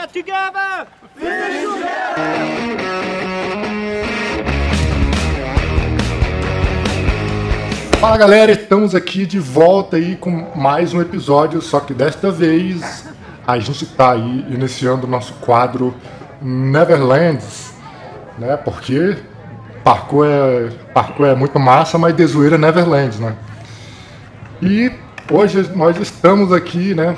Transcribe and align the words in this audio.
get 0.00 0.12
together! 0.12 0.86
Finish 1.16 1.70
Fala 8.00 8.16
galera, 8.16 8.52
estamos 8.52 8.94
aqui 8.94 9.26
de 9.26 9.38
volta 9.38 9.98
aí 9.98 10.16
com 10.16 10.30
mais 10.56 10.94
um 10.94 11.02
episódio, 11.02 11.60
só 11.60 11.80
que 11.80 11.92
desta 11.92 12.30
vez 12.30 13.04
a 13.46 13.58
gente 13.58 13.84
está 13.84 14.12
aí 14.12 14.46
iniciando 14.48 15.06
o 15.06 15.10
nosso 15.10 15.34
quadro 15.34 15.94
Neverlands, 16.40 17.74
né? 18.38 18.56
Porque 18.56 19.18
parkour 19.84 20.26
é, 20.26 20.70
parkour 20.94 21.26
é 21.26 21.34
muito 21.34 21.58
massa, 21.58 21.98
mas 21.98 22.16
de 22.16 22.24
zoeira 22.24 22.54
é 22.54 22.58
Neverlands, 22.58 23.20
né? 23.20 23.36
E 24.62 24.90
hoje 25.30 25.70
nós 25.76 25.98
estamos 25.98 26.54
aqui, 26.54 26.94
né? 26.94 27.14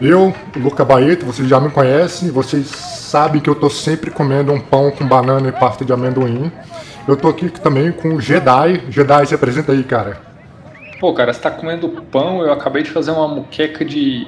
Eu, 0.00 0.34
Luca 0.54 0.84
Baeto, 0.84 1.24
vocês 1.24 1.48
já 1.48 1.58
me 1.58 1.70
conhecem, 1.70 2.30
vocês 2.30 2.66
sabem 2.66 3.40
que 3.40 3.48
eu 3.48 3.54
tô 3.54 3.70
sempre 3.70 4.10
comendo 4.10 4.52
um 4.52 4.60
pão 4.60 4.90
com 4.90 5.06
banana 5.06 5.48
e 5.48 5.52
pasta 5.52 5.86
de 5.86 5.92
amendoim. 5.92 6.52
Eu 7.08 7.16
tô 7.16 7.28
aqui 7.28 7.48
também 7.48 7.90
com 7.92 8.08
o 8.14 8.20
Jedi. 8.20 8.82
Jedi, 8.90 9.26
se 9.26 9.34
apresenta 9.34 9.72
aí, 9.72 9.82
cara. 9.82 10.18
Pô, 11.00 11.14
cara, 11.14 11.32
você 11.32 11.40
tá 11.40 11.50
comendo 11.50 11.88
pão, 12.10 12.42
eu 12.42 12.52
acabei 12.52 12.82
de 12.82 12.90
fazer 12.90 13.10
uma 13.10 13.26
muqueca 13.26 13.84
de 13.84 14.26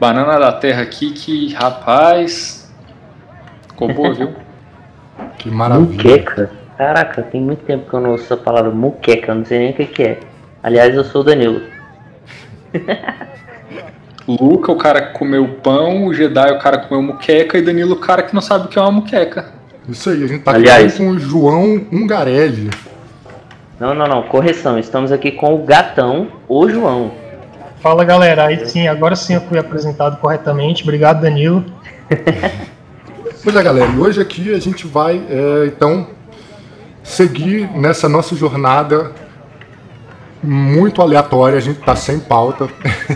banana 0.00 0.38
da 0.38 0.52
terra 0.52 0.82
aqui 0.82 1.10
que, 1.10 1.52
rapaz, 1.52 2.72
ficou 3.68 3.92
boa, 3.92 4.14
viu? 4.14 4.32
Que 5.38 5.50
maravilha. 5.50 5.92
Muqueca? 5.92 6.50
Caraca, 6.78 7.22
tem 7.22 7.40
muito 7.40 7.64
tempo 7.64 7.88
que 7.88 7.94
eu 7.94 8.00
não 8.00 8.10
ouço 8.12 8.32
a 8.32 8.36
palavra 8.36 8.70
muqueca, 8.70 9.34
não 9.34 9.44
sei 9.44 9.58
nem 9.58 9.70
o 9.70 9.74
que, 9.74 9.86
que 9.86 10.02
é. 10.02 10.20
Aliás, 10.62 10.94
eu 10.94 11.04
sou 11.04 11.20
o 11.20 11.24
Danilo. 11.24 11.60
Luca, 14.26 14.70
o 14.70 14.76
cara 14.76 15.02
que 15.02 15.18
comeu 15.18 15.46
pão, 15.62 16.06
o 16.06 16.14
Jedi, 16.14 16.52
o 16.52 16.58
cara 16.58 16.78
que 16.78 16.88
comeu 16.88 17.02
muqueca, 17.02 17.58
e 17.58 17.62
Danilo, 17.62 17.94
o 17.94 17.98
cara 17.98 18.22
que 18.22 18.34
não 18.34 18.40
sabe 18.40 18.66
o 18.66 18.68
que 18.68 18.78
é 18.78 18.82
uma 18.82 18.92
muqueca. 18.92 19.46
Isso 19.88 20.10
aí, 20.10 20.22
a 20.22 20.26
gente 20.26 20.42
tá 20.42 20.52
Aliás. 20.52 20.94
aqui 20.94 21.04
com 21.04 21.10
o 21.10 21.18
João 21.18 21.86
Ungarelli. 21.92 22.70
Não, 23.80 23.94
não, 23.94 24.06
não, 24.06 24.22
correção. 24.22 24.78
Estamos 24.78 25.10
aqui 25.10 25.32
com 25.32 25.54
o 25.54 25.64
gatão, 25.64 26.28
o 26.48 26.68
João. 26.68 27.10
Fala 27.80 28.04
galera, 28.04 28.46
aí 28.46 28.64
sim, 28.64 28.86
agora 28.86 29.16
sim 29.16 29.34
eu 29.34 29.40
fui 29.40 29.58
apresentado 29.58 30.20
corretamente. 30.20 30.84
Obrigado, 30.84 31.20
Danilo. 31.20 31.64
Pois 33.44 33.56
é, 33.56 33.60
galera, 33.60 33.90
e 33.90 33.98
hoje 33.98 34.20
aqui 34.20 34.54
a 34.54 34.60
gente 34.60 34.86
vai, 34.86 35.20
é, 35.28 35.66
então, 35.66 36.06
seguir 37.02 37.68
nessa 37.76 38.08
nossa 38.08 38.36
jornada 38.36 39.10
muito 40.40 41.02
aleatória, 41.02 41.58
a 41.58 41.60
gente 41.60 41.80
tá 41.80 41.96
sem 41.96 42.20
pauta. 42.20 42.68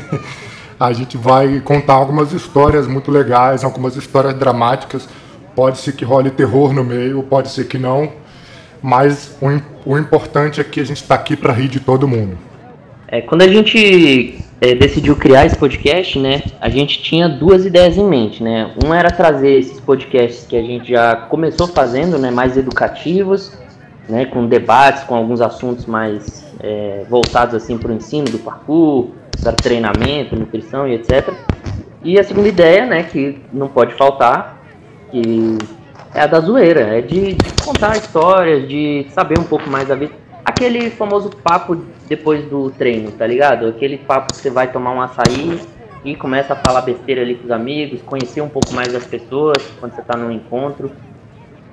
a 0.78 0.92
gente 0.92 1.16
vai 1.16 1.60
contar 1.60 1.94
algumas 1.94 2.32
histórias 2.32 2.86
muito 2.86 3.10
legais, 3.10 3.64
algumas 3.64 3.96
histórias 3.96 4.34
dramáticas. 4.34 5.08
Pode 5.55 5.78
ser 5.78 5.92
que 5.92 6.05
role 6.05 6.30
terror 6.30 6.72
no 6.72 6.84
meio, 6.84 7.22
pode 7.22 7.48
ser 7.48 7.66
que 7.66 7.78
não, 7.78 8.12
mas 8.82 9.36
o, 9.41 9.92
o 9.94 9.98
importante 9.98 10.60
é 10.60 10.64
que 10.64 10.80
a 10.80 10.84
gente 10.84 11.02
tá 11.02 11.14
aqui 11.14 11.34
para 11.34 11.52
rir 11.52 11.69
de 11.69 11.80
todo 11.80 12.06
mundo. 12.06 12.36
É, 13.08 13.22
quando 13.22 13.42
a 13.42 13.48
gente 13.48 14.38
é, 14.60 14.74
decidiu 14.74 15.16
criar 15.16 15.47
esse 15.47 15.56
podcast, 15.56 16.19
né, 16.19 16.42
a 16.60 16.69
gente 16.69 17.02
tinha 17.02 17.28
duas 17.28 17.64
ideias 17.64 17.97
em 17.97 18.04
mente, 18.04 18.42
né. 18.42 18.72
Um 18.84 18.92
era 18.92 19.10
trazer 19.10 19.58
esses 19.58 19.80
podcasts 19.80 20.47
que 20.47 20.56
a 20.56 20.62
gente 20.62 20.91
já 20.91 21.16
começou 21.16 21.66
fazendo, 21.69 22.19
né, 22.19 22.30
mais 22.30 22.56
educativos, 22.56 23.52
né, 24.08 24.27
com 24.27 24.47
debates, 24.47 25.04
com 25.04 25.14
alguns 25.14 25.41
assuntos 25.41 25.86
mais 25.86 26.44
é, 26.60 27.04
voltados 27.08 27.54
assim 27.54 27.78
para 27.78 27.92
o 27.92 27.94
ensino 27.94 28.27
do 28.27 28.38
parkour, 28.38 29.10
para 29.40 29.52
treinamento, 29.52 30.36
nutrição 30.36 30.86
e 30.86 30.94
etc. 30.94 31.32
E 32.02 32.18
a 32.18 32.24
segunda 32.24 32.48
ideia, 32.48 32.86
né, 32.86 33.02
que 33.02 33.40
não 33.52 33.68
pode 33.68 33.94
faltar, 33.94 34.62
que 35.10 35.58
é 36.14 36.20
a 36.20 36.26
da 36.26 36.40
zoeira, 36.40 36.98
é 36.98 37.00
de, 37.00 37.34
de 37.34 37.52
contar 37.64 37.96
histórias, 37.96 38.68
de 38.68 39.06
saber 39.10 39.38
um 39.38 39.44
pouco 39.44 39.68
mais 39.68 39.88
da 39.88 39.94
vida. 39.94 40.12
Aquele 40.44 40.91
famoso 40.91 41.30
papo 41.30 41.76
depois 42.08 42.44
do 42.48 42.70
treino, 42.70 43.10
tá 43.10 43.26
ligado? 43.26 43.66
Aquele 43.66 43.98
papo 43.98 44.32
que 44.32 44.41
você 44.41 44.48
vai 44.48 44.70
tomar 44.70 44.92
um 44.92 45.00
açaí 45.00 45.60
e 46.04 46.14
começa 46.14 46.52
a 46.52 46.56
falar 46.56 46.82
besteira 46.82 47.22
ali 47.22 47.34
com 47.34 47.44
os 47.44 47.50
amigos, 47.50 48.00
conhecer 48.02 48.41
um 48.41 48.48
pouco 48.48 48.72
mais 48.72 48.92
das 48.92 49.04
pessoas 49.04 49.58
quando 49.80 49.94
você 49.94 50.02
tá 50.02 50.16
num 50.16 50.30
encontro. 50.30 50.92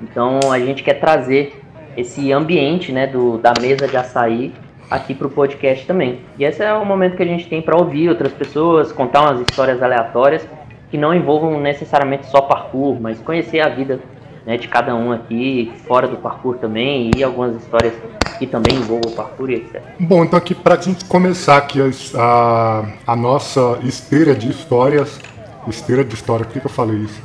Então 0.02 0.40
a 0.52 0.60
gente 0.60 0.82
quer 0.84 0.96
trazer 0.96 1.62
esse 1.96 2.32
ambiente, 2.32 2.92
né, 2.92 3.06
do, 3.06 3.38
da 3.38 3.54
mesa 3.62 3.88
de 3.88 3.96
açaí 3.96 4.52
aqui 4.94 5.16
pro 5.16 5.28
podcast 5.28 5.88
também. 5.88 6.20
E 6.38 6.46
esse 6.46 6.64
é 6.64 6.72
o 6.72 6.86
momento 6.86 7.18
que 7.18 7.24
a 7.24 7.26
gente 7.26 7.50
tem 7.50 7.64
para 7.64 7.76
ouvir 7.76 8.10
outras 8.10 8.32
pessoas, 8.32 8.92
contar 8.92 9.22
umas 9.24 9.42
histórias 9.42 9.82
aleatórias 9.82 10.48
que 10.92 10.98
não 10.98 11.12
envolvam 11.16 11.60
necessariamente 11.60 12.28
só 12.28 12.42
parkour, 12.42 13.02
mas 13.02 13.20
conhecer 13.20 13.60
a 13.60 13.70
vida 13.70 14.00
né, 14.46 14.56
de 14.56 14.68
cada 14.68 14.94
um 14.94 15.12
aqui, 15.12 15.72
fora 15.88 16.08
do 16.08 16.18
parkour 16.18 16.58
também, 16.58 17.10
e 17.18 17.24
algumas 17.24 17.56
histórias 17.56 17.96
que 18.38 18.46
também 18.46 18.76
envolvam 18.76 19.12
o 19.12 19.16
parkour 19.16 19.50
e 19.50 19.56
etc. 19.56 19.82
Bom, 20.00 20.24
então 20.24 20.38
aqui 20.38 20.54
para 20.54 20.76
a 20.76 20.80
gente 20.80 21.06
começar 21.06 21.58
aqui 21.58 21.80
a, 22.16 22.86
a 23.08 23.16
nossa 23.16 23.80
esteira 23.84 24.36
de 24.36 24.48
histórias, 24.48 25.20
esteira 25.68 26.04
de 26.04 26.14
história, 26.14 26.46
por 26.46 26.54
que, 26.54 26.60
que 26.60 26.68
eu 26.68 26.72
falei 26.72 26.98
isso? 26.98 27.20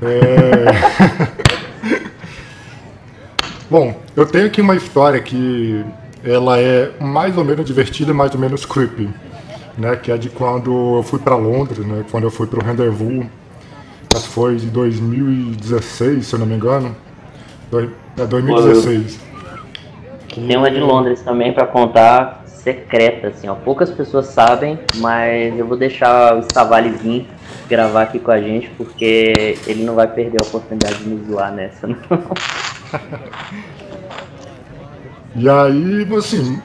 É... 0.00 0.64
Bom, 3.68 3.94
eu 4.16 4.24
tenho 4.24 4.46
aqui 4.46 4.62
uma 4.62 4.76
história 4.76 5.20
que 5.20 5.84
ela 6.26 6.58
é 6.58 6.90
mais 7.00 7.36
ou 7.38 7.44
menos 7.44 7.64
divertida, 7.64 8.12
mais 8.12 8.34
ou 8.34 8.40
menos 8.40 8.66
creepy, 8.66 9.08
né? 9.78 9.94
Que 9.96 10.10
é 10.10 10.18
de 10.18 10.28
quando 10.28 10.96
eu 10.96 11.02
fui 11.02 11.20
para 11.20 11.36
Londres, 11.36 11.86
né? 11.86 12.04
Quando 12.10 12.24
eu 12.24 12.30
fui 12.30 12.46
para 12.48 12.58
o 12.58 12.64
Rendezvous, 12.64 13.26
que 14.08 14.28
foi 14.28 14.56
de 14.56 14.66
2016, 14.66 16.26
se 16.26 16.34
eu 16.34 16.40
não 16.40 16.46
me 16.46 16.54
engano, 16.54 16.94
é 18.18 18.26
2016. 18.26 19.20
Tem 20.34 20.56
uma 20.56 20.70
de 20.70 20.80
Londres 20.80 21.22
também 21.22 21.52
para 21.52 21.66
contar 21.66 22.42
secreta, 22.46 23.28
assim, 23.28 23.48
ó. 23.48 23.54
Poucas 23.54 23.90
pessoas 23.90 24.26
sabem, 24.26 24.78
mas 24.96 25.56
eu 25.56 25.64
vou 25.66 25.76
deixar 25.76 26.36
o 26.36 26.40
Stavali 26.40 26.90
vir 26.90 27.26
gravar 27.68 28.02
aqui 28.02 28.18
com 28.18 28.30
a 28.30 28.40
gente, 28.40 28.68
porque 28.76 29.56
ele 29.66 29.84
não 29.84 29.94
vai 29.94 30.08
perder 30.08 30.40
a 30.40 30.42
oportunidade 30.42 30.96
de 30.96 31.08
me 31.08 31.24
zoar 31.24 31.52
nessa, 31.52 31.86
não. 31.86 31.96
E 35.38 35.48
aí, 35.50 36.08
assim, 36.16 36.60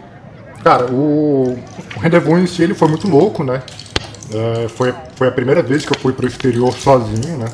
cara, 0.63 0.85
o, 0.85 1.57
o 1.95 1.99
Rendezvous 1.99 2.39
em 2.39 2.47
si 2.47 2.63
ele 2.63 2.73
foi 2.73 2.87
muito 2.87 3.07
louco, 3.07 3.43
né? 3.43 3.61
É, 4.33 4.69
foi, 4.69 4.93
foi 5.15 5.27
a 5.27 5.31
primeira 5.31 5.61
vez 5.61 5.85
que 5.85 5.93
eu 5.93 5.99
fui 5.99 6.13
pro 6.13 6.25
exterior 6.25 6.71
sozinho, 6.71 7.37
né? 7.37 7.47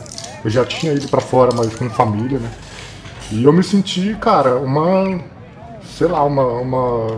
Eu 0.45 0.51
já 0.51 0.63
tinha 0.63 0.93
ido 0.93 1.07
pra 1.07 1.19
fora, 1.19 1.51
mas 1.55 1.75
com 1.75 1.89
família, 1.89 2.37
né? 2.37 2.49
E 3.31 3.43
eu 3.43 3.51
me 3.51 3.63
senti, 3.63 4.15
cara, 4.21 4.57
uma. 4.57 5.19
sei 5.97 6.07
lá, 6.07 6.23
uma. 6.23 6.45
uma, 6.45 7.17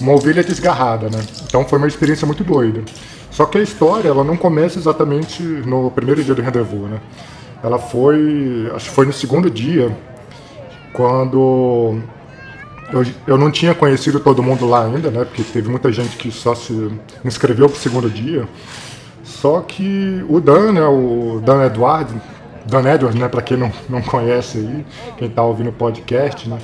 uma 0.00 0.12
ovelha 0.12 0.44
desgarrada, 0.44 1.08
né? 1.08 1.18
Então 1.46 1.64
foi 1.64 1.78
uma 1.78 1.88
experiência 1.88 2.26
muito 2.26 2.44
doida. 2.44 2.82
Só 3.30 3.46
que 3.46 3.56
a 3.56 3.62
história, 3.62 4.08
ela 4.08 4.22
não 4.22 4.36
começa 4.36 4.78
exatamente 4.78 5.42
no 5.42 5.90
primeiro 5.90 6.22
dia 6.22 6.34
do 6.34 6.42
Rendezvous, 6.42 6.90
né? 6.90 7.00
Ela 7.62 7.78
foi. 7.78 8.70
acho 8.74 8.90
que 8.90 8.94
foi 8.94 9.06
no 9.06 9.12
segundo 9.14 9.50
dia, 9.50 9.96
quando 10.92 12.02
eu, 12.92 13.04
eu 13.26 13.38
não 13.38 13.50
tinha 13.50 13.74
conhecido 13.74 14.20
todo 14.20 14.42
mundo 14.42 14.66
lá 14.66 14.84
ainda, 14.84 15.10
né? 15.10 15.24
Porque 15.24 15.42
teve 15.42 15.68
muita 15.68 15.92
gente 15.92 16.16
que 16.16 16.30
só 16.30 16.54
se 16.54 16.90
inscreveu 17.24 17.68
pro 17.68 17.78
segundo 17.78 18.08
dia. 18.08 18.48
Só 19.22 19.60
que 19.60 20.24
o 20.28 20.40
Dan, 20.40 20.72
né? 20.72 20.86
O 20.86 21.40
Dan 21.44 21.64
Edward, 21.66 22.12
Dan 22.66 22.92
Edwards, 22.92 23.18
né? 23.18 23.28
Pra 23.28 23.42
quem 23.42 23.56
não, 23.56 23.70
não 23.88 24.00
conhece 24.02 24.58
aí, 24.58 24.86
quem 25.18 25.28
tá 25.28 25.42
ouvindo 25.42 25.70
o 25.70 25.72
podcast, 25.72 26.48
né? 26.48 26.58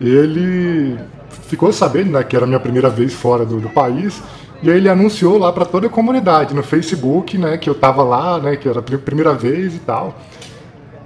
Ele 0.00 0.98
ficou 1.48 1.72
sabendo, 1.72 2.10
né? 2.12 2.22
Que 2.22 2.36
era 2.36 2.44
a 2.44 2.48
minha 2.48 2.60
primeira 2.60 2.90
vez 2.90 3.14
fora 3.14 3.44
do, 3.44 3.58
do 3.60 3.68
país. 3.70 4.22
E 4.62 4.70
aí 4.70 4.76
ele 4.76 4.88
anunciou 4.88 5.38
lá 5.38 5.52
para 5.52 5.64
toda 5.64 5.86
a 5.86 5.90
comunidade 5.90 6.54
no 6.54 6.62
Facebook, 6.62 7.36
né? 7.38 7.56
Que 7.56 7.68
eu 7.68 7.74
tava 7.74 8.02
lá, 8.02 8.38
né? 8.38 8.56
Que 8.56 8.68
era 8.68 8.80
a 8.80 8.82
pri- 8.82 8.98
primeira 8.98 9.32
vez 9.34 9.74
e 9.74 9.78
tal. 9.78 10.14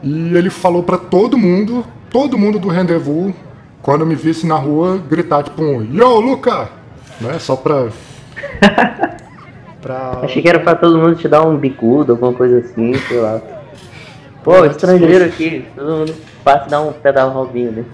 E 0.02 0.34
ele 0.36 0.50
falou 0.50 0.82
pra 0.82 0.96
todo 0.96 1.36
mundo, 1.36 1.84
todo 2.10 2.38
mundo 2.38 2.58
do 2.58 2.68
Rendezvous, 2.68 3.32
quando 3.82 4.04
me 4.06 4.14
visse 4.14 4.46
na 4.46 4.56
rua, 4.56 4.98
gritar 5.08 5.42
tipo 5.42 5.62
um 5.62 5.82
Yo, 5.82 6.20
Luca! 6.20 6.68
Né? 7.20 7.38
Só 7.38 7.56
pra. 7.56 7.88
pra. 9.80 10.20
Achei 10.22 10.42
que 10.42 10.48
era 10.48 10.58
pra 10.60 10.74
todo 10.74 10.98
mundo 10.98 11.16
te 11.16 11.28
dar 11.28 11.42
um 11.46 11.56
bicudo, 11.56 12.12
alguma 12.12 12.32
coisa 12.32 12.58
assim, 12.58 12.94
sei 12.94 13.18
lá. 13.20 13.40
Pô, 14.42 14.64
estrangeiro 14.64 15.24
aqui, 15.26 15.66
todo 15.76 15.90
mundo 15.90 16.14
passa 16.42 16.66
e 16.66 16.70
dá 16.70 16.80
um 16.80 16.92
pedal 16.92 17.30
robinho, 17.30 17.72
né? 17.72 17.84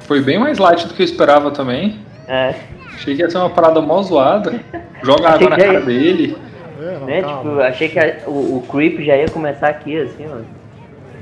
Foi 0.00 0.20
bem 0.22 0.38
mais 0.38 0.58
light 0.58 0.86
do 0.88 0.94
que 0.94 1.02
eu 1.02 1.04
esperava 1.04 1.50
também. 1.50 1.98
É, 2.26 2.54
Achei 2.94 3.14
que 3.16 3.22
ia 3.22 3.28
ser 3.30 3.38
uma 3.38 3.50
parada 3.50 3.80
mó 3.80 4.00
zoada. 4.02 4.60
Joga 5.02 5.28
Achei 5.30 5.46
água 5.46 5.50
na 5.50 5.56
cara 5.56 5.72
ia- 5.74 5.80
dele. 5.80 6.36
É, 6.80 6.98
não, 6.98 7.06
né? 7.06 7.20
calma. 7.22 7.38
Tipo, 7.50 7.60
achei 7.62 7.88
que 7.88 7.98
a- 7.98 8.16
o, 8.26 8.58
o 8.58 8.62
creep 8.70 9.00
já 9.04 9.16
ia 9.16 9.28
começar 9.28 9.68
aqui, 9.68 9.98
assim, 10.00 10.24
ó. 10.30 10.38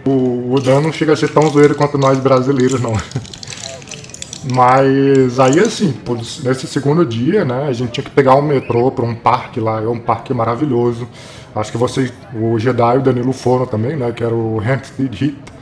O, 0.05 0.55
o 0.55 0.61
Dan 0.61 0.81
não 0.81 0.93
chega 0.93 1.13
a 1.13 1.17
ser 1.17 1.29
tão 1.29 1.49
zoeiro 1.49 1.75
quanto 1.75 1.97
nós 1.97 2.19
brasileiros, 2.19 2.81
não. 2.81 2.93
Mas 4.53 5.39
aí 5.39 5.61
assim, 5.61 5.95
nesse 6.43 6.67
segundo 6.67 7.07
dia, 7.07 7.45
né, 7.45 7.67
a 7.69 7.73
gente 7.73 7.93
tinha 7.93 8.05
que 8.05 8.11
pegar 8.11 8.35
um 8.35 8.43
metrô 8.43 8.91
para 8.91 9.05
um 9.05 9.15
parque 9.15 9.61
lá, 9.61 9.81
é 9.81 9.87
um 9.87 10.01
parque 10.01 10.35
maravilhoso. 10.35 11.09
Acho 11.55 11.71
que 11.71 11.79
vocês, 11.79 12.13
o 12.35 12.59
Jedi 12.59 12.97
e 12.97 12.99
o 12.99 13.03
Danilo 13.03 13.33
foram 13.33 13.67
também, 13.67 13.97
né, 13.97 14.11
que 14.11 14.25
era 14.25 14.35
o 14.35 14.59
Hampstead 14.59 15.25
Heath. 15.25 15.53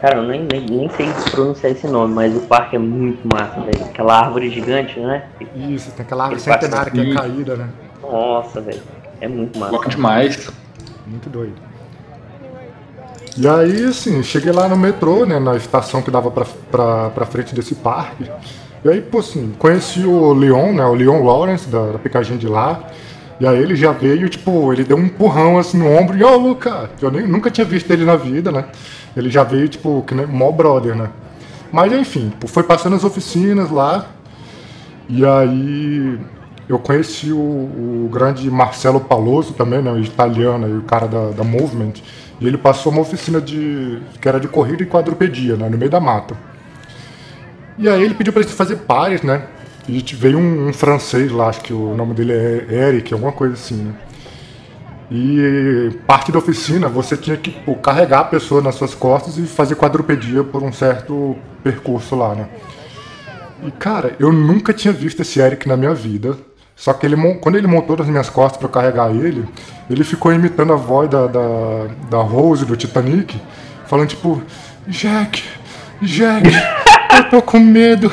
Cara, 0.00 0.18
eu 0.18 0.28
nem, 0.28 0.44
nem, 0.44 0.64
nem 0.64 0.88
sei 0.90 1.08
pronunciar 1.32 1.72
esse 1.72 1.88
nome, 1.88 2.14
mas 2.14 2.36
o 2.36 2.40
parque 2.42 2.76
é 2.76 2.78
muito 2.78 3.26
massa, 3.26 3.60
velho. 3.60 3.84
Aquela 3.84 4.20
árvore 4.20 4.48
gigante, 4.48 5.00
né? 5.00 5.24
Isso, 5.56 5.90
tem 5.90 6.06
aquela 6.06 6.24
árvore 6.24 6.40
centenária 6.40 6.92
que 6.92 7.00
é 7.00 7.14
caída, 7.14 7.56
né? 7.56 7.68
Nossa, 8.00 8.60
velho. 8.60 8.80
É 9.20 9.26
muito 9.26 9.58
massa. 9.58 9.72
Gosto 9.72 9.90
demais. 9.90 10.50
Muito 11.04 11.28
doido. 11.28 11.67
E 13.40 13.46
aí, 13.46 13.84
assim, 13.84 14.20
cheguei 14.20 14.50
lá 14.50 14.68
no 14.68 14.76
metrô, 14.76 15.24
né, 15.24 15.38
na 15.38 15.54
estação 15.54 16.02
que 16.02 16.10
dava 16.10 16.28
pra, 16.28 16.44
pra, 16.72 17.10
pra 17.10 17.24
frente 17.24 17.54
desse 17.54 17.72
parque. 17.72 18.28
E 18.84 18.88
aí, 18.88 19.00
pô, 19.00 19.20
assim, 19.20 19.54
conheci 19.56 20.00
o 20.00 20.32
Leon, 20.32 20.72
né, 20.72 20.84
o 20.84 20.92
Leon 20.92 21.24
Lawrence, 21.24 21.68
da, 21.68 21.92
da 21.92 22.20
de 22.20 22.48
lá. 22.48 22.82
E 23.38 23.46
aí 23.46 23.56
ele 23.56 23.76
já 23.76 23.92
veio, 23.92 24.28
tipo, 24.28 24.72
ele 24.72 24.82
deu 24.82 24.96
um 24.96 25.04
empurrão 25.04 25.56
assim 25.56 25.78
no 25.78 25.88
ombro 25.88 26.18
e, 26.18 26.24
ó, 26.24 26.34
oh, 26.34 26.36
Luca, 26.36 26.90
eu 27.00 27.12
nem, 27.12 27.28
nunca 27.28 27.48
tinha 27.48 27.64
visto 27.64 27.88
ele 27.92 28.04
na 28.04 28.16
vida, 28.16 28.50
né? 28.50 28.64
Ele 29.16 29.30
já 29.30 29.44
veio, 29.44 29.68
tipo, 29.68 30.02
que 30.04 30.16
nem 30.16 30.26
mó 30.26 30.50
brother, 30.50 30.96
né? 30.96 31.08
Mas 31.70 31.92
enfim, 31.92 32.32
foi 32.48 32.64
passando 32.64 32.96
as 32.96 33.04
oficinas 33.04 33.70
lá. 33.70 34.06
E 35.08 35.24
aí 35.24 36.18
eu 36.68 36.80
conheci 36.80 37.30
o, 37.32 37.38
o 37.38 38.10
grande 38.12 38.50
Marcelo 38.50 38.98
Paloso 38.98 39.54
também, 39.54 39.80
né? 39.80 39.92
O 39.92 40.00
italiano 40.00 40.80
o 40.80 40.82
cara 40.82 41.06
da, 41.06 41.30
da 41.30 41.44
Movement. 41.44 41.92
E 42.40 42.46
ele 42.46 42.56
passou 42.56 42.92
uma 42.92 43.00
oficina 43.00 43.40
de. 43.40 44.00
que 44.20 44.28
era 44.28 44.38
de 44.38 44.48
corrida 44.48 44.82
e 44.82 44.86
quadrupedia, 44.86 45.56
né? 45.56 45.68
No 45.68 45.76
meio 45.76 45.90
da 45.90 46.00
mata. 46.00 46.36
E 47.76 47.88
aí 47.88 48.02
ele 48.02 48.14
pediu 48.14 48.32
pra 48.32 48.42
gente 48.42 48.54
fazer 48.54 48.76
pares, 48.76 49.22
né? 49.22 49.46
E 49.88 50.00
veio 50.14 50.38
um, 50.38 50.68
um, 50.68 50.72
francês 50.72 51.32
lá, 51.32 51.48
acho 51.48 51.62
que 51.62 51.72
o 51.72 51.94
nome 51.94 52.12
dele 52.12 52.32
é 52.32 52.88
Eric, 52.88 53.12
alguma 53.12 53.32
coisa 53.32 53.54
assim, 53.54 53.76
né? 53.76 53.94
E 55.10 55.90
parte 56.06 56.30
da 56.30 56.38
oficina 56.38 56.86
você 56.88 57.16
tinha 57.16 57.36
que 57.36 57.50
pô, 57.50 57.74
carregar 57.76 58.20
a 58.20 58.24
pessoa 58.24 58.60
nas 58.60 58.74
suas 58.74 58.94
costas 58.94 59.38
e 59.38 59.46
fazer 59.46 59.74
quadrupedia 59.76 60.44
por 60.44 60.62
um 60.62 60.70
certo 60.70 61.34
percurso 61.64 62.14
lá, 62.14 62.34
né? 62.34 62.48
E 63.64 63.70
cara, 63.70 64.14
eu 64.20 64.30
nunca 64.30 64.74
tinha 64.74 64.92
visto 64.92 65.22
esse 65.22 65.40
Eric 65.40 65.66
na 65.66 65.76
minha 65.76 65.94
vida. 65.94 66.36
Só 66.78 66.92
que 66.92 67.04
ele, 67.04 67.16
quando 67.40 67.58
ele 67.58 67.66
montou 67.66 67.96
nas 67.96 68.06
minhas 68.06 68.30
costas 68.30 68.56
para 68.56 68.68
carregar 68.68 69.10
ele, 69.10 69.44
ele 69.90 70.04
ficou 70.04 70.32
imitando 70.32 70.72
a 70.72 70.76
voz 70.76 71.10
da, 71.10 71.26
da, 71.26 71.86
da 72.08 72.18
Rose 72.18 72.64
do 72.64 72.76
Titanic, 72.76 73.36
falando 73.86 74.08
tipo: 74.08 74.40
Jack, 74.86 75.42
Jack, 76.00 76.48
eu 77.18 77.24
tô 77.30 77.42
com 77.42 77.58
medo. 77.58 78.10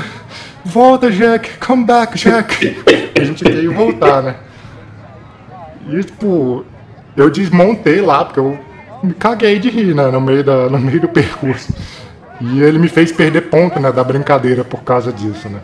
Volta, 0.65 1.11
Jack, 1.11 1.59
come 1.59 1.85
back, 1.85 2.17
Jack. 2.17 2.75
a 3.15 3.23
gente 3.23 3.43
veio 3.43 3.71
voltar, 3.71 4.23
né? 4.23 4.35
E 5.87 6.03
tipo, 6.03 6.65
eu 7.15 7.29
desmontei 7.29 8.01
lá, 8.01 8.25
porque 8.25 8.39
eu 8.39 8.57
me 9.03 9.13
caguei 9.13 9.59
de 9.59 9.69
rir, 9.69 9.93
né, 9.93 10.07
no 10.07 10.19
meio, 10.19 10.43
da, 10.43 10.67
no 10.67 10.79
meio 10.79 11.01
do 11.01 11.07
percurso. 11.07 11.71
E 12.41 12.63
ele 12.63 12.79
me 12.79 12.87
fez 12.87 13.11
perder 13.11 13.41
ponto, 13.41 13.79
né, 13.79 13.91
da 13.91 14.03
brincadeira 14.03 14.63
por 14.63 14.81
causa 14.81 15.13
disso, 15.13 15.47
né. 15.47 15.59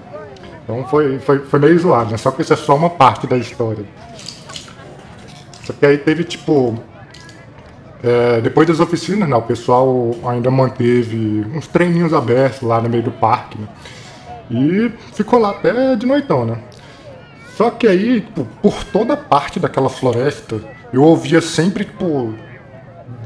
Então 0.72 0.86
foi, 0.86 1.20
foi, 1.20 1.40
foi 1.40 1.60
meio 1.60 1.78
zoado, 1.78 2.12
né, 2.12 2.18
só 2.18 2.32
que 2.32 2.42
isso 2.42 2.54
é 2.54 2.56
só 2.56 2.78
uma 2.78 2.90
parte 2.90 3.28
da 3.28 3.38
história. 3.38 3.84
Só 5.66 5.74
que 5.74 5.86
aí 5.86 5.98
teve, 5.98 6.24
tipo, 6.24 6.80
é, 8.02 8.40
depois 8.40 8.70
das 8.70 8.80
oficinas, 8.80 9.28
né, 9.28 9.36
o 9.36 9.42
pessoal 9.42 10.12
ainda 10.26 10.50
manteve 10.50 11.46
uns 11.54 11.68
treininhos 11.68 12.14
abertos 12.14 12.62
lá 12.62 12.80
no 12.80 12.88
meio 12.88 13.04
do 13.04 13.12
parque, 13.12 13.58
né, 13.58 13.68
e 14.50 14.92
ficou 15.14 15.40
lá 15.40 15.50
até 15.50 15.98
de 15.98 16.06
noitão, 16.06 16.46
né. 16.46 16.58
Só 17.58 17.70
que 17.70 17.86
aí, 17.86 18.22
tipo, 18.22 18.48
por 18.62 18.82
toda 18.86 19.18
parte 19.18 19.60
daquela 19.60 19.90
floresta, 19.90 20.62
eu 20.94 21.04
ouvia 21.04 21.42
sempre, 21.42 21.84
tipo, 21.84 22.34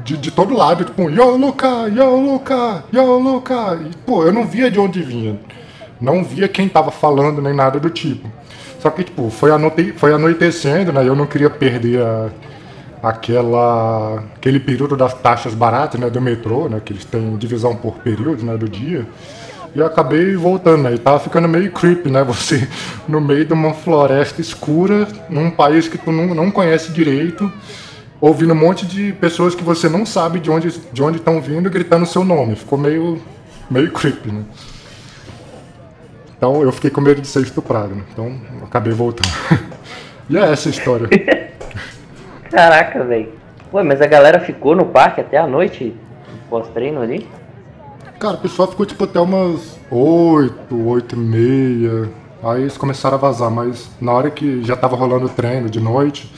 de, 0.02 0.16
de 0.16 0.32
todo 0.32 0.52
lado, 0.52 0.84
tipo, 0.84 1.08
Yo, 1.08 1.36
Luca, 1.36 1.86
Yo, 1.94 2.16
Luca, 2.16 2.84
Yo, 2.92 3.18
Luca. 3.18 3.78
E, 3.80 3.96
pô, 4.04 4.24
eu 4.24 4.32
não 4.32 4.44
via 4.44 4.68
de 4.68 4.80
onde 4.80 5.00
vinha. 5.00 5.38
Não 6.00 6.22
via 6.22 6.48
quem 6.48 6.68
tava 6.68 6.90
falando 6.90 7.40
nem 7.40 7.54
nada 7.54 7.80
do 7.80 7.90
tipo. 7.90 8.30
Só 8.80 8.90
que, 8.90 9.04
tipo, 9.04 9.30
foi, 9.30 9.50
anoite, 9.50 9.92
foi 9.96 10.12
anoitecendo, 10.12 10.92
né? 10.92 11.06
Eu 11.06 11.16
não 11.16 11.26
queria 11.26 11.50
perder 11.50 12.02
a, 12.02 12.28
aquela, 13.02 14.22
aquele 14.36 14.60
período 14.60 14.96
das 14.96 15.14
taxas 15.14 15.54
baratas, 15.54 15.98
né? 15.98 16.10
Do 16.10 16.20
metrô, 16.20 16.68
né? 16.68 16.80
Que 16.84 16.92
eles 16.92 17.04
têm 17.04 17.36
divisão 17.36 17.74
por 17.74 17.94
período, 17.96 18.44
né? 18.44 18.56
Do 18.56 18.68
dia. 18.68 19.06
E 19.74 19.78
eu 19.78 19.86
acabei 19.86 20.36
voltando, 20.36 20.82
né? 20.82 20.94
E 20.94 20.98
tava 20.98 21.18
ficando 21.18 21.48
meio 21.48 21.72
creepy, 21.72 22.10
né? 22.10 22.22
Você 22.24 22.68
no 23.08 23.20
meio 23.20 23.44
de 23.44 23.52
uma 23.52 23.72
floresta 23.74 24.40
escura, 24.40 25.08
num 25.28 25.50
país 25.50 25.88
que 25.88 25.98
tu 25.98 26.12
não, 26.12 26.34
não 26.34 26.50
conhece 26.50 26.92
direito, 26.92 27.50
ouvindo 28.20 28.52
um 28.52 28.56
monte 28.56 28.86
de 28.86 29.12
pessoas 29.14 29.54
que 29.54 29.62
você 29.62 29.88
não 29.88 30.06
sabe 30.06 30.40
de 30.40 30.50
onde 30.50 30.70
de 30.92 31.02
onde 31.02 31.18
estão 31.18 31.40
vindo 31.40 31.68
gritando 31.68 32.06
seu 32.06 32.24
nome. 32.24 32.56
Ficou 32.56 32.78
meio, 32.78 33.20
meio 33.70 33.90
creepy, 33.90 34.30
né? 34.30 34.44
Então 36.36 36.62
eu 36.62 36.70
fiquei 36.72 36.90
com 36.90 37.00
medo 37.00 37.20
de 37.20 37.26
ser 37.26 37.42
estuprado, 37.42 37.94
né? 37.94 38.02
Então 38.12 38.38
acabei 38.62 38.92
voltando. 38.92 39.30
e 40.28 40.36
é 40.36 40.52
essa 40.52 40.68
a 40.68 40.70
história. 40.70 41.08
Caraca, 42.50 43.04
velho. 43.04 43.32
Ué, 43.72 43.82
mas 43.82 44.00
a 44.00 44.06
galera 44.06 44.40
ficou 44.40 44.76
no 44.76 44.86
parque 44.86 45.20
até 45.20 45.38
a 45.38 45.46
noite, 45.46 45.94
pós-treino 46.48 47.00
ali? 47.00 47.28
Cara, 48.18 48.34
o 48.34 48.38
pessoal 48.38 48.68
ficou 48.68 48.86
tipo 48.86 49.04
até 49.04 49.20
umas 49.20 49.78
8, 49.90 50.88
8 50.88 51.14
e 51.14 51.18
meia. 51.18 52.10
Aí 52.42 52.62
eles 52.62 52.76
começaram 52.76 53.16
a 53.16 53.20
vazar, 53.20 53.50
mas 53.50 53.90
na 54.00 54.12
hora 54.12 54.30
que 54.30 54.62
já 54.62 54.76
tava 54.76 54.96
rolando 54.96 55.26
o 55.26 55.28
treino 55.28 55.68
de 55.68 55.80
noite, 55.80 56.32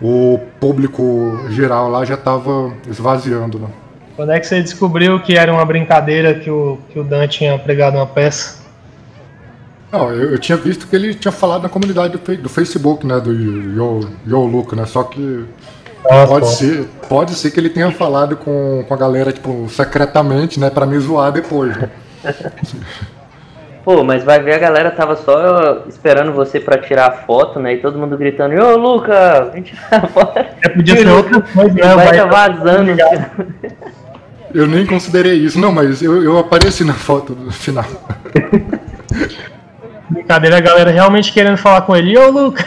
o 0.00 0.38
público 0.60 1.40
geral 1.50 1.90
lá 1.90 2.04
já 2.04 2.16
tava 2.16 2.72
esvaziando, 2.88 3.58
né? 3.58 3.68
Quando 4.14 4.32
é 4.32 4.40
que 4.40 4.46
você 4.46 4.62
descobriu 4.62 5.20
que 5.20 5.36
era 5.36 5.52
uma 5.52 5.64
brincadeira 5.64 6.34
que 6.34 6.50
o, 6.50 6.78
que 6.90 6.98
o 6.98 7.04
Dan 7.04 7.26
tinha 7.28 7.58
pregado 7.58 7.96
uma 7.96 8.06
peça? 8.06 8.65
Não, 9.92 10.12
eu, 10.12 10.32
eu 10.32 10.38
tinha 10.38 10.56
visto 10.56 10.86
que 10.86 10.96
ele 10.96 11.14
tinha 11.14 11.32
falado 11.32 11.62
na 11.62 11.68
comunidade 11.68 12.16
do, 12.16 12.36
do 12.36 12.48
Facebook, 12.48 13.06
né, 13.06 13.20
do 13.20 13.32
Yo, 13.32 14.00
Yo 14.26 14.66
né, 14.74 14.84
só 14.86 15.04
que 15.04 15.44
ah, 16.08 16.26
pode, 16.26 16.48
ser, 16.54 16.88
pode 17.08 17.34
ser 17.34 17.50
que 17.50 17.58
ele 17.58 17.70
tenha 17.70 17.90
falado 17.90 18.36
com, 18.36 18.84
com 18.86 18.94
a 18.94 18.96
galera, 18.96 19.32
tipo, 19.32 19.68
secretamente, 19.68 20.58
né, 20.58 20.70
pra 20.70 20.86
me 20.86 20.98
zoar 20.98 21.32
depois. 21.32 21.76
Né? 21.76 21.90
Pô, 23.84 24.02
mas 24.02 24.24
vai 24.24 24.42
ver 24.42 24.54
a 24.54 24.58
galera 24.58 24.90
tava 24.90 25.14
só 25.14 25.84
esperando 25.88 26.32
você 26.32 26.58
pra 26.58 26.76
tirar 26.76 27.06
a 27.06 27.12
foto, 27.12 27.60
né? 27.60 27.74
E 27.74 27.76
todo 27.76 27.96
mundo 27.96 28.18
gritando, 28.18 28.60
ô 28.60 28.76
Luca, 28.76 29.48
vem 29.52 29.62
tirar 29.62 30.04
a 30.04 30.06
foto. 30.08 30.38
É, 30.38 30.68
podia 30.70 30.96
ser 30.96 31.08
outra 31.08 31.40
coisa, 31.40 31.72
né? 31.72 31.94
Vai, 31.94 32.06
vai 32.06 32.16
tá 32.16 32.24
vazando. 32.24 32.90
Eu 34.52 34.66
nem 34.66 34.84
considerei 34.84 35.34
isso, 35.34 35.60
não, 35.60 35.70
mas 35.70 36.02
eu, 36.02 36.20
eu 36.20 36.36
apareci 36.36 36.82
na 36.82 36.94
foto 36.94 37.32
do 37.32 37.52
final. 37.52 37.84
Brincadeira, 40.08 40.58
a 40.58 40.60
galera 40.60 40.90
realmente 40.90 41.32
querendo 41.32 41.56
falar 41.56 41.82
com 41.82 41.96
ele, 41.96 42.16
ô 42.16 42.30
Luca. 42.30 42.64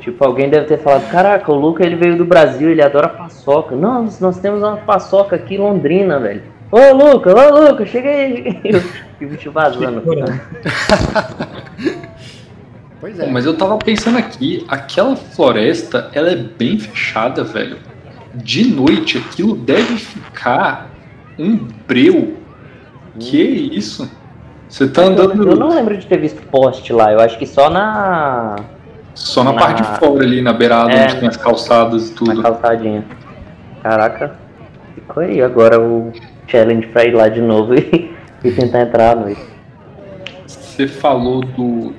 Tipo, 0.00 0.24
alguém 0.24 0.48
deve 0.48 0.66
ter 0.66 0.78
falado, 0.78 1.10
caraca, 1.10 1.50
o 1.50 1.56
Luca 1.56 1.84
ele 1.84 1.96
veio 1.96 2.16
do 2.16 2.24
Brasil, 2.24 2.70
ele 2.70 2.80
adora 2.80 3.08
paçoca. 3.08 3.74
Não, 3.74 4.08
nós 4.20 4.38
temos 4.38 4.62
uma 4.62 4.76
paçoca 4.76 5.34
aqui 5.34 5.56
em 5.56 5.58
Londrina, 5.58 6.20
velho. 6.20 6.42
Ô 6.70 6.92
Luca, 6.92 7.34
ô 7.34 7.68
Luca, 7.68 7.84
chega 7.84 8.08
aí. 8.08 8.60
E 9.20 9.24
o 9.24 9.28
bicho 9.28 9.50
vazando. 9.50 10.02
pois 13.00 13.18
é. 13.18 13.26
Mas 13.30 13.46
eu 13.46 13.56
tava 13.56 13.78
pensando 13.78 14.18
aqui, 14.18 14.64
aquela 14.68 15.16
floresta, 15.16 16.10
ela 16.12 16.30
é 16.30 16.36
bem 16.36 16.78
fechada, 16.78 17.42
velho. 17.42 17.78
De 18.34 18.64
noite 18.64 19.18
aquilo 19.18 19.56
deve 19.56 19.96
ficar 19.96 20.90
um 21.38 21.56
breu. 21.86 22.36
Que 23.18 23.40
isso? 23.40 24.10
Você 24.68 24.88
tá 24.88 25.02
andando. 25.02 25.48
Eu 25.48 25.56
não 25.56 25.68
lembro 25.68 25.96
de 25.96 26.06
ter 26.06 26.18
visto 26.18 26.42
poste 26.42 26.92
lá, 26.92 27.12
eu 27.12 27.20
acho 27.20 27.38
que 27.38 27.46
só 27.46 27.70
na 27.70 28.56
só 29.14 29.42
na, 29.42 29.52
na, 29.52 29.58
parte 29.58 29.82
de 29.82 29.98
fora 29.98 30.22
ali, 30.22 30.42
na 30.42 30.52
beirada, 30.52 30.92
é, 30.92 31.04
onde 31.04 31.16
tem 31.16 31.28
as 31.28 31.36
calçadas 31.36 32.10
e 32.10 32.12
tudo. 32.12 32.34
Na 32.34 32.42
calçadinha. 32.42 33.04
Caraca, 33.82 34.34
ficou 34.94 35.22
aí 35.22 35.40
agora 35.40 35.80
o 35.80 36.12
challenge 36.46 36.86
pra 36.88 37.04
ir 37.04 37.14
lá 37.14 37.28
de 37.28 37.40
novo 37.40 37.74
e, 37.78 38.14
e 38.44 38.52
tentar 38.52 38.82
entrar 38.82 39.12
à 39.12 39.14
noite. 39.14 39.40
Você 40.46 40.86
falou 40.86 41.40
do, 41.40 41.94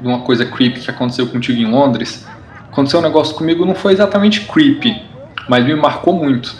de 0.00 0.08
uma 0.08 0.20
coisa 0.20 0.44
creepy 0.44 0.80
que 0.80 0.90
aconteceu 0.90 1.28
contigo 1.28 1.60
em 1.60 1.70
Londres. 1.70 2.26
Aconteceu 2.72 2.98
um 2.98 3.02
negócio 3.02 3.34
comigo, 3.36 3.64
não 3.64 3.74
foi 3.74 3.92
exatamente 3.92 4.40
creepy, 4.46 5.02
mas 5.48 5.64
me 5.64 5.74
marcou 5.74 6.12
muito. 6.12 6.56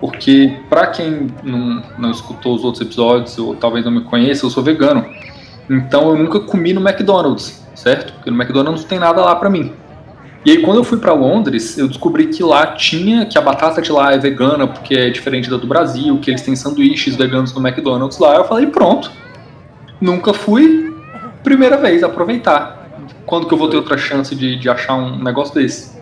Porque, 0.00 0.54
pra 0.68 0.88
quem 0.88 1.28
não, 1.42 1.82
não 1.98 2.10
escutou 2.10 2.54
os 2.54 2.64
outros 2.64 2.82
episódios, 2.82 3.38
ou 3.38 3.54
talvez 3.54 3.84
não 3.84 3.92
me 3.92 4.02
conheça, 4.02 4.44
eu 4.44 4.50
sou 4.50 4.62
vegano. 4.62 5.04
Então 5.68 6.10
eu 6.10 6.16
nunca 6.16 6.40
comi 6.40 6.72
no 6.72 6.86
McDonald's 6.86 7.66
certo? 7.76 8.14
Porque 8.14 8.30
no 8.30 8.36
McDonald's 8.36 8.82
não 8.82 8.88
tem 8.88 8.98
nada 8.98 9.22
lá 9.22 9.36
para 9.36 9.48
mim. 9.48 9.72
E 10.44 10.52
aí 10.52 10.62
quando 10.62 10.78
eu 10.78 10.84
fui 10.84 10.98
para 10.98 11.12
Londres, 11.12 11.76
eu 11.76 11.88
descobri 11.88 12.28
que 12.28 12.42
lá 12.42 12.68
tinha, 12.68 13.26
que 13.26 13.36
a 13.36 13.40
batata 13.40 13.82
de 13.82 13.92
lá 13.92 14.12
é 14.14 14.18
vegana, 14.18 14.66
porque 14.66 14.94
é 14.94 15.10
diferente 15.10 15.50
da 15.50 15.56
do 15.56 15.66
Brasil, 15.66 16.18
que 16.18 16.30
eles 16.30 16.42
têm 16.42 16.56
sanduíches 16.56 17.16
veganos 17.16 17.52
no 17.52 17.66
McDonald's 17.66 18.18
lá. 18.18 18.36
Eu 18.36 18.44
falei, 18.44 18.66
pronto. 18.66 19.10
Nunca 20.00 20.32
fui, 20.32 20.94
primeira 21.42 21.76
vez, 21.76 22.02
aproveitar. 22.02 22.86
Quando 23.24 23.46
que 23.46 23.54
eu 23.54 23.58
vou 23.58 23.68
ter 23.68 23.76
outra 23.76 23.98
chance 23.98 24.34
de, 24.34 24.56
de 24.56 24.68
achar 24.68 24.94
um 24.94 25.22
negócio 25.22 25.54
desse? 25.54 25.96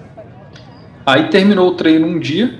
Aí 1.06 1.28
terminou 1.28 1.68
o 1.68 1.74
treino 1.74 2.06
um 2.06 2.18
dia, 2.18 2.58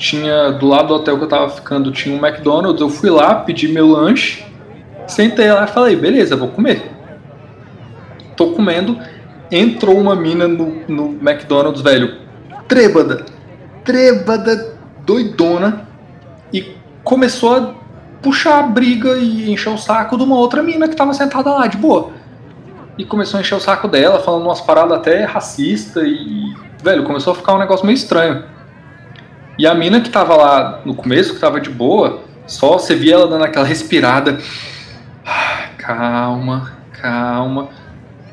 tinha 0.00 0.52
do 0.52 0.66
lado 0.66 0.88
do 0.88 0.94
hotel 0.94 1.18
que 1.18 1.24
eu 1.24 1.28
tava 1.28 1.50
ficando, 1.50 1.92
tinha 1.92 2.16
um 2.16 2.26
McDonald's, 2.26 2.80
eu 2.80 2.88
fui 2.88 3.10
lá, 3.10 3.34
pedi 3.34 3.68
meu 3.68 3.86
lanche, 3.86 4.42
sentei 5.06 5.52
lá 5.52 5.64
e 5.64 5.68
falei, 5.68 5.94
beleza, 5.94 6.34
vou 6.34 6.48
comer. 6.48 6.90
Tô 8.34 8.52
comendo, 8.52 8.98
entrou 9.52 9.98
uma 9.98 10.16
mina 10.16 10.48
no, 10.48 10.82
no 10.88 11.18
McDonald's, 11.20 11.82
velho, 11.82 12.16
trêbada, 12.66 13.26
trêbada, 13.84 14.74
doidona, 15.04 15.86
e 16.50 16.74
começou 17.04 17.56
a 17.56 17.74
puxar 18.22 18.58
a 18.58 18.62
briga 18.62 19.18
e 19.18 19.52
encher 19.52 19.68
o 19.68 19.76
saco 19.76 20.16
de 20.16 20.22
uma 20.22 20.36
outra 20.36 20.62
mina 20.62 20.88
que 20.88 20.96
tava 20.96 21.12
sentada 21.12 21.50
lá, 21.50 21.66
de 21.66 21.76
boa. 21.76 22.08
E 22.96 23.04
começou 23.04 23.36
a 23.36 23.42
encher 23.42 23.54
o 23.54 23.60
saco 23.60 23.86
dela, 23.86 24.18
falando 24.20 24.44
umas 24.44 24.62
paradas 24.62 24.96
até 24.96 25.24
racista 25.24 26.00
e, 26.00 26.54
velho, 26.82 27.04
começou 27.04 27.34
a 27.34 27.36
ficar 27.36 27.54
um 27.54 27.58
negócio 27.58 27.84
meio 27.84 27.96
estranho. 27.96 28.44
E 29.60 29.66
a 29.66 29.74
mina 29.74 30.00
que 30.00 30.08
tava 30.08 30.34
lá 30.36 30.80
no 30.86 30.94
começo, 30.94 31.34
que 31.34 31.38
tava 31.38 31.60
de 31.60 31.68
boa, 31.68 32.20
só 32.46 32.78
você 32.78 32.94
via 32.94 33.12
ela 33.12 33.28
dando 33.28 33.44
aquela 33.44 33.66
respirada. 33.66 34.38
Ah, 35.22 35.66
calma, 35.76 36.72
calma. 36.98 37.68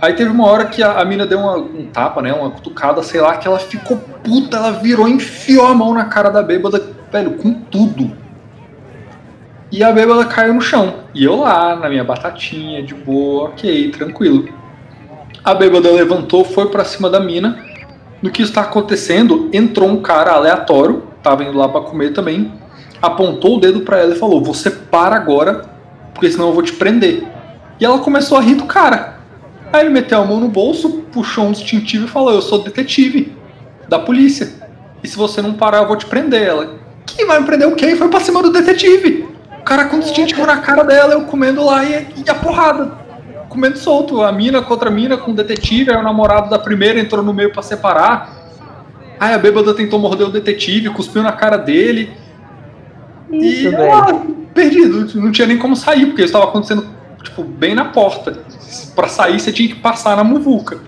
Aí 0.01 0.13
teve 0.13 0.31
uma 0.31 0.47
hora 0.47 0.67
que 0.67 0.81
a, 0.81 1.01
a 1.01 1.03
mina 1.03 1.25
deu 1.25 1.39
uma, 1.39 1.57
um 1.57 1.85
tapa, 1.87 2.21
né? 2.21 2.31
Uma 2.31 2.49
cutucada, 2.51 3.03
sei 3.03 3.19
lá, 3.19 3.35
que 3.35 3.45
ela 3.45 3.59
ficou 3.59 3.97
puta, 3.97 4.55
ela 4.55 4.71
virou, 4.71 5.05
enfiou 5.05 5.67
a 5.67 5.75
mão 5.75 5.93
na 5.93 6.05
cara 6.05 6.29
da 6.29 6.41
bêbada, 6.41 6.81
velho, 7.11 7.31
com 7.31 7.51
tudo. 7.53 8.15
E 9.69 9.83
a 9.83 9.91
bêbada 9.91 10.23
caiu 10.23 10.53
no 10.53 10.61
chão. 10.61 10.93
E 11.13 11.25
eu 11.25 11.41
lá, 11.41 11.75
na 11.75 11.89
minha 11.89 12.05
batatinha, 12.05 12.81
de 12.81 12.95
boa, 12.95 13.49
ok, 13.49 13.91
tranquilo. 13.91 14.47
A 15.43 15.53
bêbada 15.53 15.91
levantou, 15.91 16.45
foi 16.45 16.69
para 16.69 16.85
cima 16.85 17.09
da 17.09 17.19
mina. 17.19 17.61
No 18.21 18.31
que 18.31 18.41
está 18.41 18.61
acontecendo, 18.61 19.49
entrou 19.51 19.89
um 19.89 20.01
cara 20.01 20.31
aleatório, 20.31 21.06
tava 21.27 21.43
indo 21.43 21.57
lá 21.57 21.67
para 21.67 21.81
comer 21.81 22.13
também, 22.13 22.53
apontou 23.01 23.57
o 23.57 23.59
dedo 23.59 23.81
para 23.81 23.97
ela 23.97 24.15
e 24.15 24.19
falou: 24.19 24.41
Você 24.43 24.71
para 24.71 25.15
agora, 25.15 25.65
porque 26.13 26.31
senão 26.31 26.47
eu 26.47 26.53
vou 26.53 26.63
te 26.63 26.73
prender. 26.73 27.27
E 27.79 27.85
ela 27.85 27.99
começou 27.99 28.37
a 28.37 28.41
rir 28.41 28.55
do 28.55 28.65
cara. 28.65 29.17
Aí 29.71 29.81
ele 29.81 29.89
meteu 29.89 30.21
a 30.21 30.25
mão 30.25 30.39
no 30.39 30.47
bolso, 30.47 31.03
puxou 31.11 31.45
um 31.45 31.51
distintivo 31.51 32.05
e 32.05 32.07
falou: 32.07 32.33
Eu 32.33 32.41
sou 32.41 32.63
detetive 32.63 33.35
da 33.89 33.99
polícia. 33.99 34.53
E 35.03 35.07
se 35.07 35.17
você 35.17 35.41
não 35.41 35.53
parar, 35.53 35.79
eu 35.79 35.87
vou 35.87 35.97
te 35.97 36.05
prender. 36.05 36.43
Ela: 36.43 36.75
Quem 37.05 37.25
vai 37.25 37.39
me 37.39 37.45
prender 37.45 37.67
o 37.67 37.75
quê? 37.75 37.95
Foi 37.95 38.07
pra 38.07 38.21
cima 38.21 38.41
do 38.41 38.51
detetive. 38.51 39.27
O 39.59 39.63
cara 39.63 39.85
com 39.85 39.99
distintivo 39.99 40.45
na 40.45 40.57
cara 40.57 40.83
dela, 40.83 41.13
eu 41.13 41.25
comendo 41.25 41.63
lá 41.65 41.83
e, 41.83 42.07
e 42.25 42.29
a 42.29 42.35
porrada. 42.35 43.05
Comendo 43.49 43.77
solto. 43.77 44.21
A 44.21 44.31
mina 44.31 44.61
contra 44.61 44.89
a 44.89 44.91
mina 44.91 45.17
com 45.17 45.31
o 45.31 45.35
detetive. 45.35 45.91
Aí 45.91 45.97
o 45.97 46.03
namorado 46.03 46.49
da 46.49 46.57
primeira 46.57 46.99
entrou 46.99 47.21
no 47.21 47.33
meio 47.33 47.51
para 47.51 47.61
separar. 47.61 48.46
Aí 49.19 49.33
a 49.33 49.37
bêbada 49.37 49.73
tentou 49.73 49.99
morder 49.99 50.27
o 50.27 50.31
detetive, 50.31 50.89
cuspiu 50.89 51.23
na 51.23 51.31
cara 51.31 51.57
dele. 51.57 52.11
Isso, 53.31 53.67
e 53.67 53.69
velho. 53.69 53.83
ela, 53.83 54.25
perdido, 54.53 55.19
não 55.19 55.31
tinha 55.31 55.47
nem 55.47 55.57
como 55.57 55.75
sair, 55.75 56.05
porque 56.05 56.21
isso 56.21 56.29
estava 56.29 56.45
acontecendo 56.45 56.87
tipo, 57.23 57.43
bem 57.43 57.75
na 57.75 57.85
porta. 57.85 58.39
Pra 58.95 59.07
sair 59.07 59.39
você 59.39 59.51
tinha 59.51 59.69
que 59.69 59.75
passar 59.75 60.15
na 60.15 60.23
muvuca. 60.23 60.79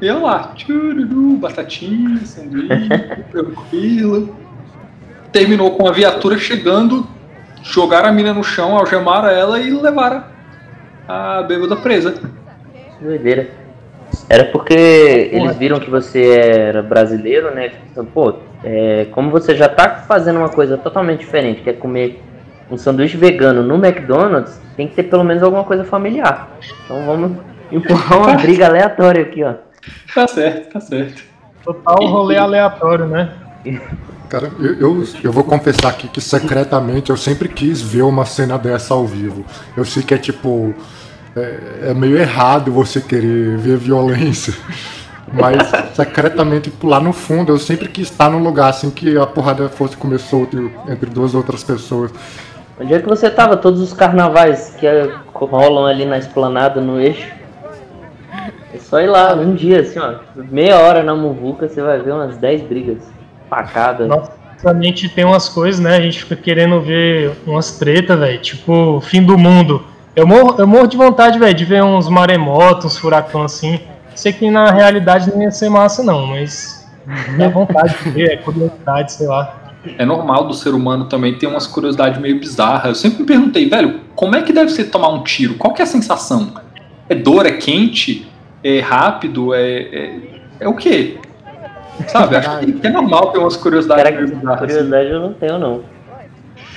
E 0.00 0.06
eu 0.06 0.22
lá, 0.22 0.52
tchururu, 0.54 1.36
batatinha, 1.36 2.20
sanduíche, 2.24 2.88
tranquilo. 3.30 4.36
Terminou 5.32 5.72
com 5.72 5.86
a 5.88 5.92
viatura 5.92 6.38
chegando, 6.38 7.06
jogaram 7.62 8.08
a 8.08 8.12
mina 8.12 8.32
no 8.32 8.44
chão, 8.44 8.76
algemaram 8.76 9.28
ela 9.28 9.60
e 9.60 9.70
levaram 9.70 10.24
a 11.08 11.42
bêbada 11.42 11.76
presa. 11.76 12.14
Doideira. 13.00 13.63
Era 14.28 14.44
porque 14.46 15.30
eles 15.32 15.56
viram 15.56 15.78
que 15.78 15.90
você 15.90 16.38
era 16.38 16.82
brasileiro, 16.82 17.54
né? 17.54 17.72
Então, 17.90 18.04
pô, 18.04 18.34
é, 18.62 19.06
como 19.10 19.30
você 19.30 19.54
já 19.54 19.68
tá 19.68 20.04
fazendo 20.08 20.38
uma 20.38 20.48
coisa 20.48 20.78
totalmente 20.78 21.20
diferente, 21.20 21.60
que 21.60 21.70
é 21.70 21.72
comer 21.72 22.22
um 22.70 22.78
sanduíche 22.78 23.16
vegano 23.16 23.62
no 23.62 23.74
McDonald's, 23.74 24.58
tem 24.76 24.88
que 24.88 24.94
ter 24.94 25.04
pelo 25.04 25.24
menos 25.24 25.42
alguma 25.42 25.64
coisa 25.64 25.84
familiar. 25.84 26.56
Então 26.84 27.04
vamos 27.04 27.32
empurrar 27.70 28.18
uma 28.18 28.34
briga 28.40 28.66
aleatória 28.66 29.22
aqui, 29.22 29.44
ó. 29.44 29.54
Tá 30.14 30.26
certo, 30.26 30.72
tá 30.72 30.80
certo. 30.80 31.22
Total 31.62 31.96
rolê 32.06 32.36
aleatório, 32.36 33.06
né? 33.06 33.32
Cara, 34.28 34.50
eu, 34.58 34.74
eu, 34.80 35.04
eu 35.22 35.32
vou 35.32 35.44
confessar 35.44 35.90
aqui 35.90 36.08
que 36.08 36.20
secretamente 36.20 37.10
eu 37.10 37.16
sempre 37.16 37.48
quis 37.48 37.80
ver 37.80 38.02
uma 38.02 38.26
cena 38.26 38.58
dessa 38.58 38.94
ao 38.94 39.06
vivo. 39.06 39.44
Eu 39.76 39.84
sei 39.84 40.02
que 40.02 40.14
é 40.14 40.18
tipo. 40.18 40.74
É, 41.36 41.90
é 41.90 41.94
meio 41.94 42.16
errado 42.16 42.72
você 42.72 43.00
querer 43.00 43.56
ver 43.58 43.76
violência. 43.76 44.54
Mas 45.32 45.56
secretamente, 45.94 46.70
tipo, 46.70 46.86
lá 46.86 47.00
no 47.00 47.12
fundo, 47.12 47.52
eu 47.52 47.58
sempre 47.58 47.88
quis 47.88 48.08
estar 48.08 48.30
num 48.30 48.42
lugar 48.42 48.70
assim 48.70 48.90
que 48.90 49.16
a 49.18 49.26
porrada 49.26 49.68
fosse 49.68 49.96
comer 49.96 50.20
solto 50.20 50.70
entre 50.88 51.10
duas 51.10 51.34
outras 51.34 51.64
pessoas. 51.64 52.12
Onde 52.80 52.94
é 52.94 53.00
que 53.00 53.08
você 53.08 53.30
tava? 53.30 53.56
Todos 53.56 53.80
os 53.80 53.92
carnavais 53.92 54.76
que 54.78 54.86
é, 54.86 55.10
rolam 55.32 55.86
ali 55.86 56.04
na 56.04 56.18
esplanada, 56.18 56.80
no 56.80 57.00
eixo. 57.00 57.32
É 58.72 58.78
só 58.78 59.00
ir 59.00 59.06
lá, 59.06 59.34
um 59.34 59.54
dia, 59.54 59.80
assim, 59.80 59.98
ó. 59.98 60.14
Meia 60.36 60.78
hora 60.78 61.02
na 61.02 61.14
muvuca, 61.14 61.68
você 61.68 61.80
vai 61.80 62.00
ver 62.00 62.12
umas 62.12 62.36
10 62.36 62.62
brigas. 62.62 62.98
Facadas. 63.48 64.08
Nossa, 64.08 64.32
tem 65.14 65.24
umas 65.24 65.48
coisas, 65.48 65.80
né? 65.80 65.96
A 65.96 66.00
gente 66.00 66.20
fica 66.24 66.36
querendo 66.36 66.80
ver 66.80 67.32
umas 67.46 67.78
treta, 67.78 68.16
velho. 68.16 68.40
Tipo, 68.40 69.00
fim 69.00 69.22
do 69.22 69.38
mundo. 69.38 69.84
Eu 70.16 70.26
morro, 70.26 70.54
eu 70.58 70.66
morro 70.66 70.86
de 70.86 70.96
vontade, 70.96 71.38
velho, 71.38 71.54
de 71.54 71.64
ver 71.64 71.82
uns 71.82 72.08
maremotos, 72.08 72.84
uns 72.86 72.98
furacão 72.98 73.42
assim. 73.42 73.80
Sei 74.14 74.32
que 74.32 74.48
na 74.50 74.70
realidade 74.70 75.30
não 75.32 75.42
ia 75.42 75.50
ser 75.50 75.68
massa, 75.68 76.02
não, 76.02 76.26
mas 76.26 76.88
dá 77.36 77.48
vontade 77.48 77.94
de 78.04 78.10
ver, 78.10 78.32
é 78.32 78.36
curiosidade, 78.36 79.12
sei 79.12 79.26
lá. 79.26 79.60
É 79.98 80.04
normal 80.04 80.46
do 80.46 80.54
ser 80.54 80.70
humano 80.72 81.06
também 81.06 81.36
ter 81.36 81.46
umas 81.46 81.66
curiosidades 81.66 82.20
meio 82.20 82.38
bizarras. 82.38 82.86
Eu 82.86 82.94
sempre 82.94 83.20
me 83.20 83.26
perguntei, 83.26 83.68
velho, 83.68 84.00
como 84.14 84.36
é 84.36 84.42
que 84.42 84.52
deve 84.52 84.70
ser 84.70 84.84
tomar 84.84 85.08
um 85.08 85.22
tiro? 85.24 85.54
Qual 85.54 85.74
que 85.74 85.82
é 85.82 85.84
a 85.84 85.86
sensação? 85.86 86.54
É 87.08 87.14
dor? 87.14 87.44
É 87.44 87.52
quente? 87.52 88.26
É 88.62 88.80
rápido? 88.80 89.52
É, 89.52 89.60
é, 89.60 90.16
é 90.60 90.68
o 90.68 90.74
quê? 90.74 91.18
Sabe? 92.06 92.36
Acho 92.36 92.58
que 92.60 92.86
é 92.86 92.90
normal 92.90 93.30
ter 93.32 93.38
umas 93.38 93.56
curiosidades 93.56 94.04
meio 94.14 94.28
bizarras. 94.28 94.62
assim. 94.62 94.66
curiosidade 94.68 95.10
eu 95.10 95.20
não 95.20 95.32
tenho, 95.34 95.58
não. 95.58 95.80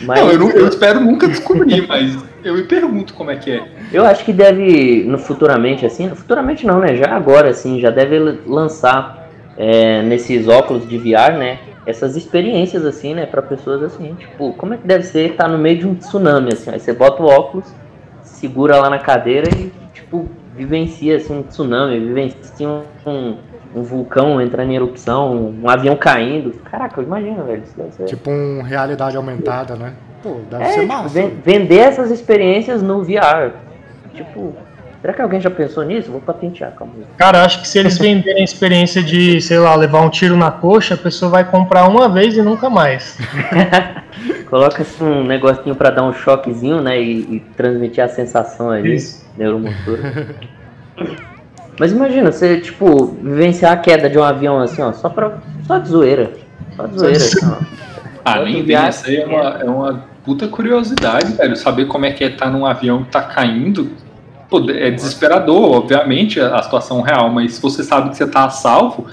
Mas 0.01 0.19
Não, 0.19 0.31
eu, 0.31 0.39
não- 0.39 0.49
eu 0.49 0.67
espero 0.67 0.99
nunca 0.99 1.27
descobrir, 1.27 1.87
mas 1.87 2.17
eu 2.47 2.55
me 2.55 2.63
pergunto 2.63 3.13
como 3.13 3.31
é 3.31 3.35
que 3.35 3.51
é. 3.51 3.63
eu 3.91 4.05
acho 4.05 4.23
que 4.23 4.31
deve, 4.31 5.03
no 5.03 5.17
futuramente, 5.17 5.85
assim, 5.85 6.09
futuramente 6.09 6.65
não, 6.65 6.79
né? 6.79 6.95
Já 6.95 7.15
agora, 7.15 7.49
assim, 7.49 7.79
já 7.79 7.89
deve 7.89 8.17
lançar 8.45 9.27
é, 9.57 10.01
nesses 10.03 10.47
óculos 10.47 10.87
de 10.87 10.97
VR, 10.97 11.37
né? 11.37 11.59
Essas 11.85 12.15
experiências, 12.15 12.85
assim, 12.85 13.13
né? 13.13 13.25
Pra 13.25 13.41
pessoas 13.41 13.81
assim, 13.83 14.13
tipo, 14.15 14.53
como 14.53 14.73
é 14.73 14.77
que 14.77 14.87
deve 14.87 15.03
ser 15.03 15.31
estar 15.31 15.47
no 15.47 15.57
meio 15.57 15.79
de 15.79 15.87
um 15.87 15.95
tsunami, 15.95 16.53
assim? 16.53 16.69
Aí 16.69 16.79
você 16.79 16.93
bota 16.93 17.21
o 17.21 17.25
óculos, 17.25 17.73
segura 18.21 18.77
lá 18.77 18.89
na 18.89 18.99
cadeira 18.99 19.49
e, 19.49 19.71
tipo, 19.93 20.29
vivencia, 20.55 21.17
assim, 21.17 21.39
um 21.39 21.43
tsunami, 21.43 21.99
vivencia 21.99 22.67
um, 22.67 22.83
um, 23.05 23.37
um 23.75 23.83
vulcão 23.83 24.41
entrando 24.41 24.71
em 24.71 24.75
erupção, 24.75 25.53
um 25.61 25.69
avião 25.69 25.95
caindo. 25.95 26.51
Caraca, 26.69 27.01
imagina, 27.01 27.43
velho. 27.43 27.63
Isso 27.63 27.77
deve 27.77 27.91
ser... 27.93 28.05
Tipo 28.05 28.31
um 28.31 28.61
realidade 28.61 29.15
aumentada, 29.15 29.75
né? 29.75 29.93
Pô, 30.27 30.41
deve 30.51 30.63
É, 30.63 30.67
ser 30.67 30.81
tipo, 30.81 30.87
massa. 30.93 31.09
ven- 31.09 31.31
vender 31.43 31.77
essas 31.79 32.11
experiências 32.11 32.81
no 32.81 33.01
VR. 33.03 33.51
Tipo, 34.13 34.53
será 35.01 35.13
que 35.13 35.21
alguém 35.21 35.39
já 35.39 35.49
pensou 35.49 35.83
nisso? 35.85 36.11
Vou 36.11 36.19
patentear, 36.19 36.73
calma 36.77 36.93
aí. 36.97 37.03
Cara, 37.17 37.45
acho 37.45 37.61
que 37.61 37.67
se 37.67 37.79
eles 37.79 37.97
venderem 37.97 38.41
a 38.41 38.43
experiência 38.43 39.01
de, 39.01 39.39
sei 39.39 39.57
lá, 39.57 39.73
levar 39.75 40.01
um 40.01 40.09
tiro 40.09 40.35
na 40.35 40.51
coxa, 40.51 40.95
a 40.95 40.97
pessoa 40.97 41.31
vai 41.31 41.45
comprar 41.49 41.87
uma 41.87 42.09
vez 42.09 42.35
e 42.35 42.41
nunca 42.41 42.69
mais. 42.69 43.17
Coloca 44.49 44.81
assim, 44.81 45.03
um 45.03 45.23
negocinho 45.23 45.75
pra 45.75 45.89
dar 45.91 46.03
um 46.03 46.11
choquezinho, 46.13 46.81
né? 46.81 46.99
E, 47.01 47.19
e 47.35 47.39
transmitir 47.55 48.03
a 48.03 48.07
sensação 48.09 48.69
ali, 48.71 48.95
Isso. 48.95 49.25
neuromotora. 49.37 50.35
Mas 51.79 51.91
imagina, 51.91 52.31
você, 52.31 52.59
tipo, 52.59 53.05
vivenciar 53.21 53.71
a 53.73 53.77
queda 53.77 54.09
de 54.09 54.17
um 54.17 54.23
avião 54.23 54.59
assim, 54.59 54.81
ó, 54.81 54.91
só 54.91 55.09
pra. 55.09 55.37
Só 55.65 55.77
de 55.77 55.87
zoeira. 55.89 56.31
Só 56.75 56.87
de 56.87 56.97
zoeira, 56.99 57.17
assim, 57.17 57.45
ó. 57.45 57.77
Ah, 58.25 58.39
nem 58.41 58.55
aí 58.75 59.15
é 59.15 59.25
uma, 59.25 59.57
é 59.61 59.63
uma 59.65 60.05
puta 60.27 60.45
curiosidade, 60.49 61.31
velho. 61.33 61.55
Saber 61.55 61.85
como 61.85 62.05
é 62.05 62.11
que 62.11 62.21
é 62.21 62.27
estar 62.27 62.51
num 62.51 62.65
avião 62.65 63.05
que 63.05 63.11
tá 63.11 63.21
caindo. 63.21 63.91
Pô, 64.49 64.59
é 64.69 64.91
desesperador, 64.91 65.71
obviamente, 65.77 66.37
a 66.41 66.57
a 66.57 66.63
situação 66.63 67.01
real, 67.01 67.29
mas 67.29 67.53
se 67.53 67.61
você 67.61 67.81
sabe 67.81 68.09
que 68.09 68.17
você 68.17 68.27
tá 68.27 68.43
a 68.43 68.49
salvo, 68.49 69.07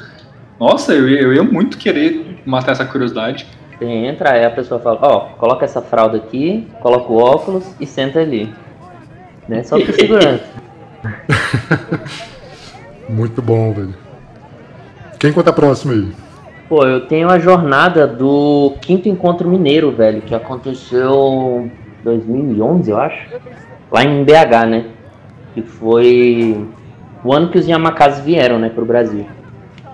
nossa, 0.59 0.93
eu, 0.93 1.09
ia- 1.09 1.21
eu 1.21 1.33
ia 1.33 1.43
muito 1.45 1.79
querer 1.79 2.43
matar 2.45 2.73
essa 2.73 2.85
curiosidade. 2.85 3.47
Você 3.79 3.85
entra, 3.85 4.33
aí 4.33 4.45
a 4.45 4.51
pessoa 4.51 4.81
fala, 4.81 4.99
ó, 5.03 5.21
coloca 5.39 5.65
essa 5.65 5.81
fralda 5.81 6.17
aqui, 6.17 6.67
coloca 6.81 7.13
o 7.13 7.17
óculos 7.17 7.65
e 7.81 7.87
senta 7.87 8.19
ali. 8.21 8.53
Né? 9.49 9.63
Só 9.63 9.79
por 9.79 9.95
segurança. 9.95 10.45
Muito 13.09 13.41
bom, 13.41 13.73
velho. 13.73 13.95
Quem 15.21 15.33
conta 15.33 15.51
a 15.51 15.53
próxima 15.53 15.93
aí? 15.93 16.09
Pô, 16.69 16.87
eu 16.87 17.07
tenho 17.07 17.29
a 17.29 17.39
jornada 17.39 18.07
do 18.07 18.75
quinto 18.81 19.07
encontro 19.07 19.49
mineiro, 19.49 19.93
velho, 19.93 20.23
que 20.23 20.35
aconteceu 20.35 21.71
em 22.01 22.03
2011, 22.03 22.91
eu 22.91 22.99
acho. 22.99 23.29
lá 23.91 24.03
em 24.03 24.25
BH, 24.25 24.67
né? 24.67 24.85
Que 25.53 25.61
foi 25.61 26.67
o 27.23 27.33
ano 27.35 27.51
que 27.51 27.59
os 27.59 27.69
Yamakazes 27.69 28.25
vieram, 28.25 28.59
né, 28.59 28.71
pro 28.71 28.85
Brasil. 28.85 29.27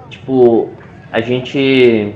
Tipo, 0.08 0.70
a 1.12 1.20
gente 1.20 2.14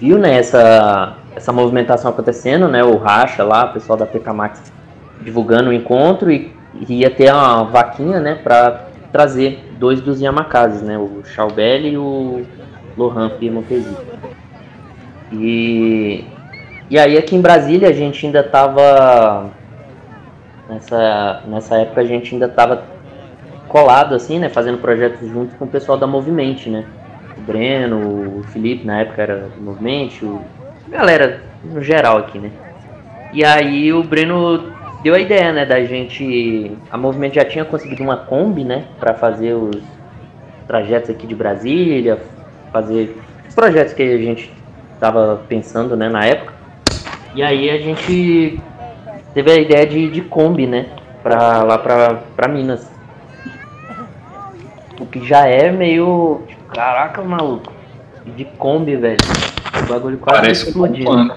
viu, 0.00 0.18
né, 0.18 0.36
essa, 0.36 1.16
essa 1.36 1.52
movimentação 1.52 2.10
acontecendo, 2.10 2.66
né, 2.66 2.82
o 2.82 2.96
Racha 2.96 3.44
lá, 3.44 3.66
o 3.66 3.72
pessoal 3.72 3.96
da 3.96 4.06
PK 4.06 4.32
Max 4.32 4.72
divulgando 5.22 5.70
o 5.70 5.72
encontro 5.72 6.30
e, 6.30 6.52
e 6.88 7.00
ia 7.00 7.10
ter 7.10 7.32
uma 7.32 7.64
vaquinha, 7.64 8.18
né, 8.18 8.34
pra 8.34 8.88
trazer 9.12 9.64
dois 9.78 10.00
dos 10.00 10.20
Yamakazes, 10.20 10.82
né, 10.82 10.98
o 10.98 11.22
Chaubel 11.24 11.82
e 11.82 11.96
o 11.96 12.44
Lohan 12.96 13.30
Piemontesi. 13.30 13.96
E, 15.32 16.24
e 16.90 16.98
aí 16.98 17.16
aqui 17.16 17.34
em 17.34 17.40
Brasília 17.40 17.88
a 17.88 17.92
gente 17.92 18.26
ainda 18.26 18.42
tava 18.42 19.50
nessa, 20.68 21.42
nessa 21.46 21.76
época 21.76 22.00
a 22.00 22.04
gente 22.04 22.34
ainda 22.34 22.48
tava 22.48 22.84
colado 23.68 24.14
assim, 24.14 24.38
né, 24.38 24.48
fazendo 24.48 24.78
projetos 24.78 25.28
junto 25.28 25.56
com 25.56 25.64
o 25.64 25.68
pessoal 25.68 25.98
da 25.98 26.06
Movimente, 26.06 26.70
né? 26.70 26.84
O 27.36 27.40
Breno, 27.40 28.38
o 28.38 28.42
Felipe 28.44 28.86
na 28.86 29.00
época 29.00 29.22
era 29.22 29.48
do 29.48 29.60
Movimente, 29.60 30.24
o 30.24 30.40
galera 30.88 31.42
no 31.64 31.82
geral 31.82 32.18
aqui, 32.18 32.38
né? 32.38 32.50
E 33.32 33.44
aí 33.44 33.92
o 33.92 34.04
Breno 34.04 34.72
deu 35.02 35.14
a 35.14 35.18
ideia, 35.18 35.52
né, 35.52 35.66
da 35.66 35.82
gente, 35.84 36.70
a 36.90 36.96
Movimento 36.96 37.34
já 37.34 37.44
tinha 37.44 37.64
conseguido 37.64 38.02
uma 38.02 38.16
Kombi, 38.16 38.62
né, 38.64 38.84
para 39.00 39.14
fazer 39.14 39.54
os 39.54 39.82
trajetos 40.66 41.10
aqui 41.10 41.26
de 41.26 41.34
Brasília, 41.34 42.18
fazer 42.74 43.16
os 43.48 43.54
projetos 43.54 43.94
que 43.94 44.02
a 44.02 44.18
gente 44.18 44.52
tava 44.98 45.40
pensando, 45.48 45.96
né, 45.96 46.08
na 46.08 46.24
época. 46.24 46.52
E 47.36 47.42
aí 47.42 47.70
a 47.70 47.78
gente 47.78 48.60
teve 49.32 49.50
a 49.50 49.56
ideia 49.56 49.86
de, 49.86 50.10
de 50.10 50.20
Kombi, 50.22 50.66
né, 50.66 50.86
pra 51.22 51.62
lá 51.62 51.78
pra, 51.78 52.14
pra 52.34 52.48
Minas. 52.48 52.90
O 55.00 55.06
que 55.06 55.24
já 55.26 55.46
é 55.46 55.70
meio. 55.70 56.42
Tipo, 56.48 56.64
caraca, 56.74 57.22
maluco. 57.22 57.72
De 58.36 58.44
Kombi, 58.44 58.96
velho. 58.96 59.18
O 59.82 59.86
bagulho 59.92 60.18
quase 60.18 60.40
Parece 60.40 60.64
um 60.64 60.68
explodiu. 60.68 61.04
plano. 61.04 61.34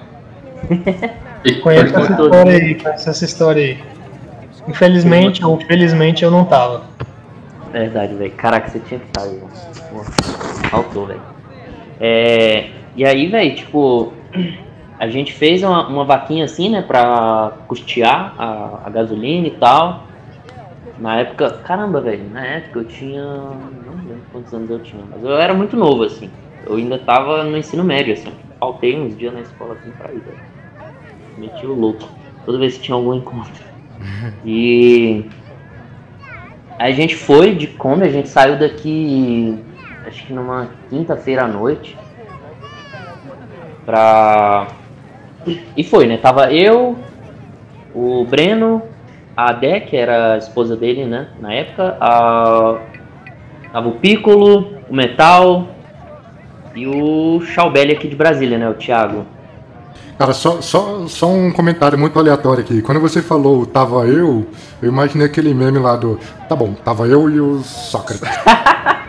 E 1.46 1.54
Conheço 1.62 1.94
pode- 1.94 2.04
essa 2.04 2.12
história 2.24 2.52
aí, 2.52 2.76
conheço 2.76 3.10
essa 3.10 3.26
história 3.26 3.64
aí. 3.64 3.84
Infelizmente 4.68 5.46
ou 5.46 5.58
felizmente 5.62 6.24
eu 6.24 6.32
não 6.32 6.44
tava. 6.44 6.82
Verdade, 7.72 8.16
velho. 8.16 8.32
Caraca, 8.32 8.68
você 8.68 8.80
tinha 8.80 9.00
que 9.00 9.06
estar 9.06 9.22
aí, 9.22 9.40
mano. 9.40 9.48
Faltou, 10.70 11.06
velho. 11.06 11.22
É, 12.00 12.70
e 12.96 13.06
aí, 13.06 13.28
velho, 13.28 13.56
tipo, 13.56 14.14
a 15.00 15.08
gente 15.08 15.34
fez 15.34 15.64
uma, 15.64 15.88
uma 15.88 16.06
vaquinha 16.06 16.46
assim, 16.46 16.70
né, 16.70 16.82
pra 16.82 17.54
custear 17.68 18.34
a, 18.38 18.82
a 18.86 18.90
gasolina 18.90 19.48
e 19.48 19.52
tal. 19.52 20.04
Na 20.98 21.20
época, 21.20 21.52
caramba, 21.64 22.02
velho, 22.02 22.28
na 22.32 22.44
época 22.44 22.80
eu 22.80 22.86
tinha. 22.86 23.24
Não 23.24 23.94
lembro 23.96 24.24
quantos 24.32 24.54
anos 24.54 24.70
eu 24.70 24.80
tinha, 24.80 25.04
mas 25.10 25.24
eu 25.24 25.38
era 25.38 25.54
muito 25.54 25.78
novo, 25.78 26.04
assim. 26.04 26.30
Eu 26.66 26.76
ainda 26.76 26.98
tava 26.98 27.44
no 27.44 27.56
ensino 27.56 27.84
médio, 27.84 28.14
assim. 28.14 28.32
Faltei 28.60 29.00
uns 29.00 29.16
dias 29.16 29.34
na 29.34 29.42
escola 29.42 29.76
assim 29.76 29.92
pra 29.92 30.12
ir, 30.12 30.20
velho. 30.20 30.40
Meti 31.38 31.66
o 31.68 31.74
louco. 31.74 32.10
Toda 32.46 32.58
vez 32.58 32.78
que 32.78 32.84
tinha 32.84 32.96
algum 32.96 33.14
encontro. 33.14 33.64
E. 34.46 35.26
Aí 36.80 36.94
a 36.94 36.96
gente 36.96 37.16
foi 37.16 37.56
de 37.56 37.68
Kombi, 37.68 38.04
a 38.04 38.10
gente 38.10 38.30
saiu 38.30 38.58
daqui 38.58 39.60
acho 40.08 40.26
que 40.26 40.34
numa 40.34 40.70
quinta-feira 40.90 41.44
à 41.44 41.48
noite. 41.48 41.98
Pra. 43.86 44.68
E 45.76 45.84
foi, 45.84 46.08
né? 46.08 46.18
Tava 46.18 46.52
eu, 46.52 46.98
o 47.94 48.26
Breno, 48.26 48.82
a 49.36 49.52
Dé, 49.54 49.80
que 49.80 49.96
era 49.96 50.34
a 50.34 50.38
esposa 50.38 50.76
dele, 50.76 51.06
né? 51.06 51.30
Na 51.40 51.54
época, 51.54 51.98
a... 52.02 52.80
tava 53.72 53.88
o 53.88 53.94
Piccolo, 53.94 54.78
o 54.90 54.96
Metal 54.96 55.68
e 56.76 56.86
o 56.88 57.42
Chaubelli 57.42 57.94
aqui 57.94 58.08
de 58.08 58.16
Brasília, 58.16 58.58
né? 58.58 58.70
O 58.70 58.74
Thiago. 58.74 59.26
Cara, 60.18 60.34
só, 60.34 60.62
só, 60.62 61.08
só 61.08 61.28
um 61.28 61.52
comentário 61.52 61.98
muito 61.98 62.18
aleatório 62.18 62.64
aqui. 62.64 62.82
Quando 62.82 63.00
você 63.00 63.22
falou 63.22 63.66
tava 63.66 64.08
eu, 64.08 64.48
eu 64.82 64.90
imaginei 64.90 65.28
aquele 65.28 65.54
meme 65.54 65.78
lá 65.78 65.96
do. 65.96 66.20
Tá 66.50 66.56
bom, 66.56 66.74
tava 66.74 67.08
eu 67.08 67.30
e 67.30 67.40
o 67.40 67.60
Sócrates. 67.60 68.22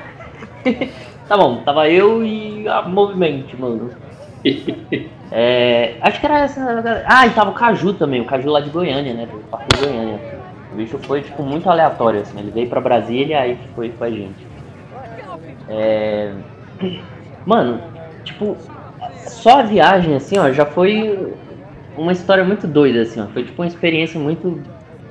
Tá 1.29 1.37
bom, 1.37 1.57
tava 1.59 1.91
eu 1.91 2.25
e 2.25 2.67
a 2.67 2.81
Movimento, 2.81 3.55
mano. 3.61 3.91
É, 5.31 5.97
acho 6.01 6.21
que 6.21 6.25
era 6.25 6.39
essa. 6.39 7.05
Ah, 7.07 7.27
e 7.27 7.31
tava 7.31 7.51
o 7.51 7.53
Caju 7.53 7.93
também, 7.93 8.23
o 8.23 8.25
Caju 8.25 8.49
lá 8.49 8.61
de 8.61 8.71
Goiânia, 8.71 9.13
né? 9.13 9.27
Do 9.27 9.39
Parque 9.51 9.77
de 9.77 9.85
Goiânia. 9.85 10.19
O 10.73 10.77
bicho 10.77 10.97
foi, 10.99 11.21
tipo, 11.21 11.43
muito 11.43 11.69
aleatório, 11.69 12.23
assim. 12.23 12.39
Ele 12.39 12.51
veio 12.51 12.67
pra 12.67 12.81
Brasília 12.81 13.41
aí 13.41 13.59
foi 13.75 13.91
com 13.91 14.05
a 14.05 14.11
gente. 14.11 14.47
É... 15.69 16.33
Mano, 17.45 17.79
tipo, 18.25 18.57
só 19.27 19.61
a 19.61 19.63
viagem, 19.63 20.15
assim, 20.15 20.39
ó, 20.39 20.51
já 20.51 20.65
foi 20.65 21.35
uma 21.95 22.13
história 22.13 22.43
muito 22.43 22.67
doida, 22.67 23.03
assim, 23.03 23.21
ó. 23.21 23.27
Foi, 23.27 23.45
tipo, 23.45 23.61
uma 23.61 23.69
experiência 23.69 24.19
muito 24.19 24.63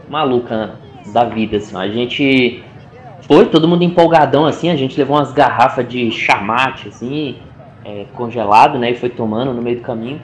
maluca 0.10 0.80
da 1.14 1.26
vida, 1.26 1.58
assim, 1.58 1.76
ó. 1.76 1.80
A 1.80 1.90
gente 1.90 2.64
foi, 3.28 3.46
todo 3.48 3.68
mundo 3.68 3.84
empolgadão, 3.84 4.46
assim, 4.46 4.70
a 4.70 4.76
gente 4.78 4.98
levou 4.98 5.18
umas 5.18 5.34
garrafas 5.34 5.88
de 5.88 6.10
chamate, 6.12 6.88
assim, 6.88 7.36
é, 7.84 8.06
congelado, 8.14 8.80
né, 8.80 8.92
e 8.92 8.96
foi 8.96 9.10
tomando 9.10 9.54
no 9.54 9.62
meio 9.62 9.78
do 9.78 9.82
caminho. 9.82 10.22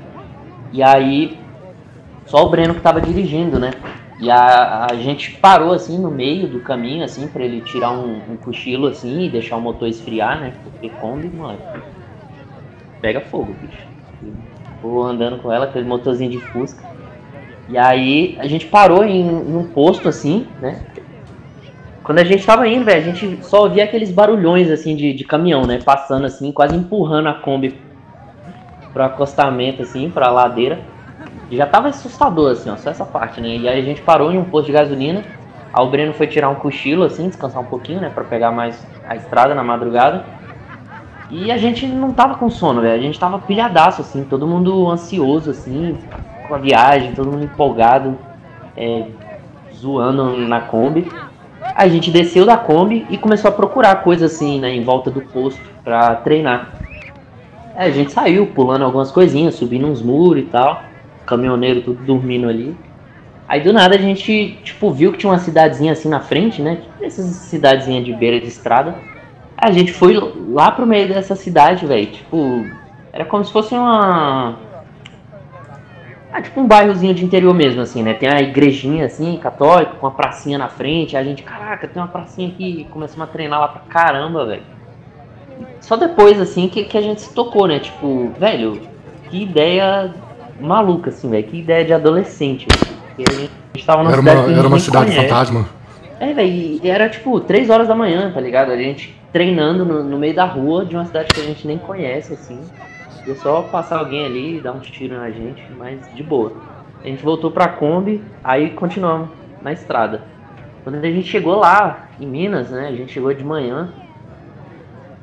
E 0.72 0.82
aí, 0.82 1.38
só 2.26 2.46
o 2.46 2.50
Breno 2.50 2.74
que 2.74 2.80
tava 2.80 3.02
dirigindo, 3.02 3.60
né, 3.60 3.72
e 4.22 4.32
a, 4.32 4.88
a 4.90 4.96
gente 4.96 5.32
parou, 5.32 5.74
assim, 5.74 6.00
no 6.00 6.10
meio 6.10 6.48
do 6.48 6.62
caminho, 6.62 7.04
assim, 7.04 7.28
pra 7.28 7.44
ele 7.44 7.60
tirar 7.60 7.92
um, 7.92 8.22
um 8.30 8.38
cochilo, 8.38 8.88
assim, 8.88 9.26
e 9.26 9.30
deixar 9.30 9.58
o 9.58 9.62
motor 9.62 9.90
esfriar, 9.90 10.40
né, 10.40 10.54
porque 10.64 10.88
Kombi, 10.88 11.28
mano, 11.28 11.60
pega 13.02 13.20
fogo, 13.20 13.54
bicho. 13.62 13.86
Vou 14.82 15.04
andando 15.04 15.42
com 15.42 15.52
ela, 15.52 15.66
aquele 15.66 15.86
motorzinho 15.86 16.32
de 16.32 16.40
Fusca. 16.40 16.84
E 17.68 17.78
aí, 17.78 18.38
a 18.40 18.48
gente 18.48 18.66
parou 18.66 19.04
em, 19.04 19.22
em 19.22 19.58
um 19.58 19.68
posto, 19.68 20.08
assim, 20.08 20.48
né, 20.62 20.86
quando 22.04 22.20
a 22.20 22.24
gente 22.24 22.46
tava 22.46 22.68
indo, 22.68 22.84
velho, 22.84 23.00
a 23.00 23.14
gente 23.14 23.44
só 23.46 23.64
ouvia 23.64 23.86
aqueles 23.86 24.12
barulhões, 24.12 24.70
assim, 24.70 24.96
de, 24.96 25.14
de 25.14 25.24
caminhão, 25.24 25.66
né? 25.66 25.80
Passando, 25.84 26.26
assim, 26.26 26.52
quase 26.52 26.76
empurrando 26.76 27.30
a 27.30 27.34
Kombi 27.34 27.80
pro 28.92 29.04
acostamento, 29.04 29.82
assim, 29.82 30.10
pra 30.10 30.30
ladeira. 30.30 30.80
E 31.50 31.56
já 31.56 31.66
tava 31.66 31.88
assustador, 31.88 32.52
assim, 32.52 32.70
ó, 32.70 32.76
só 32.76 32.90
essa 32.90 33.06
parte, 33.06 33.40
né? 33.40 33.56
E 33.56 33.70
aí 33.70 33.80
a 33.80 33.84
gente 33.84 34.02
parou 34.02 34.34
em 34.34 34.38
um 34.38 34.44
posto 34.44 34.68
de 34.68 34.74
gasolina. 34.74 35.24
Aí 35.74 35.84
o 35.84 35.90
Breno 35.90 36.14
foi 36.14 36.28
tirar 36.28 36.50
um 36.50 36.56
cochilo, 36.56 37.04
assim, 37.04 37.28
descansar 37.28 37.62
um 37.62 37.66
pouquinho, 37.66 38.02
né? 38.02 38.12
Pra 38.14 38.26
pegar 38.26 38.52
mais 38.52 38.86
a 39.08 39.16
estrada 39.16 39.56
na 39.56 39.64
madrugada. 39.64 40.26
E 41.32 41.52
a 41.52 41.58
gente 41.58 41.88
não 41.88 42.12
tava 42.12 42.36
com 42.36 42.50
sono, 42.50 42.82
velho. 42.82 43.00
A 43.00 43.02
gente 43.02 43.18
tava 43.18 43.40
pilhadaço, 43.40 44.02
assim, 44.02 44.26
todo 44.26 44.46
mundo 44.46 44.90
ansioso, 44.90 45.52
assim, 45.52 45.98
com 46.48 46.54
a 46.54 46.58
viagem, 46.58 47.14
todo 47.14 47.32
mundo 47.32 47.46
empolgado, 47.46 48.18
é, 48.76 49.08
zoando 49.74 50.38
na 50.38 50.60
Kombi. 50.60 51.08
A 51.76 51.88
gente 51.88 52.12
desceu 52.12 52.46
da 52.46 52.56
Kombi 52.56 53.06
e 53.10 53.18
começou 53.18 53.50
a 53.50 53.52
procurar 53.52 54.04
coisa 54.04 54.28
assim, 54.28 54.60
né, 54.60 54.74
em 54.74 54.84
volta 54.84 55.10
do 55.10 55.22
posto 55.22 55.62
pra 55.84 56.16
treinar. 56.16 56.72
Aí 57.76 57.90
a 57.90 57.94
gente 57.94 58.12
saiu 58.12 58.46
pulando 58.48 58.84
algumas 58.84 59.12
coisinhas, 59.12 59.56
subindo 59.56 59.88
uns 59.88 60.02
muros 60.02 60.44
e 60.44 60.46
tal. 60.46 60.84
Caminhoneiro 61.26 61.82
tudo 61.82 62.04
dormindo 62.04 62.48
ali. 62.48 62.76
Aí 63.48 63.62
do 63.62 63.74
nada 63.74 63.96
a 63.96 64.00
gente, 64.00 64.58
tipo, 64.64 64.92
viu 64.92 65.12
que 65.12 65.18
tinha 65.18 65.32
uma 65.32 65.40
cidadezinha 65.40 65.94
assim 65.94 66.10
na 66.10 66.20
frente, 66.20 66.62
né? 66.62 66.80
Essas 67.02 67.26
cidadezinhas 67.26 68.06
de 68.06 68.14
beira 68.14 68.40
de 68.40 68.48
estrada. 68.48 68.96
A 69.58 69.72
gente 69.72 69.92
foi 69.92 70.14
lá 70.50 70.72
pro 70.72 70.86
meio 70.86 71.08
dessa 71.08 71.36
cidade, 71.36 71.86
velho. 71.86 72.08
Tipo, 72.08 72.66
era 73.12 73.26
como 73.26 73.44
se 73.44 73.52
fosse 73.52 73.74
uma. 73.74 74.56
Ah, 76.34 76.42
tipo 76.42 76.60
um 76.60 76.66
bairrozinho 76.68 77.14
de 77.14 77.24
interior 77.24 77.54
mesmo, 77.54 77.80
assim, 77.82 78.02
né? 78.02 78.16
Tem 78.16 78.28
a 78.28 78.42
igrejinha, 78.42 79.06
assim, 79.06 79.38
católica, 79.38 79.92
com 80.00 80.08
uma 80.08 80.12
pracinha 80.14 80.58
na 80.58 80.68
frente. 80.68 81.16
A 81.16 81.24
gente, 81.24 81.44
caraca, 81.44 81.88
tem 81.88 82.02
uma 82.02 82.08
pracinha 82.08 82.48
aqui. 82.48 82.88
Começamos 82.90 83.30
a 83.30 83.32
treinar 83.32 83.60
lá 83.60 83.68
pra 83.68 83.82
caramba, 83.82 84.44
velho. 84.44 84.64
Só 85.80 85.96
depois, 85.96 86.42
assim, 86.42 86.68
que, 86.68 86.86
que 86.86 86.98
a 86.98 87.02
gente 87.02 87.22
se 87.22 87.34
tocou, 87.36 87.68
né? 87.68 87.78
Tipo, 87.78 88.32
velho, 88.40 88.82
que 89.30 89.44
ideia 89.44 90.12
maluca, 90.60 91.12
assim, 91.12 91.30
velho. 91.30 91.44
Que 91.44 91.60
ideia 91.60 91.86
de 91.86 91.94
adolescente. 91.94 92.66
velho. 92.66 92.96
Porque 93.10 93.26
a 93.30 93.34
gente, 93.40 93.52
a 93.84 93.86
tava 93.86 94.02
numa 94.04 94.12
Era 94.14 94.22
cidade 94.22 94.48
uma, 94.50 94.58
era 94.58 94.68
uma 94.68 94.80
cidade 94.80 95.06
conhece. 95.12 95.28
fantasma. 95.28 95.70
É, 96.20 96.34
velho, 96.34 96.50
e 96.52 96.90
era 96.90 97.10
tipo 97.10 97.40
3 97.42 97.70
horas 97.70 97.88
da 97.88 97.94
manhã, 97.96 98.32
tá 98.34 98.42
ligado? 98.42 98.72
A 98.72 98.78
gente 98.78 99.16
treinando 99.32 99.86
no, 99.86 100.04
no 100.04 100.18
meio 100.18 100.34
da 100.34 100.46
rua 100.46 100.84
de 100.84 100.96
uma 100.96 101.06
cidade 101.06 101.32
que 101.34 101.42
a 101.42 101.44
gente 101.44 101.68
nem 101.68 101.78
conhece, 101.78 102.34
assim. 102.34 102.60
E 103.26 103.34
só 103.36 103.62
passar 103.64 104.00
alguém 104.00 104.26
ali 104.26 104.60
dar 104.60 104.74
uns 104.74 104.90
tiros 104.90 105.18
na 105.18 105.30
gente, 105.30 105.64
mas 105.78 106.00
de 106.14 106.24
boa. 106.24 106.54
A 107.04 107.08
gente 107.08 107.24
voltou 107.24 107.52
pra 107.52 107.68
Kombi, 107.68 108.22
aí 108.44 108.72
continuamos 108.72 109.30
na 109.62 109.72
estrada. 109.72 110.24
Quando 110.84 110.96
a 110.96 111.02
gente 111.02 111.28
chegou 111.28 111.56
lá, 111.56 112.10
em 112.20 112.28
Minas, 112.28 112.70
né? 112.70 112.88
A 112.88 112.92
gente 112.92 113.12
chegou 113.12 113.34
de 113.34 113.44
manhã. 113.44 113.94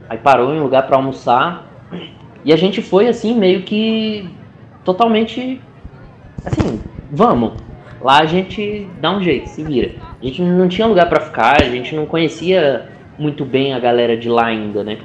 Aí 0.08 0.18
parou 0.18 0.52
em 0.54 0.58
um 0.58 0.62
lugar 0.62 0.86
pra 0.86 0.96
almoçar. 0.96 1.66
E 2.44 2.52
a 2.52 2.56
gente 2.56 2.80
foi 2.80 3.06
assim, 3.06 3.34
meio 3.38 3.62
que 3.62 4.28
totalmente. 4.84 5.60
Assim, 6.44 6.80
vamos. 7.10 7.52
Lá 8.00 8.20
a 8.20 8.26
gente 8.26 8.88
dá 8.98 9.10
um 9.10 9.22
jeito, 9.22 9.48
se 9.50 9.62
vira. 9.62 9.92
A 10.20 10.24
gente 10.24 10.42
não 10.42 10.68
tinha 10.68 10.86
lugar 10.86 11.08
para 11.08 11.20
ficar, 11.20 11.60
a 11.60 11.64
gente 11.64 11.94
não 11.94 12.06
conhecia 12.06 12.88
muito 13.18 13.44
bem 13.44 13.74
a 13.74 13.78
galera 13.78 14.16
de 14.16 14.28
lá 14.28 14.46
ainda, 14.46 14.82
né? 14.82 14.98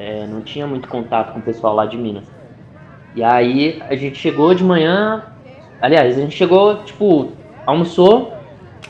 É, 0.00 0.26
não 0.26 0.40
tinha 0.40 0.66
muito 0.66 0.88
contato 0.88 1.34
com 1.34 1.40
o 1.40 1.42
pessoal 1.42 1.74
lá 1.74 1.84
de 1.84 1.98
Minas. 1.98 2.24
E 3.14 3.22
aí 3.22 3.82
a 3.86 3.94
gente 3.94 4.16
chegou 4.16 4.54
de 4.54 4.64
manhã, 4.64 5.24
aliás, 5.78 6.16
a 6.16 6.20
gente 6.22 6.34
chegou, 6.34 6.76
tipo, 6.84 7.32
almoçou 7.66 8.32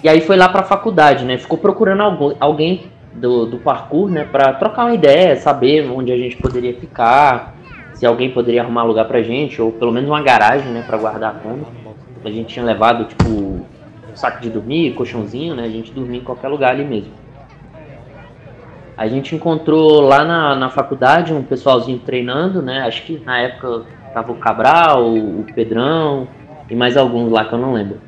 e 0.04 0.08
aí 0.08 0.20
foi 0.20 0.36
lá 0.36 0.48
pra 0.48 0.62
faculdade, 0.62 1.24
né? 1.24 1.36
Ficou 1.36 1.58
procurando 1.58 2.00
algum, 2.04 2.32
alguém 2.38 2.84
do, 3.12 3.44
do 3.44 3.58
parkour, 3.58 4.08
né? 4.08 4.22
Pra 4.22 4.52
trocar 4.52 4.84
uma 4.84 4.94
ideia, 4.94 5.34
saber 5.34 5.90
onde 5.90 6.12
a 6.12 6.16
gente 6.16 6.36
poderia 6.36 6.76
ficar, 6.76 7.56
se 7.92 8.06
alguém 8.06 8.30
poderia 8.30 8.62
arrumar 8.62 8.84
lugar 8.84 9.06
pra 9.06 9.20
gente, 9.20 9.60
ou 9.60 9.72
pelo 9.72 9.90
menos 9.90 10.08
uma 10.08 10.22
garagem, 10.22 10.70
né? 10.70 10.84
Pra 10.86 10.96
guardar 10.96 11.34
a 11.34 11.38
Kombi. 11.40 11.66
A 12.24 12.30
gente 12.30 12.54
tinha 12.54 12.64
levado, 12.64 13.06
tipo, 13.06 13.66
saco 14.14 14.40
de 14.40 14.48
dormir, 14.48 14.94
colchãozinho, 14.94 15.56
né? 15.56 15.64
A 15.64 15.70
gente 15.70 15.90
dormia 15.90 16.20
em 16.20 16.24
qualquer 16.24 16.46
lugar 16.46 16.70
ali 16.70 16.84
mesmo. 16.84 17.19
A 19.00 19.08
gente 19.08 19.34
encontrou 19.34 20.02
lá 20.02 20.26
na, 20.26 20.54
na 20.54 20.68
faculdade 20.68 21.32
um 21.32 21.42
pessoalzinho 21.42 21.98
treinando, 22.00 22.60
né? 22.60 22.82
Acho 22.82 23.02
que 23.02 23.18
na 23.24 23.38
época 23.38 23.84
tava 24.12 24.30
o 24.30 24.34
Cabral, 24.34 25.08
o 25.14 25.42
Pedrão 25.54 26.28
e 26.68 26.74
mais 26.74 26.98
alguns 26.98 27.32
lá 27.32 27.46
que 27.46 27.54
eu 27.54 27.58
não 27.58 27.72
lembro. 27.72 27.98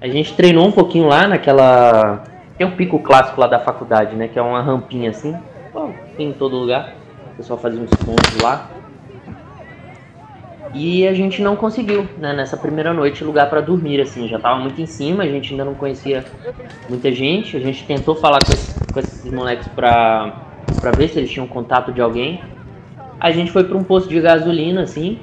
A 0.00 0.08
gente 0.08 0.32
treinou 0.32 0.66
um 0.66 0.72
pouquinho 0.72 1.06
lá 1.06 1.28
naquela. 1.28 2.24
Tem 2.56 2.66
um 2.66 2.70
pico 2.70 2.98
clássico 3.00 3.38
lá 3.38 3.46
da 3.46 3.58
faculdade, 3.58 4.16
né? 4.16 4.26
Que 4.26 4.38
é 4.38 4.42
uma 4.42 4.62
rampinha 4.62 5.10
assim. 5.10 5.36
Bom, 5.70 5.92
tem 6.16 6.30
em 6.30 6.32
todo 6.32 6.56
lugar. 6.56 6.94
O 7.34 7.36
pessoal 7.36 7.58
fazia 7.58 7.82
uns 7.82 7.90
pontos 7.90 8.40
lá. 8.40 8.70
E 10.72 11.06
a 11.06 11.12
gente 11.12 11.42
não 11.42 11.56
conseguiu, 11.56 12.08
né, 12.18 12.32
nessa 12.32 12.56
primeira 12.56 12.94
noite, 12.94 13.24
lugar 13.24 13.50
para 13.50 13.60
dormir, 13.60 14.00
assim, 14.00 14.28
já 14.28 14.38
tava 14.38 14.60
muito 14.60 14.80
em 14.80 14.86
cima, 14.86 15.24
a 15.24 15.26
gente 15.26 15.52
ainda 15.52 15.64
não 15.64 15.74
conhecia 15.74 16.24
muita 16.88 17.10
gente, 17.10 17.56
a 17.56 17.60
gente 17.60 17.84
tentou 17.84 18.14
falar 18.14 18.38
com, 18.44 18.52
esse, 18.52 18.92
com 18.92 19.00
esses 19.00 19.32
moleques 19.32 19.66
pra, 19.68 20.32
pra 20.80 20.92
ver 20.92 21.08
se 21.08 21.18
eles 21.18 21.30
tinham 21.30 21.46
contato 21.46 21.92
de 21.92 22.00
alguém. 22.00 22.40
A 23.18 23.32
gente 23.32 23.50
foi 23.50 23.64
para 23.64 23.76
um 23.76 23.82
posto 23.82 24.08
de 24.08 24.20
gasolina, 24.20 24.82
assim, 24.82 25.18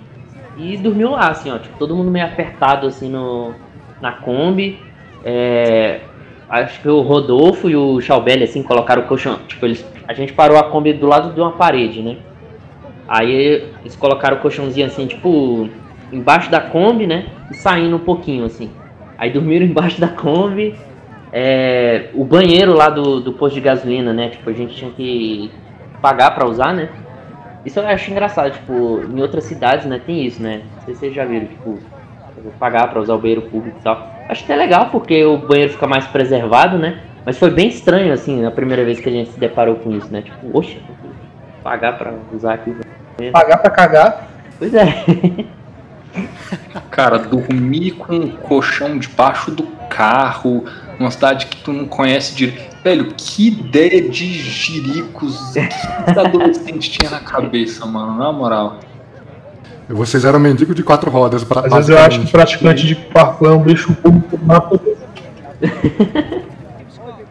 e 0.58 0.76
dormiu 0.76 1.12
lá, 1.12 1.30
assim, 1.30 1.50
ó, 1.50 1.58
tipo, 1.58 1.78
todo 1.78 1.96
mundo 1.96 2.12
meio 2.12 2.26
apertado, 2.26 2.86
assim, 2.86 3.10
no, 3.10 3.54
na 4.02 4.12
Kombi. 4.12 4.78
É, 5.24 6.02
acho 6.50 6.82
que 6.82 6.90
o 6.90 7.02
Rodolfo 7.02 7.70
e 7.70 7.76
o 7.76 8.02
Chaubelli, 8.02 8.44
assim, 8.44 8.62
colocaram 8.62 9.04
o 9.04 9.06
colchão, 9.06 9.40
tipo, 9.48 9.66
eles, 9.66 9.86
a 10.08 10.14
gente 10.14 10.34
parou 10.34 10.58
a 10.58 10.64
Kombi 10.66 10.92
do 10.92 11.08
lado 11.08 11.34
de 11.34 11.40
uma 11.40 11.54
parede, 11.54 12.02
né? 12.02 12.18
Aí 13.08 13.66
eles 13.82 13.96
colocaram 13.96 14.38
o 14.38 14.40
colchãozinho 14.40 14.88
assim, 14.88 15.08
tipo, 15.08 15.70
embaixo 16.12 16.52
da 16.52 16.60
Kombi, 16.60 17.08
né? 17.08 17.28
E 17.52 17.56
saindo 17.56 17.96
um 17.96 18.00
pouquinho, 18.00 18.46
assim. 18.46 18.70
Aí 19.18 19.32
dormiram 19.32 19.66
embaixo 19.68 20.00
da 20.00 20.08
Kombi. 20.08 20.76
É, 21.32 22.10
o 22.14 22.24
banheiro 22.24 22.74
lá 22.74 22.90
do, 22.90 23.20
do 23.20 23.34
posto 23.34 23.56
de 23.56 23.62
gasolina, 23.62 24.14
né? 24.14 24.30
Tipo, 24.30 24.50
a 24.50 24.54
gente 24.54 24.76
tinha 24.76 24.92
que 24.92 25.52
pagar 26.02 26.32
pra 26.32 26.48
usar, 26.48 26.74
né? 26.74 26.90
Isso 27.66 27.80
eu 27.80 27.88
acho 27.88 28.10
engraçado, 28.10 28.54
tipo, 28.54 29.02
em 29.14 29.22
outras 29.22 29.44
cidades, 29.44 29.86
né, 29.86 30.00
tem 30.06 30.26
isso, 30.26 30.42
né? 30.42 30.62
Não 30.76 30.82
sei 30.86 30.94
se 30.94 31.00
vocês 31.02 31.14
já 31.14 31.26
viram, 31.26 31.48
tipo, 31.48 31.78
pagar 32.58 32.90
pra 32.90 33.02
usar 33.02 33.16
o 33.16 33.18
banheiro 33.18 33.42
público 33.42 33.78
e 33.78 33.84
tal. 33.84 34.10
Acho 34.30 34.46
até 34.46 34.56
legal, 34.56 34.90
porque 34.90 35.26
o 35.26 35.38
banheiro 35.38 35.74
fica 35.74 35.86
mais 35.86 36.08
preservado, 36.08 36.78
né? 36.78 37.02
Mas 37.26 37.38
foi 37.38 37.50
bem 37.50 37.68
estranho, 37.68 38.14
assim, 38.14 38.46
a 38.46 38.52
primeira 38.52 38.86
vez 38.86 39.02
que 39.02 39.10
a 39.10 39.12
gente 39.12 39.32
se 39.32 39.40
deparou 39.40 39.76
com 39.76 39.92
isso, 39.92 40.12
né? 40.12 40.22
Tipo, 40.22 40.58
oxe, 40.58 40.80
pagar 41.62 41.98
pra 41.98 42.14
usar 42.34 42.54
aqui. 42.54 42.74
Pagar 43.32 43.58
pra 43.58 43.70
cagar. 43.70 44.28
Pois 44.58 44.74
é. 44.74 45.04
Cara, 46.90 47.20
dormir 47.20 47.92
com 47.92 48.16
um 48.16 48.30
colchão 48.30 48.98
debaixo 48.98 49.52
do 49.52 49.64
carro, 49.90 50.66
numa 51.00 51.12
cidade 51.12 51.46
que 51.48 51.58
tu 51.58 51.72
não 51.72 51.86
conhece 51.86 52.36
direito. 52.36 52.78
Velho, 52.84 53.14
que 53.16 53.48
ideia 53.48 54.10
de 54.10 54.26
jiricos 54.34 55.54
que 55.54 56.20
adolescente 56.20 56.90
tinha 56.92 57.10
na 57.10 57.20
cabeça, 57.20 57.86
mano, 57.86 58.18
na 58.18 58.32
moral. 58.32 58.80
Vocês 59.90 60.26
eram 60.26 60.40
mendigo 60.40 60.74
de 60.74 60.84
quatro 60.84 61.10
rodas. 61.10 61.44
Pra, 61.44 61.62
Às 61.62 61.72
vezes 61.74 61.90
eu 61.90 61.98
acho 61.98 62.22
que 62.22 62.32
praticante 62.32 62.86
de 62.86 62.96
parkour 62.96 63.50
é 63.50 63.52
um 63.52 63.62
bicho 63.62 63.94
público 63.96 64.40
na 64.46 64.62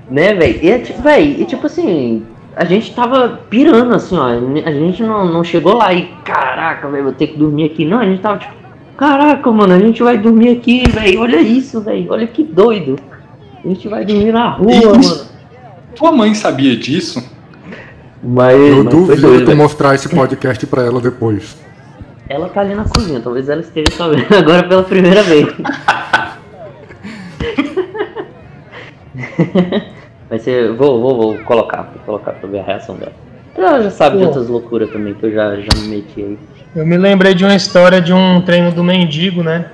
Né, 0.09 0.35
velho? 0.35 0.65
E, 0.65 0.71
é 0.71 0.79
tipo, 0.79 1.03
véi, 1.03 1.37
e 1.41 1.45
tipo 1.45 1.67
assim, 1.67 2.25
a 2.57 2.65
gente 2.65 2.95
tava 2.95 3.41
pirando, 3.51 3.95
assim, 3.95 4.17
ó. 4.17 4.29
A 4.65 4.73
gente 4.73 5.03
não, 5.03 5.27
não 5.27 5.45
chegou 5.45 5.75
lá 5.75 5.93
e, 5.93 6.07
caraca, 6.25 6.89
velho, 6.89 7.05
vou 7.05 7.13
ter 7.13 7.27
que 7.27 7.39
dormir 7.39 7.65
aqui. 7.65 7.85
Não, 7.85 7.99
a 7.99 8.07
gente 8.07 8.23
tava 8.23 8.39
tipo, 8.39 8.55
caraca, 8.97 9.53
mano, 9.53 9.75
a 9.75 9.79
gente 9.79 10.03
vai 10.03 10.17
dormir 10.17 10.57
aqui, 10.57 10.89
velho. 10.89 11.21
Olha 11.21 11.39
isso, 11.39 11.83
velho. 11.83 12.07
Olha 12.11 12.27
que 12.27 12.43
doido. 12.43 12.99
A 13.63 13.69
gente 13.69 13.87
vai 13.89 14.07
dormir 14.07 14.33
na 14.33 14.49
rua, 14.49 14.73
Isso. 14.73 14.89
mano. 14.89 15.27
Tua 15.95 16.13
mãe 16.13 16.35
sabia 16.35 16.75
disso? 16.77 17.23
Mas, 18.23 18.59
Eu 18.59 18.85
mas 18.85 18.95
duvido 18.95 19.21
doido, 19.21 19.41
tu 19.41 19.47
velho. 19.47 19.59
mostrar 19.59 19.95
esse 19.95 20.09
podcast 20.09 20.67
pra 20.67 20.83
ela 20.83 21.01
depois. 21.01 21.59
Ela 22.29 22.49
tá 22.49 22.63
ali 22.63 22.75
na 22.75 22.85
cozinha, 22.85 23.21
talvez 23.21 23.49
ela 23.51 23.61
esteja 23.61 23.91
sabendo 23.93 24.27
agora 24.35 24.63
pela 24.67 24.83
primeira 24.83 25.23
vez. 25.23 25.47
Vai 30.29 30.39
ser. 30.39 30.73
Vou, 30.73 31.01
vou, 31.01 31.17
vou 31.17 31.39
colocar, 31.45 31.83
vou 31.83 32.03
colocar 32.05 32.33
pra 32.33 32.49
ver 32.49 32.61
a 32.61 32.63
reação 32.63 32.97
dela. 32.97 33.13
Ela 33.57 33.83
já 33.83 33.91
sabe 33.91 34.17
de 34.17 34.23
Pô. 34.23 34.29
outras 34.29 34.49
loucuras 34.49 34.91
também, 34.91 35.15
que 35.15 35.25
eu 35.25 35.33
já, 35.33 35.57
já 35.57 35.81
me 35.81 35.89
meti 35.89 36.21
aí. 36.21 36.39
Eu 36.75 36.85
me 36.87 36.99
lembrei 36.99 37.35
de 37.35 37.45
uma 37.45 37.55
história 37.55 38.01
de 38.03 38.13
um 38.13 38.43
treino 38.43 38.71
do 38.71 38.85
mendigo, 38.85 39.43
né? 39.43 39.67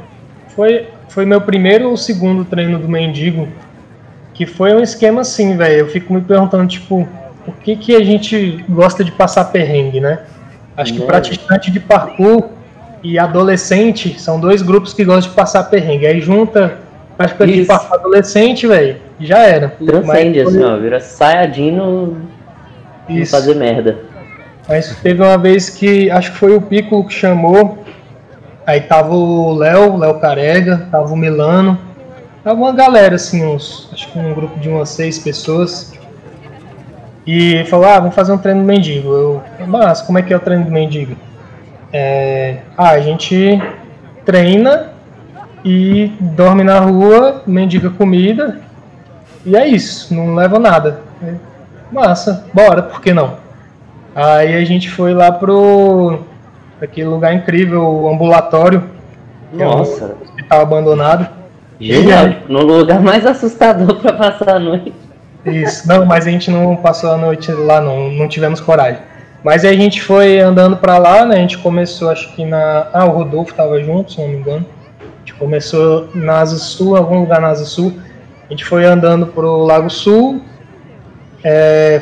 Foi, 0.55 0.87
foi 1.09 1.25
meu 1.25 1.41
primeiro 1.41 1.91
ou 1.91 1.97
segundo 1.97 2.45
treino 2.45 2.79
do 2.79 2.89
mendigo. 2.89 3.49
Que 4.35 4.47
foi 4.47 4.73
um 4.73 4.81
esquema 4.81 5.23
assim, 5.23 5.57
velho. 5.57 5.81
Eu 5.81 5.89
fico 5.89 6.13
me 6.15 6.21
perguntando, 6.21 6.67
tipo, 6.67 7.09
por 7.45 7.55
que, 7.57 7.75
que 7.75 7.97
a 7.97 8.05
gente 8.05 8.65
gosta 8.69 9.03
de 9.03 9.11
passar 9.11 9.47
perrengue, 9.47 10.01
né? 10.01 10.21
Acho 10.77 10.93
que 10.95 11.01
Né? 11.01 11.07
praticante 11.07 11.71
de 11.71 11.81
parkour 11.81 12.51
e 13.03 13.19
adolescente 13.19 14.19
são 14.21 14.39
dois 14.39 14.63
grupos 14.63 14.95
que 14.95 15.05
gostam 15.05 15.31
de 15.31 15.37
passar 15.37 15.65
perrengue. 15.65 16.07
Aí 16.07 16.21
junta 16.21 16.79
praticante 17.31 17.53
de 17.53 17.61
Isso. 17.61 17.69
parkour 17.69 17.99
adolescente, 17.99 18.67
velho, 18.67 18.97
já 19.21 19.39
era. 19.39 19.69
Transcende, 19.69 20.45
Mas 20.45 20.55
assim, 20.55 20.65
ó, 20.65 20.77
vira 20.77 21.01
Sayajino 21.01 22.17
não 23.09 23.17
Isso. 23.17 23.31
fazer 23.31 23.55
merda. 23.55 23.99
Mas 24.69 24.95
teve 25.03 25.23
uma 25.23 25.37
vez 25.37 25.69
que 25.69 26.11
acho 26.11 26.33
que 26.33 26.39
foi 26.39 26.55
o 26.55 26.61
Piccolo 26.61 27.05
que 27.05 27.13
chamou. 27.13 27.79
Aí 28.67 28.81
tava 28.81 29.13
o 29.15 29.55
Léo, 29.55 29.97
Léo 29.97 30.21
Carega, 30.21 30.89
tava 30.91 31.13
o 31.13 31.17
Milano. 31.17 31.79
Tava 32.45 32.59
uma 32.59 32.73
galera, 32.73 33.17
assim, 33.17 33.45
uns. 33.45 33.89
Acho 33.93 34.11
que 34.11 34.19
um 34.19 34.35
grupo 34.35 34.59
de 34.59 34.69
umas 34.69 34.89
seis 34.91 35.19
pessoas. 35.19 35.93
E 37.27 37.65
falou, 37.67 37.87
ah, 37.87 37.99
vamos 37.99 38.15
fazer 38.15 38.33
um 38.33 38.39
treino 38.39 38.61
do 38.61 38.67
mendigo. 38.67 39.09
Eu, 39.13 39.43
mas 39.67 40.03
como 40.03 40.19
é 40.19 40.23
que 40.23 40.33
é 40.33 40.37
o 40.37 40.41
treino 40.41 40.65
do 40.65 40.71
mendigo? 40.71 41.17
É, 41.93 42.59
ah, 42.77 42.91
a 42.91 43.01
gente 43.01 43.61
treina 44.25 44.92
e 45.65 46.13
dorme 46.21 46.65
na 46.65 46.81
rua, 46.81 47.43
mendiga 47.47 47.91
comida. 47.91 48.61
E 49.45 49.57
é 49.57 49.67
isso, 49.67 50.15
não 50.15 50.35
leva 50.35 50.59
nada. 50.59 51.01
É, 51.23 51.35
Massa, 51.91 52.47
bora, 52.53 52.83
por 52.83 53.01
que 53.01 53.13
não? 53.13 53.37
Aí 54.15 54.55
a 54.55 54.65
gente 54.65 54.91
foi 54.91 55.15
lá 55.15 55.31
pro 55.33 56.21
aquele 56.81 57.09
lugar 57.09 57.35
incrível, 57.35 57.83
o 57.83 58.13
ambulatório, 58.13 58.85
que 59.55 59.63
é 59.63 59.67
um 59.67 59.79
Nossa, 59.79 60.17
hospital 60.23 60.61
abandonado. 60.61 61.29
genial. 61.81 62.29
No 62.49 62.63
lugar 62.63 63.01
mais 63.01 63.25
assustador 63.25 63.97
pra 64.03 64.13
passar 64.13 64.57
a 64.57 64.59
noite. 64.59 64.93
Isso, 65.45 65.89
não, 65.89 66.05
mas 66.07 66.27
a 66.27 66.31
gente 66.31 66.51
não 66.51 66.77
passou 66.77 67.11
a 67.11 67.17
noite 67.17 67.51
lá 67.51 67.81
não, 67.81 68.11
não 68.11 68.29
tivemos 68.29 68.61
coragem. 68.61 69.01
Mas 69.43 69.65
aí 69.65 69.75
a 69.75 69.79
gente 69.79 70.01
foi 70.01 70.39
andando 70.39 70.77
pra 70.77 70.99
lá, 70.99 71.25
né? 71.25 71.37
A 71.37 71.41
gente 71.41 71.59
começou 71.59 72.11
acho 72.11 72.33
que 72.35 72.45
na, 72.45 72.87
ah, 72.93 73.05
o 73.07 73.11
Rodolfo 73.11 73.53
tava 73.53 73.83
junto, 73.83 74.13
se 74.13 74.21
não 74.21 74.29
me 74.29 74.37
engano. 74.37 74.65
Começou 75.43 76.09
na 76.15 76.39
Asa 76.39 76.57
Sul, 76.57 76.97
algum 76.97 77.19
lugar 77.19 77.41
na 77.41 77.49
Asa 77.49 77.65
Sul. 77.65 77.99
A 78.47 78.53
gente 78.53 78.65
foi 78.65 78.85
andando 78.85 79.27
pro 79.27 79.65
Lago 79.65 79.91
Sul, 79.91 80.41
é, 81.43 82.01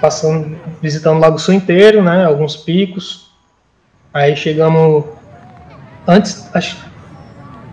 passando, 0.00 0.56
visitando 0.80 1.16
o 1.16 1.20
Lago 1.20 1.36
Sul 1.36 1.54
inteiro, 1.54 2.00
né? 2.00 2.24
Alguns 2.24 2.56
picos. 2.56 3.28
Aí 4.12 4.36
chegamos 4.36 5.04
antes, 6.06 6.48
acho, 6.54 6.76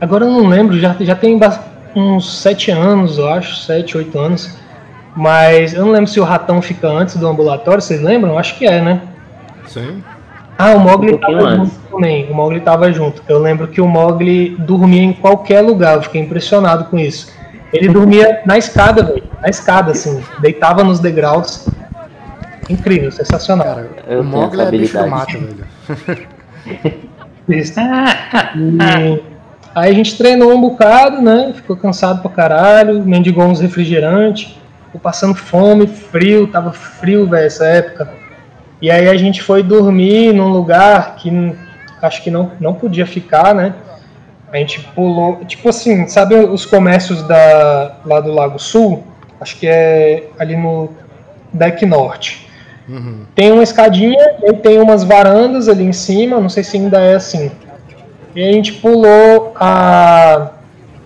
agora 0.02 0.26
eu 0.26 0.32
não 0.32 0.48
lembro, 0.48 0.80
já, 0.80 0.96
já 1.00 1.14
tem 1.14 1.40
uns 1.96 2.42
sete 2.42 2.72
anos, 2.72 3.20
eu 3.20 3.30
acho, 3.30 3.58
sete, 3.58 3.96
oito 3.96 4.18
anos. 4.18 4.58
Mas 5.16 5.76
eu 5.76 5.86
não 5.86 5.92
lembro 5.92 6.10
se 6.10 6.20
o 6.20 6.24
ratão 6.24 6.60
fica 6.60 6.88
antes 6.88 7.18
do 7.18 7.28
ambulatório, 7.28 7.84
vocês 7.84 8.02
lembram? 8.02 8.36
Acho 8.36 8.58
que 8.58 8.66
é, 8.66 8.82
né? 8.82 9.00
Sim. 9.68 10.04
Ah, 10.62 10.76
o 10.76 10.80
Mogli 10.80 11.14
Um 11.14 11.18
tava 11.18 11.48
antes. 11.48 11.74
junto 11.74 11.92
também. 11.92 12.30
O 12.30 12.36
Mogli 12.36 12.60
tava 12.60 12.92
junto. 12.92 13.24
Eu 13.28 13.40
lembro 13.40 13.68
que 13.68 13.82
o 13.82 13.88
Mogli 13.88 14.56
dormia 14.60 15.02
em 15.02 15.14
qualquer 15.14 15.62
lugar. 15.62 15.96
Eu 15.96 16.04
fiquei 16.04 16.22
impressionado 16.22 16.86
com 16.86 17.00
isso. 17.00 17.34
Ele 17.74 17.90
dormia 17.90 18.42
na 18.46 18.58
escada, 18.58 19.02
velho. 19.04 19.24
Na 19.42 19.50
escada, 19.50 19.92
assim. 19.92 20.22
Deitava 20.40 20.84
nos 20.84 21.00
degraus. 21.00 21.68
Incrível, 22.70 23.12
sensacional. 23.12 23.76
Cara, 23.76 24.20
o 24.20 24.24
Mogli 24.24 24.62
é 24.62 24.72
bicho 24.72 25.08
mato, 25.08 25.38
velho. 25.38 25.66
Isso. 27.50 27.80
E 27.80 29.32
Aí 29.74 29.92
a 29.92 29.94
gente 29.94 30.18
treinou 30.18 30.54
um 30.54 30.62
bocado, 30.62 31.22
né? 31.22 31.54
Ficou 31.56 31.78
cansado 31.78 32.22
pra 32.22 32.30
caralho, 32.30 33.02
mendigou 33.04 33.46
uns 33.46 33.62
refrigerantes, 33.62 34.54
ficou 34.86 35.00
passando 35.00 35.34
fome, 35.34 35.88
frio, 35.88 36.46
tava 36.48 36.74
frio, 36.74 37.26
velho, 37.28 37.46
essa 37.46 37.66
época. 37.66 38.21
E 38.82 38.90
aí 38.90 39.08
a 39.08 39.16
gente 39.16 39.44
foi 39.44 39.62
dormir 39.62 40.34
num 40.34 40.50
lugar 40.50 41.16
que 41.16 41.30
acho 42.02 42.24
que 42.24 42.32
não, 42.32 42.52
não 42.60 42.74
podia 42.74 43.06
ficar, 43.06 43.54
né? 43.54 43.76
A 44.52 44.58
gente 44.58 44.82
pulou, 44.96 45.46
tipo 45.46 45.70
assim, 45.70 46.08
sabe 46.08 46.36
os 46.36 46.66
comércios 46.66 47.22
da, 47.24 47.96
lá 48.04 48.20
do 48.20 48.32
Lago 48.32 48.60
Sul? 48.60 49.04
Acho 49.40 49.58
que 49.58 49.68
é 49.68 50.28
ali 50.38 50.58
no 50.58 50.90
deck 51.54 51.86
norte. 51.86 52.48
Uhum. 52.90 53.26
Tem 53.36 53.52
uma 53.52 53.64
escadinha 53.64 54.36
e 54.44 54.54
tem 54.54 54.80
umas 54.80 55.04
varandas 55.04 55.70
ali 55.70 55.84
em 55.84 55.94
cima, 55.94 56.40
não 56.40 56.50
sei 56.50 56.64
se 56.64 56.76
ainda 56.76 57.00
é 57.00 57.16
assim. 57.16 57.52
E 58.36 58.44
a 58.44 58.52
gente 58.52 58.74
pulou 58.74 59.54
a, 59.56 60.50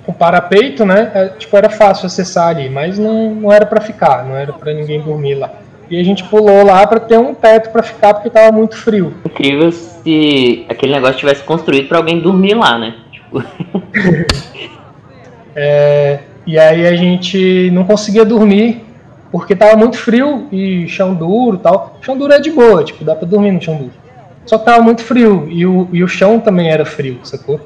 o 0.08 0.14
parapeito, 0.14 0.86
né? 0.86 1.12
É, 1.14 1.28
tipo, 1.28 1.56
era 1.58 1.70
fácil 1.70 2.08
acessar 2.08 2.48
ali, 2.48 2.70
mas 2.70 2.98
não, 2.98 3.36
não 3.36 3.52
era 3.52 3.66
para 3.66 3.82
ficar, 3.82 4.24
não 4.24 4.36
era 4.36 4.54
para 4.54 4.74
ninguém 4.74 5.02
dormir 5.02 5.36
lá. 5.36 5.52
E 5.90 6.00
a 6.00 6.04
gente 6.04 6.24
pulou 6.24 6.66
lá 6.66 6.86
para 6.88 7.00
ter 7.00 7.18
um 7.18 7.34
teto 7.34 7.72
para 7.72 7.84
ficar 7.84 8.14
porque 8.14 8.30
tava 8.30 8.52
muito 8.52 8.76
frio. 8.76 9.14
Incrível 9.26 9.72
se 9.72 10.66
aquele 10.68 10.94
negócio 10.94 11.18
tivesse 11.18 11.44
construído 11.44 11.88
para 11.88 11.98
alguém 11.98 12.20
dormir 12.20 12.56
lá, 12.56 12.78
né? 12.78 12.96
é, 15.56 16.20
e 16.46 16.58
aí 16.58 16.88
a 16.88 16.96
gente 16.96 17.70
não 17.72 17.84
conseguia 17.84 18.26
dormir 18.26 18.84
porque 19.32 19.56
tava 19.56 19.76
muito 19.76 19.98
frio 19.98 20.48
e 20.52 20.88
chão 20.88 21.14
duro 21.14 21.58
tal. 21.58 21.98
Chão 22.02 22.18
duro 22.18 22.34
é 22.34 22.40
de 22.40 22.52
boa, 22.52 22.84
tipo, 22.84 23.04
dá 23.04 23.16
pra 23.16 23.28
dormir 23.28 23.52
no 23.52 23.62
chão 23.62 23.76
duro. 23.76 23.92
Só 24.46 24.58
que 24.58 24.66
tava 24.66 24.82
muito 24.82 25.04
frio 25.04 25.48
e 25.50 25.66
o, 25.66 25.90
e 25.92 26.04
o 26.04 26.08
chão 26.08 26.40
também 26.40 26.70
era 26.70 26.86
frio, 26.86 27.20
sacou? 27.24 27.60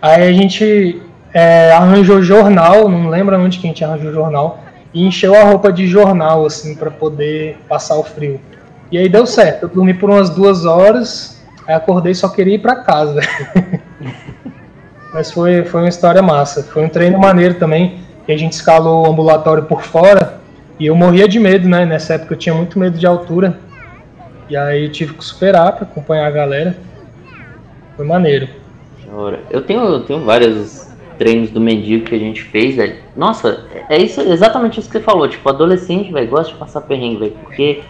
Aí 0.00 0.22
a 0.22 0.32
gente 0.32 1.02
é, 1.32 1.72
arranjou 1.72 2.22
jornal, 2.22 2.88
não 2.88 3.08
lembra 3.08 3.38
onde 3.38 3.58
que 3.58 3.66
a 3.66 3.68
gente 3.68 3.84
arranjou 3.84 4.12
jornal, 4.12 4.60
e 4.94 5.04
encheu 5.04 5.34
a 5.34 5.42
roupa 5.42 5.72
de 5.72 5.86
jornal, 5.86 6.46
assim, 6.46 6.74
para 6.74 6.90
poder 6.90 7.58
passar 7.68 7.96
o 7.96 8.04
frio. 8.04 8.40
E 8.90 8.96
aí 8.96 9.08
deu 9.08 9.26
certo, 9.26 9.64
eu 9.64 9.68
dormi 9.68 9.92
por 9.92 10.08
umas 10.08 10.30
duas 10.30 10.64
horas, 10.64 11.42
aí 11.66 11.74
acordei 11.74 12.12
e 12.12 12.14
só 12.14 12.28
queria 12.28 12.54
ir 12.54 12.60
pra 12.60 12.76
casa. 12.76 13.20
Mas 15.12 15.30
foi, 15.30 15.64
foi 15.64 15.82
uma 15.82 15.88
história 15.88 16.20
massa. 16.20 16.62
Foi 16.62 16.84
um 16.84 16.88
treino 16.88 17.18
maneiro 17.18 17.54
também, 17.54 18.00
que 18.26 18.32
a 18.32 18.36
gente 18.36 18.52
escalou 18.52 19.04
o 19.06 19.10
ambulatório 19.10 19.64
por 19.64 19.82
fora. 19.82 20.40
E 20.78 20.86
eu 20.86 20.96
morria 20.96 21.28
de 21.28 21.38
medo, 21.38 21.68
né? 21.68 21.86
Nessa 21.86 22.14
época 22.14 22.34
eu 22.34 22.38
tinha 22.38 22.54
muito 22.54 22.78
medo 22.78 22.98
de 22.98 23.06
altura. 23.06 23.56
E 24.48 24.56
aí 24.56 24.88
tive 24.88 25.14
que 25.14 25.24
superar 25.24 25.72
para 25.72 25.84
acompanhar 25.84 26.26
a 26.26 26.30
galera. 26.30 26.76
Foi 27.96 28.04
maneiro. 28.04 28.48
Eu 29.50 29.62
tenho, 29.62 29.84
eu 29.84 30.00
tenho 30.00 30.24
vários 30.24 30.88
treinos 31.18 31.50
do 31.50 31.60
mendigo 31.60 32.04
que 32.04 32.14
a 32.14 32.18
gente 32.18 32.42
fez, 32.42 32.76
velho. 32.76 32.96
Nossa, 33.16 33.66
é 33.88 34.00
isso, 34.00 34.20
exatamente 34.20 34.80
isso 34.80 34.88
que 34.88 34.98
você 34.98 35.04
falou. 35.04 35.28
Tipo, 35.28 35.48
adolescente, 35.48 36.12
velho, 36.12 36.28
gosta 36.28 36.52
de 36.52 36.58
passar 36.58 36.80
perrengue, 36.82 37.18
velho. 37.18 37.36
Porque 37.42 37.82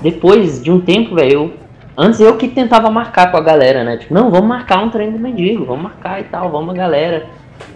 depois 0.00 0.62
de 0.62 0.70
um 0.70 0.80
tempo, 0.80 1.14
velho, 1.14 1.32
eu 1.32 1.52
Antes 2.02 2.18
eu 2.18 2.34
que 2.38 2.48
tentava 2.48 2.90
marcar 2.90 3.30
com 3.30 3.36
a 3.36 3.42
galera, 3.42 3.84
né? 3.84 3.98
Tipo, 3.98 4.14
não, 4.14 4.30
vamos 4.30 4.48
marcar 4.48 4.82
um 4.82 4.88
treino 4.88 5.12
do 5.12 5.18
mendigo, 5.18 5.66
vamos 5.66 5.82
marcar 5.82 6.18
e 6.18 6.24
tal, 6.24 6.50
vamos 6.50 6.74
galera, 6.74 7.26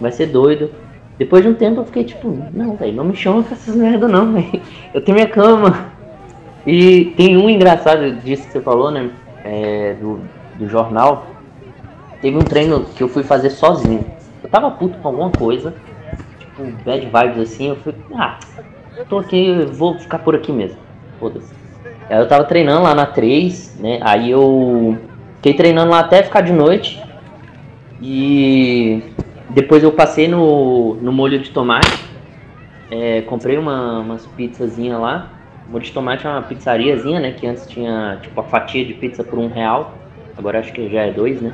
vai 0.01 0.11
ser 0.11 0.25
doido. 0.25 0.71
Depois 1.19 1.43
de 1.43 1.49
um 1.49 1.53
tempo 1.53 1.81
eu 1.81 1.85
fiquei 1.85 2.03
tipo, 2.03 2.35
não, 2.51 2.75
velho, 2.75 2.93
não 2.93 3.03
me 3.03 3.15
chama 3.15 3.43
com 3.43 3.53
essas 3.53 3.75
merda 3.75 4.07
não, 4.07 4.33
velho. 4.33 4.61
Eu 4.93 5.01
tenho 5.01 5.15
minha 5.15 5.29
cama. 5.29 5.91
E 6.65 7.13
tem 7.15 7.37
um 7.37 7.47
engraçado 7.47 8.15
disso 8.15 8.47
que 8.47 8.53
você 8.53 8.61
falou, 8.61 8.89
né? 8.89 9.11
É, 9.43 9.95
do, 10.01 10.19
do 10.57 10.67
jornal. 10.67 11.27
Teve 12.19 12.35
um 12.35 12.41
treino 12.41 12.83
que 12.95 13.03
eu 13.03 13.07
fui 13.07 13.21
fazer 13.21 13.51
sozinho. 13.51 14.03
Tava 14.55 14.71
puto 14.71 14.97
com 14.99 15.09
alguma 15.09 15.29
coisa, 15.31 15.75
tipo, 16.39 16.63
bad 16.85 17.01
vibes 17.01 17.39
assim, 17.39 17.67
eu 17.67 17.75
fui, 17.75 17.93
ah, 18.15 18.39
tô 19.09 19.19
aqui, 19.19 19.51
vou 19.73 19.99
ficar 19.99 20.19
por 20.19 20.33
aqui 20.33 20.49
mesmo. 20.49 20.77
Foda-se. 21.19 21.53
Eu 22.09 22.25
tava 22.25 22.45
treinando 22.45 22.83
lá 22.83 22.95
na 22.95 23.05
3, 23.05 23.77
né? 23.81 23.99
Aí 23.99 24.31
eu 24.31 24.97
fiquei 25.35 25.55
treinando 25.55 25.91
lá 25.91 25.99
até 25.99 26.23
ficar 26.23 26.39
de 26.39 26.53
noite. 26.53 27.03
E 28.01 29.03
depois 29.49 29.83
eu 29.83 29.91
passei 29.91 30.29
no, 30.29 30.95
no 31.01 31.11
molho 31.11 31.37
de 31.37 31.49
tomate. 31.49 32.05
É, 32.89 33.23
comprei 33.23 33.57
uma, 33.57 33.99
umas 33.99 34.25
pizzazinhas 34.25 35.01
lá. 35.01 35.33
O 35.67 35.73
molho 35.73 35.83
de 35.83 35.91
tomate 35.91 36.25
é 36.25 36.29
uma 36.29 36.43
pizzariazinha, 36.43 37.19
né? 37.19 37.33
Que 37.33 37.45
antes 37.45 37.67
tinha 37.67 38.19
tipo 38.21 38.39
a 38.39 38.43
fatia 38.43 38.85
de 38.85 38.93
pizza 38.93 39.21
por 39.21 39.37
um 39.37 39.49
real. 39.49 39.95
Agora 40.37 40.59
acho 40.59 40.71
que 40.71 40.87
já 40.87 41.01
é 41.01 41.11
dois, 41.11 41.41
né? 41.41 41.53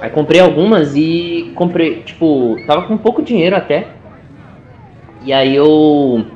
Aí 0.00 0.10
comprei 0.10 0.40
algumas 0.40 0.94
e 0.94 1.52
comprei, 1.54 2.02
tipo, 2.02 2.56
tava 2.66 2.82
com 2.82 2.96
pouco 2.96 3.22
dinheiro 3.22 3.56
até. 3.56 3.88
E 5.22 5.32
aí 5.32 5.54
eu 5.56 6.26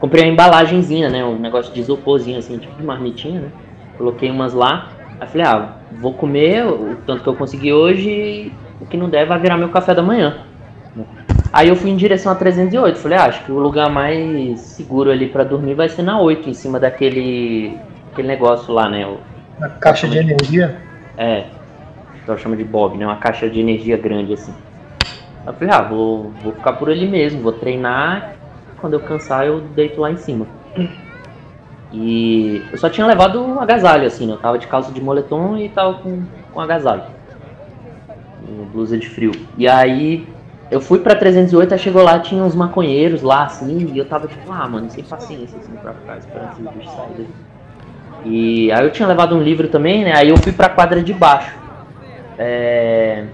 comprei 0.00 0.24
a 0.24 0.26
embalagenzinha, 0.26 1.08
né? 1.08 1.24
Um 1.24 1.38
negócio 1.38 1.72
de 1.72 1.80
isoporzinho, 1.80 2.38
assim, 2.38 2.58
tipo 2.58 2.74
de 2.76 2.82
marmitinha, 2.82 3.40
né? 3.40 3.48
Coloquei 3.96 4.30
umas 4.30 4.52
lá. 4.52 4.88
Aí 5.20 5.28
falei, 5.28 5.46
ah, 5.46 5.76
vou 6.00 6.12
comer 6.12 6.66
o 6.66 6.96
tanto 7.06 7.22
que 7.22 7.28
eu 7.28 7.34
consegui 7.34 7.72
hoje 7.72 8.52
o 8.80 8.86
que 8.86 8.96
não 8.96 9.08
der 9.08 9.26
vai 9.26 9.38
virar 9.38 9.56
meu 9.56 9.68
café 9.68 9.94
da 9.94 10.02
manhã. 10.02 10.38
Aí 11.52 11.68
eu 11.68 11.76
fui 11.76 11.90
em 11.90 11.96
direção 11.96 12.32
a 12.32 12.34
308. 12.34 12.98
Falei, 12.98 13.18
ah, 13.18 13.26
acho 13.26 13.44
que 13.44 13.52
o 13.52 13.58
lugar 13.58 13.88
mais 13.88 14.60
seguro 14.60 15.10
ali 15.10 15.28
para 15.28 15.44
dormir 15.44 15.74
vai 15.74 15.88
ser 15.88 16.02
na 16.02 16.20
8, 16.20 16.50
em 16.50 16.54
cima 16.54 16.80
daquele 16.80 17.78
aquele 18.10 18.28
negócio 18.28 18.72
lá, 18.72 18.88
né? 18.88 19.06
O, 19.06 19.18
a 19.62 19.68
caixa 19.68 20.08
de 20.08 20.18
energia? 20.18 20.76
É. 21.16 21.44
Eu 22.26 22.38
chamo 22.38 22.56
de 22.56 22.64
Bob, 22.64 22.96
né? 22.96 23.06
Uma 23.06 23.16
caixa 23.16 23.48
de 23.48 23.60
energia 23.60 23.96
grande 23.96 24.32
assim. 24.32 24.54
Eu 25.46 25.52
falei, 25.52 25.74
ah, 25.74 25.82
vou, 25.82 26.32
vou 26.42 26.52
ficar 26.52 26.72
por 26.74 26.88
ali 26.88 27.06
mesmo, 27.06 27.42
vou 27.42 27.52
treinar 27.52 28.36
quando 28.80 28.94
eu 28.94 29.00
cansar 29.00 29.46
eu 29.46 29.60
deito 29.60 30.00
lá 30.00 30.10
em 30.10 30.16
cima. 30.16 30.46
E 31.92 32.62
eu 32.72 32.78
só 32.78 32.90
tinha 32.90 33.06
levado 33.06 33.40
um 33.40 33.60
agasalho, 33.60 34.06
assim, 34.06 34.26
né? 34.26 34.32
Eu 34.32 34.38
tava 34.38 34.58
de 34.58 34.66
calça 34.66 34.90
de 34.90 35.00
moletom 35.00 35.56
e 35.56 35.68
tava 35.68 35.94
com, 35.94 36.24
com 36.52 36.60
agasalho. 36.60 37.04
Uma 38.48 38.64
blusa 38.66 38.98
de 38.98 39.08
frio. 39.08 39.32
E 39.56 39.68
aí 39.68 40.26
eu 40.70 40.80
fui 40.80 40.98
pra 40.98 41.14
308, 41.14 41.72
aí 41.72 41.78
chegou 41.78 42.02
lá, 42.02 42.18
tinha 42.18 42.42
uns 42.42 42.54
maconheiros 42.54 43.22
lá, 43.22 43.44
assim, 43.44 43.92
e 43.92 43.98
eu 43.98 44.04
tava 44.06 44.26
tipo, 44.26 44.50
ah, 44.50 44.66
mano, 44.66 44.90
sem 44.90 45.04
paciência, 45.04 45.58
assim, 45.58 45.72
pra 45.76 45.92
ficar 45.92 46.18
esperando 46.18 46.52
esses 46.52 46.66
bichos 46.68 46.92
saírem. 46.92 47.26
E 48.24 48.72
aí 48.72 48.84
eu 48.84 48.90
tinha 48.90 49.06
levado 49.06 49.36
um 49.36 49.42
livro 49.42 49.68
também, 49.68 50.04
né? 50.04 50.14
Aí 50.16 50.30
eu 50.30 50.36
fui 50.38 50.52
pra 50.52 50.68
quadra 50.68 51.02
de 51.02 51.12
baixo. 51.12 51.63
É... 52.38 53.26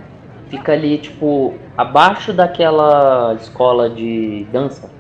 Fica 0.49 0.73
ali, 0.73 0.99
tipo, 0.99 1.55
abaixo 1.77 2.33
daquela 2.33 3.35
escola 3.35 3.89
de 3.89 4.47
dança 4.53 4.91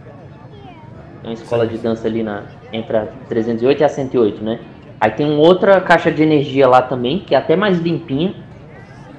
uma 1.23 1.33
escola 1.33 1.67
de 1.67 1.79
dança 1.79 2.07
ali 2.07 2.23
na, 2.23 2.45
entre 2.73 2.97
a 2.97 3.07
308 3.29 3.81
e 3.81 3.85
a 3.85 3.89
108, 3.89 4.43
né? 4.43 4.61
Aí 5.01 5.11
tem 5.13 5.27
uma 5.27 5.41
outra 5.41 5.81
caixa 5.81 6.11
de 6.11 6.23
energia 6.23 6.69
lá 6.69 6.83
também, 6.83 7.21
que 7.21 7.35
é 7.35 7.39
até 7.39 7.57
mais 7.57 7.79
limpinha. 7.79 8.35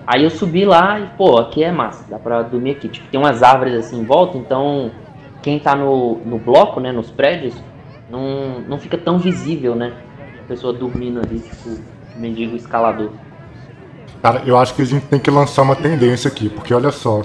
Aí 0.06 0.24
eu 0.24 0.30
subi 0.30 0.66
lá 0.66 1.00
e, 1.00 1.08
pô, 1.18 1.38
aqui 1.38 1.64
é 1.64 1.72
massa, 1.72 2.06
dá 2.10 2.20
pra 2.20 2.42
dormir 2.42 2.72
aqui. 2.72 2.88
Tipo, 2.88 3.08
tem 3.08 3.20
umas 3.20 3.42
árvores 3.42 3.76
assim 3.76 4.00
em 4.00 4.04
volta, 4.04 4.38
então 4.38 4.92
quem 5.42 5.58
tá 5.60 5.76
no, 5.76 6.18
no 6.26 6.38
bloco, 6.38 6.80
né, 6.80 6.92
nos 6.92 7.10
prédios, 7.10 7.56
não, 8.10 8.60
não 8.62 8.78
fica 8.78 8.98
tão 8.98 9.18
visível, 9.18 9.76
né? 9.76 9.94
A 10.44 10.48
pessoa 10.48 10.74
dormindo 10.74 11.20
ali, 11.20 11.40
tipo, 11.40 11.80
mendigo 12.16 12.56
escalador. 12.56 13.12
Cara, 14.22 14.44
eu 14.46 14.58
acho 14.58 14.76
que 14.76 14.82
a 14.82 14.86
gente 14.86 15.06
tem 15.06 15.20
que 15.20 15.32
lançar 15.32 15.64
uma 15.64 15.76
tendência 15.76 16.28
aqui, 16.28 16.48
porque 16.48 16.74
olha 16.74 16.92
só, 16.92 17.24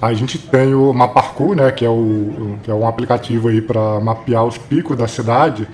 a 0.00 0.12
gente 0.12 0.38
tem 0.38 0.74
o 0.74 0.92
Maparku, 0.92 1.54
né, 1.54 1.70
que 1.72 1.84
é, 1.84 1.88
o, 1.88 2.56
que 2.62 2.70
é 2.70 2.74
um 2.74 2.86
aplicativo 2.86 3.48
aí 3.48 3.60
para 3.60 4.00
mapear 4.00 4.44
os 4.44 4.56
picos 4.56 4.96
da 4.96 5.08
cidade. 5.08 5.68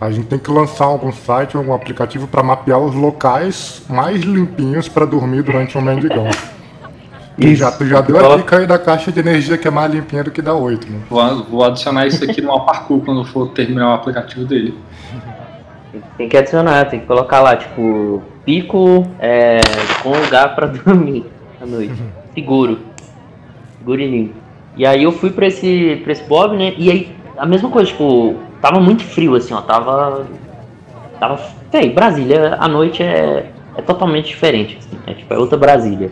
A 0.00 0.10
gente 0.10 0.26
tem 0.26 0.38
que 0.38 0.50
lançar 0.50 0.86
algum 0.86 1.12
site, 1.12 1.56
algum 1.56 1.72
aplicativo 1.72 2.26
para 2.26 2.42
mapear 2.42 2.78
os 2.78 2.94
locais 2.94 3.82
mais 3.88 4.22
limpinhos 4.22 4.88
para 4.88 5.04
dormir 5.04 5.42
durante 5.42 5.76
um 5.78 5.80
mendigão. 5.80 6.28
E 7.38 7.54
já, 7.54 7.70
tu 7.70 7.86
já 7.86 8.00
deu 8.00 8.32
a 8.32 8.36
dica 8.36 8.58
aí 8.58 8.66
da 8.66 8.78
caixa 8.78 9.10
de 9.10 9.20
energia 9.20 9.56
que 9.56 9.66
é 9.66 9.70
mais 9.70 9.92
limpinha 9.92 10.24
do 10.24 10.30
que 10.30 10.42
da 10.42 10.54
8, 10.54 10.90
né? 10.90 11.00
Vou, 11.08 11.44
vou 11.44 11.64
adicionar 11.64 12.06
isso 12.06 12.22
aqui 12.22 12.42
no 12.42 12.48
Maparku 12.48 13.00
quando 13.00 13.24
for 13.24 13.48
terminar 13.48 13.90
o 13.90 13.94
aplicativo 13.94 14.44
dele. 14.44 14.74
Tem 16.16 16.28
que 16.28 16.36
adicionar, 16.36 16.84
tem 16.86 17.00
que 17.00 17.06
colocar 17.06 17.40
lá, 17.40 17.56
tipo, 17.56 18.22
pico 18.44 19.06
é, 19.18 19.60
com 20.02 20.10
lugar 20.10 20.54
para 20.54 20.66
dormir 20.70 21.24
à 21.60 21.66
noite. 21.66 21.94
Seguro. 22.34 22.78
Gurilinho. 23.82 24.32
E 24.76 24.86
aí 24.86 25.02
eu 25.02 25.12
fui 25.12 25.30
pra 25.30 25.46
esse, 25.46 26.00
pra 26.02 26.12
esse 26.12 26.22
Bob, 26.24 26.56
né? 26.56 26.74
E 26.76 26.90
aí, 26.90 27.16
a 27.36 27.44
mesma 27.44 27.70
coisa, 27.70 27.90
tipo, 27.90 28.36
tava 28.60 28.80
muito 28.80 29.02
frio, 29.02 29.34
assim, 29.34 29.52
ó. 29.52 29.60
Tava. 29.60 30.26
Tava. 31.18 31.40
Véi, 31.72 31.90
Brasília, 31.90 32.56
a 32.58 32.68
noite 32.68 33.02
é, 33.02 33.50
é 33.76 33.82
totalmente 33.82 34.28
diferente, 34.28 34.78
assim, 34.78 34.98
é 35.06 35.14
tipo, 35.14 35.32
é 35.32 35.38
outra 35.38 35.56
Brasília. 35.56 36.10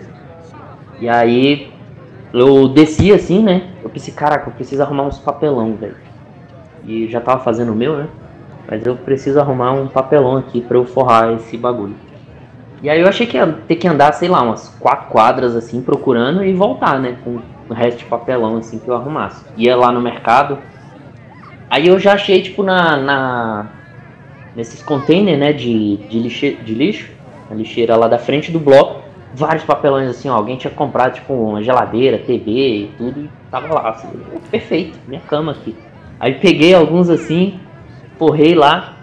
E 1.00 1.08
aí, 1.08 1.70
eu 2.32 2.68
desci 2.68 3.12
assim, 3.12 3.42
né? 3.42 3.70
Eu 3.82 3.90
pensei, 3.90 4.12
caraca, 4.12 4.48
eu 4.48 4.54
preciso 4.54 4.82
arrumar 4.82 5.04
uns 5.04 5.18
papelão, 5.18 5.74
velho. 5.74 5.96
E 6.84 7.08
já 7.08 7.20
tava 7.20 7.42
fazendo 7.42 7.72
o 7.72 7.76
meu, 7.76 7.96
né? 7.96 8.08
Mas 8.68 8.84
eu 8.84 8.94
preciso 8.96 9.40
arrumar 9.40 9.72
um 9.72 9.88
papelão 9.88 10.36
aqui 10.36 10.60
pra 10.60 10.76
eu 10.76 10.84
forrar 10.84 11.32
esse 11.32 11.56
bagulho. 11.56 11.96
E 12.82 12.90
aí 12.90 13.00
eu 13.00 13.08
achei 13.08 13.26
que 13.26 13.36
ia 13.36 13.46
ter 13.66 13.76
que 13.76 13.88
andar, 13.88 14.12
sei 14.12 14.28
lá, 14.28 14.42
umas 14.42 14.68
quatro 14.78 15.08
quadras 15.08 15.56
assim, 15.56 15.80
procurando 15.80 16.44
e 16.44 16.52
voltar, 16.52 17.00
né? 17.00 17.16
Com 17.24 17.40
o 17.68 17.74
resto 17.74 17.98
de 17.98 18.04
papelão 18.04 18.58
assim 18.58 18.78
que 18.78 18.86
eu 18.86 18.94
arrumasse. 18.94 19.44
Ia 19.56 19.74
lá 19.74 19.90
no 19.90 20.00
mercado. 20.00 20.58
Aí 21.70 21.88
eu 21.88 21.98
já 21.98 22.12
achei, 22.12 22.42
tipo, 22.42 22.62
na. 22.62 22.96
na 22.96 23.66
nesses 24.54 24.82
containers, 24.82 25.38
né, 25.38 25.52
de, 25.52 25.98
de, 26.08 26.18
lixe, 26.18 26.58
de 26.64 26.74
lixo, 26.74 27.12
a 27.48 27.54
lixeira 27.54 27.94
lá 27.94 28.08
da 28.08 28.18
frente 28.18 28.50
do 28.50 28.58
bloco, 28.58 29.02
vários 29.32 29.62
papelões 29.62 30.10
assim, 30.10 30.28
ó. 30.28 30.34
Alguém 30.34 30.56
tinha 30.56 30.70
comprado, 30.70 31.14
tipo, 31.14 31.32
uma 31.32 31.62
geladeira, 31.62 32.18
TV 32.18 32.50
e 32.50 32.90
tudo, 32.98 33.20
e 33.20 33.30
tava 33.50 33.72
lá, 33.72 33.90
assim, 33.90 34.08
perfeito, 34.50 34.98
minha 35.06 35.20
cama 35.20 35.52
aqui. 35.52 35.76
Aí 36.18 36.34
peguei 36.34 36.74
alguns 36.74 37.08
assim, 37.08 37.60
porrei 38.18 38.54
lá, 38.54 38.96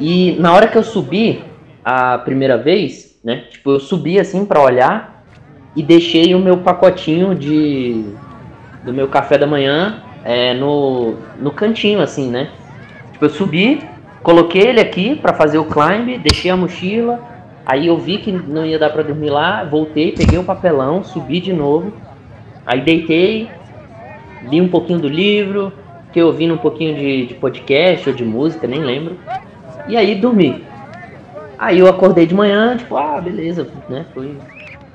e 0.00 0.36
na 0.38 0.52
hora 0.52 0.66
que 0.66 0.76
eu 0.76 0.82
subi 0.82 1.42
a 1.84 2.18
primeira 2.18 2.56
vez, 2.56 3.18
né? 3.22 3.44
Tipo, 3.50 3.72
eu 3.72 3.80
subi 3.80 4.18
assim 4.18 4.44
para 4.44 4.60
olhar 4.60 5.24
e 5.76 5.82
deixei 5.82 6.34
o 6.34 6.38
meu 6.38 6.58
pacotinho 6.58 7.34
de 7.34 8.04
do 8.84 8.92
meu 8.92 9.08
café 9.08 9.38
da 9.38 9.46
manhã 9.46 10.02
é, 10.24 10.54
no, 10.54 11.14
no 11.38 11.50
cantinho, 11.50 12.00
assim, 12.00 12.30
né? 12.30 12.50
Tipo, 13.12 13.26
eu 13.26 13.30
subi, 13.30 13.82
coloquei 14.22 14.68
ele 14.68 14.80
aqui 14.80 15.14
para 15.14 15.32
fazer 15.32 15.58
o 15.58 15.64
climb, 15.64 16.18
deixei 16.18 16.50
a 16.50 16.56
mochila, 16.56 17.18
aí 17.64 17.86
eu 17.86 17.96
vi 17.96 18.18
que 18.18 18.30
não 18.30 18.64
ia 18.64 18.78
dar 18.78 18.90
para 18.90 19.02
dormir 19.02 19.30
lá, 19.30 19.64
voltei, 19.64 20.12
peguei 20.12 20.38
o 20.38 20.44
papelão, 20.44 21.02
subi 21.02 21.40
de 21.40 21.52
novo, 21.52 21.92
aí 22.66 22.80
deitei, 22.80 23.48
li 24.50 24.60
um 24.60 24.68
pouquinho 24.68 24.98
do 24.98 25.08
livro, 25.08 25.72
que 26.14 26.20
eu 26.20 26.28
ouvindo 26.28 26.54
um 26.54 26.58
pouquinho 26.58 26.94
de, 26.94 27.26
de 27.26 27.34
podcast 27.34 28.08
ou 28.08 28.14
de 28.14 28.24
música, 28.24 28.68
nem 28.68 28.78
lembro, 28.78 29.18
e 29.88 29.96
aí 29.96 30.14
dormi. 30.14 30.64
Aí 31.58 31.80
eu 31.80 31.88
acordei 31.88 32.24
de 32.24 32.32
manhã, 32.32 32.76
tipo, 32.76 32.96
ah, 32.96 33.20
beleza, 33.20 33.66
né? 33.88 34.06
Foi 34.14 34.38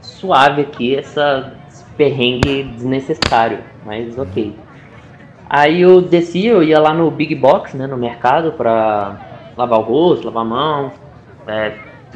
suave 0.01 0.61
aqui 0.61 0.95
essa 0.95 1.51
esse 1.67 1.83
perrengue 1.97 2.63
desnecessário, 2.63 3.59
mas 3.85 4.17
ok. 4.17 4.55
Aí 5.49 5.81
eu 5.81 6.01
desci, 6.01 6.45
eu 6.45 6.63
ia 6.63 6.79
lá 6.79 6.93
no 6.93 7.11
Big 7.11 7.35
Box, 7.35 7.75
né, 7.75 7.85
no 7.85 7.97
mercado, 7.97 8.53
pra 8.53 9.51
lavar 9.57 9.79
o 9.79 9.83
rosto, 9.83 10.25
lavar 10.25 10.43
a 10.43 10.47
mão, 10.47 10.91
é, 11.47 11.73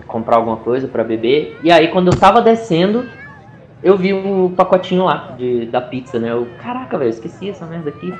comprar 0.07 0.37
alguma 0.37 0.57
coisa 0.57 0.87
para 0.87 1.03
beber. 1.03 1.59
E 1.61 1.69
aí 1.69 1.89
quando 1.89 2.09
eu 2.09 2.17
tava 2.17 2.41
descendo, 2.41 3.05
eu 3.83 3.97
vi 3.97 4.13
o 4.13 4.45
um 4.45 4.55
pacotinho 4.55 5.03
lá 5.03 5.35
de, 5.37 5.65
da 5.65 5.81
pizza, 5.81 6.19
né? 6.19 6.31
Eu, 6.31 6.47
caraca, 6.61 6.97
velho, 6.97 7.09
esqueci 7.09 7.49
essa 7.49 7.65
merda 7.65 7.89
aqui. 7.89 8.13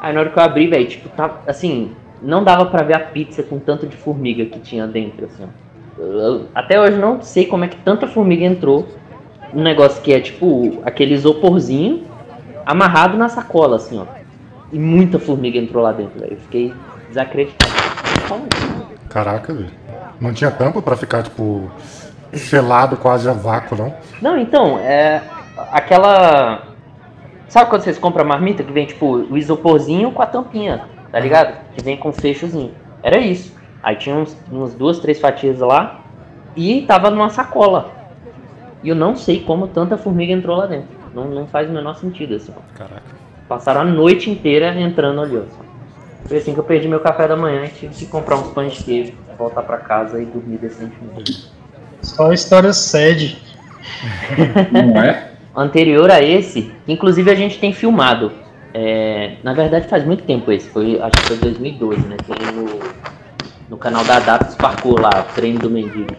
Aí 0.00 0.12
na 0.12 0.20
hora 0.20 0.30
que 0.30 0.38
eu 0.38 0.42
abri, 0.42 0.66
velho, 0.68 0.86
tipo, 0.86 1.08
tá, 1.08 1.40
assim, 1.46 1.92
não 2.22 2.44
dava 2.44 2.66
para 2.66 2.84
ver 2.84 2.94
a 2.94 3.00
pizza 3.00 3.42
com 3.42 3.58
tanto 3.58 3.86
de 3.86 3.96
formiga 3.96 4.44
que 4.44 4.60
tinha 4.60 4.86
dentro, 4.86 5.26
assim, 5.26 5.46
eu, 5.98 6.46
até 6.54 6.80
hoje 6.80 6.96
não 6.96 7.20
sei 7.20 7.46
como 7.46 7.64
é 7.64 7.68
que 7.68 7.76
tanta 7.76 8.06
formiga 8.06 8.44
entrou 8.44 8.86
um 9.52 9.62
negócio 9.62 10.00
que 10.02 10.12
é 10.12 10.20
tipo 10.20 10.78
aquele 10.84 11.14
isoporzinho 11.14 12.04
amarrado 12.64 13.16
na 13.16 13.28
sacola, 13.28 13.76
assim, 13.76 13.98
ó. 13.98 14.04
E 14.70 14.78
muita 14.78 15.18
formiga 15.18 15.58
entrou 15.58 15.82
lá 15.82 15.92
dentro, 15.92 16.20
velho. 16.20 16.34
Eu 16.34 16.38
fiquei 16.38 16.74
desacreditado. 17.08 17.72
Caraca, 19.08 19.54
velho. 19.54 19.70
Não 20.20 20.34
tinha 20.34 20.50
tampa 20.50 20.82
para 20.82 20.94
ficar, 20.94 21.22
tipo, 21.22 21.70
selado 22.34 22.98
quase 22.98 23.26
a 23.28 23.32
vácuo, 23.32 23.76
não? 23.76 23.94
Não, 24.20 24.36
então, 24.36 24.78
é. 24.78 25.22
Aquela. 25.72 26.67
Sabe 27.48 27.70
quando 27.70 27.82
vocês 27.82 27.98
compram 27.98 28.24
a 28.24 28.28
marmita 28.28 28.62
que 28.62 28.72
vem, 28.72 28.86
tipo, 28.86 29.06
o 29.06 29.36
isoporzinho 29.36 30.12
com 30.12 30.20
a 30.20 30.26
tampinha, 30.26 30.84
tá 31.10 31.18
ligado? 31.18 31.56
Que 31.74 31.82
vem 31.82 31.96
com 31.96 32.12
fechozinho. 32.12 32.74
Era 33.02 33.18
isso. 33.18 33.56
Aí 33.82 33.96
tinha 33.96 34.14
uns, 34.14 34.36
umas 34.50 34.74
duas, 34.74 34.98
três 34.98 35.18
fatias 35.18 35.58
lá 35.60 36.00
e 36.54 36.82
tava 36.82 37.10
numa 37.10 37.30
sacola. 37.30 37.90
E 38.82 38.88
eu 38.88 38.94
não 38.94 39.16
sei 39.16 39.40
como 39.40 39.66
tanta 39.68 39.96
formiga 39.96 40.32
entrou 40.32 40.56
lá 40.56 40.66
dentro. 40.66 40.88
Não, 41.14 41.24
não 41.24 41.46
faz 41.46 41.68
o 41.70 41.72
menor 41.72 41.94
sentido 41.94 42.34
assim. 42.34 42.52
Caraca. 42.74 43.02
Passaram 43.48 43.80
a 43.80 43.84
noite 43.84 44.30
inteira 44.30 44.78
entrando 44.78 45.20
ali, 45.22 45.38
ó. 45.38 45.42
Foi 46.26 46.36
assim 46.36 46.52
que 46.52 46.60
eu 46.60 46.64
perdi 46.64 46.86
meu 46.86 47.00
café 47.00 47.26
da 47.26 47.36
manhã 47.36 47.64
e 47.64 47.68
tive 47.68 47.94
que 47.94 48.06
comprar 48.06 48.36
uns 48.36 48.48
pães 48.48 48.74
de 48.74 48.84
queijo, 48.84 49.14
voltar 49.38 49.62
para 49.62 49.78
casa 49.78 50.20
e 50.20 50.26
dormir 50.26 50.58
decentemente. 50.58 51.50
Só 52.02 52.32
história 52.32 52.72
sede. 52.72 53.42
Não 54.70 55.02
é? 55.02 55.32
Anterior 55.60 56.10
a 56.10 56.22
esse, 56.22 56.72
inclusive 56.86 57.30
a 57.30 57.34
gente 57.34 57.58
tem 57.58 57.72
filmado. 57.72 58.32
É, 58.74 59.36
na 59.42 59.54
verdade 59.54 59.88
faz 59.88 60.04
muito 60.04 60.22
tempo 60.24 60.52
esse, 60.52 60.68
foi, 60.68 61.00
acho 61.00 61.10
que 61.22 61.22
foi 61.28 61.36
2012, 61.38 62.00
né? 62.06 62.16
Tem 62.26 62.52
no, 62.52 62.78
no 63.70 63.76
canal 63.76 64.04
da 64.04 64.16
Adapts 64.18 64.54
Parkour 64.54 65.00
lá, 65.00 65.10
o 65.28 65.34
treino 65.34 65.58
do 65.58 65.70
mendigo. 65.70 66.14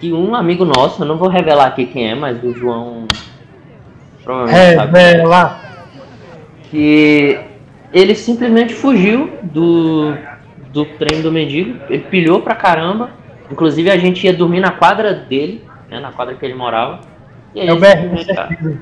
Que 0.00 0.12
um 0.12 0.34
amigo 0.34 0.64
nosso, 0.64 1.02
eu 1.02 1.06
não 1.06 1.16
vou 1.16 1.28
revelar 1.28 1.66
aqui 1.66 1.86
quem 1.86 2.10
é, 2.10 2.14
mas 2.14 2.42
o 2.42 2.52
João 2.52 3.06
provavelmente 4.22 4.60
É, 4.60 4.74
sabe. 4.76 4.98
é, 4.98 5.24
lá. 5.26 5.60
que 6.70 7.38
ele 7.92 8.14
simplesmente 8.14 8.74
fugiu 8.74 9.30
do, 9.42 10.14
do 10.72 10.84
treino 10.84 11.22
do 11.22 11.32
mendigo, 11.32 11.78
ele 11.88 12.04
pilhou 12.04 12.42
pra 12.42 12.54
caramba. 12.54 13.10
Inclusive 13.50 13.90
a 13.90 13.96
gente 13.96 14.24
ia 14.26 14.32
dormir 14.32 14.60
na 14.60 14.70
quadra 14.72 15.14
dele, 15.14 15.64
né, 15.90 15.98
na 16.00 16.12
quadra 16.12 16.34
que 16.34 16.44
ele 16.44 16.54
morava. 16.54 17.00
E 17.54 17.60
aí 17.60 17.68
É 17.68 17.72
o 17.72 17.78
Berrinho, 17.78 18.18
certeza. 18.24 18.78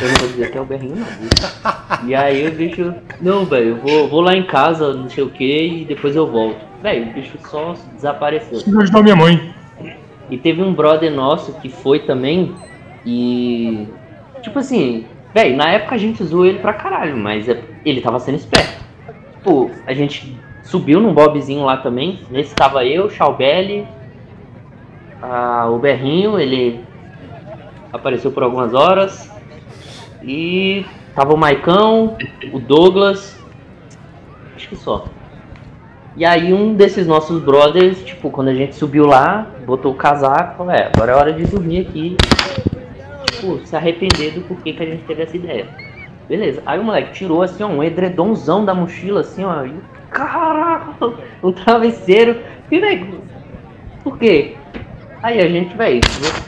Eu 0.00 0.08
não 0.08 0.14
vou 0.14 0.28
dizer 0.28 0.50
que 0.52 0.58
é 0.58 0.60
o 0.60 0.64
berrinho, 0.64 0.94
não. 0.96 1.04
viu? 1.06 2.08
E 2.08 2.14
aí 2.14 2.46
o 2.46 2.52
bicho, 2.52 2.94
não, 3.20 3.44
velho, 3.44 3.70
eu 3.70 3.76
vou, 3.78 4.08
vou 4.08 4.20
lá 4.20 4.32
em 4.32 4.44
casa, 4.44 4.92
não 4.94 5.08
sei 5.10 5.24
o 5.24 5.30
que, 5.30 5.66
e 5.66 5.84
depois 5.84 6.14
eu 6.14 6.24
volto. 6.30 6.64
Velho, 6.80 7.10
o 7.10 7.12
bicho 7.14 7.36
só 7.48 7.74
desapareceu. 7.94 8.58
Isso 8.58 8.80
ajudou 8.80 9.02
minha 9.02 9.16
mãe. 9.16 9.52
E 10.30 10.36
teve 10.38 10.62
um 10.62 10.72
brother 10.72 11.10
nosso 11.10 11.52
que 11.54 11.68
foi 11.68 12.00
também 12.00 12.54
e. 13.04 13.88
Tipo 14.40 14.60
assim, 14.60 15.04
velho, 15.34 15.56
na 15.56 15.68
época 15.70 15.96
a 15.96 15.98
gente 15.98 16.22
zoou 16.22 16.46
ele 16.46 16.60
pra 16.60 16.74
caralho, 16.74 17.16
mas 17.16 17.48
é- 17.48 17.60
ele 17.84 18.00
tava 18.00 18.20
sendo 18.20 18.36
esperto. 18.36 18.78
Tipo, 19.38 19.70
a 19.84 19.92
gente 19.94 20.36
subiu 20.62 21.00
num 21.00 21.12
bobzinho 21.12 21.64
lá 21.64 21.76
também. 21.78 22.20
Nesse 22.30 22.54
tava 22.54 22.84
eu, 22.84 23.06
o 23.06 23.10
Chaubelli, 23.10 23.84
ah, 25.22 25.68
o 25.70 25.78
Berrinho, 25.78 26.38
ele 26.38 26.84
apareceu 27.92 28.30
por 28.30 28.42
algumas 28.42 28.74
horas. 28.74 29.30
E 30.22 30.84
tava 31.14 31.34
o 31.34 31.36
Maicão, 31.36 32.16
o 32.52 32.58
Douglas. 32.58 33.38
Acho 34.54 34.68
que 34.68 34.76
só. 34.76 35.06
E 36.16 36.24
aí 36.24 36.52
um 36.52 36.74
desses 36.74 37.06
nossos 37.06 37.40
brothers, 37.40 38.04
tipo, 38.04 38.30
quando 38.30 38.48
a 38.48 38.54
gente 38.54 38.74
subiu 38.74 39.06
lá, 39.06 39.46
botou 39.64 39.92
o 39.92 39.94
casaco, 39.94 40.56
falou, 40.56 40.72
é, 40.72 40.90
agora 40.92 41.12
é 41.12 41.14
hora 41.14 41.32
de 41.32 41.44
dormir 41.44 41.86
aqui. 41.86 42.16
Tipo, 43.30 43.64
se 43.64 43.76
arrepender 43.76 44.34
do 44.34 44.40
porquê 44.42 44.72
que 44.72 44.82
a 44.82 44.86
gente 44.86 45.04
teve 45.04 45.22
essa 45.22 45.36
ideia. 45.36 45.68
Beleza. 46.28 46.62
Aí 46.66 46.78
o 46.78 46.84
moleque 46.84 47.12
tirou 47.12 47.42
assim, 47.42 47.62
ó, 47.62 47.68
um 47.68 47.82
edredomzão 47.82 48.64
da 48.64 48.74
mochila, 48.74 49.20
assim, 49.20 49.44
ó. 49.44 49.64
E, 49.64 49.74
caraca, 50.10 51.12
um 51.42 51.52
travesseiro. 51.52 52.40
E, 52.70 52.80
velho, 52.80 53.22
por 54.02 54.18
quê? 54.18 54.57
Aí 55.22 55.40
a 55.40 55.48
gente, 55.48 55.76
velho, 55.76 56.00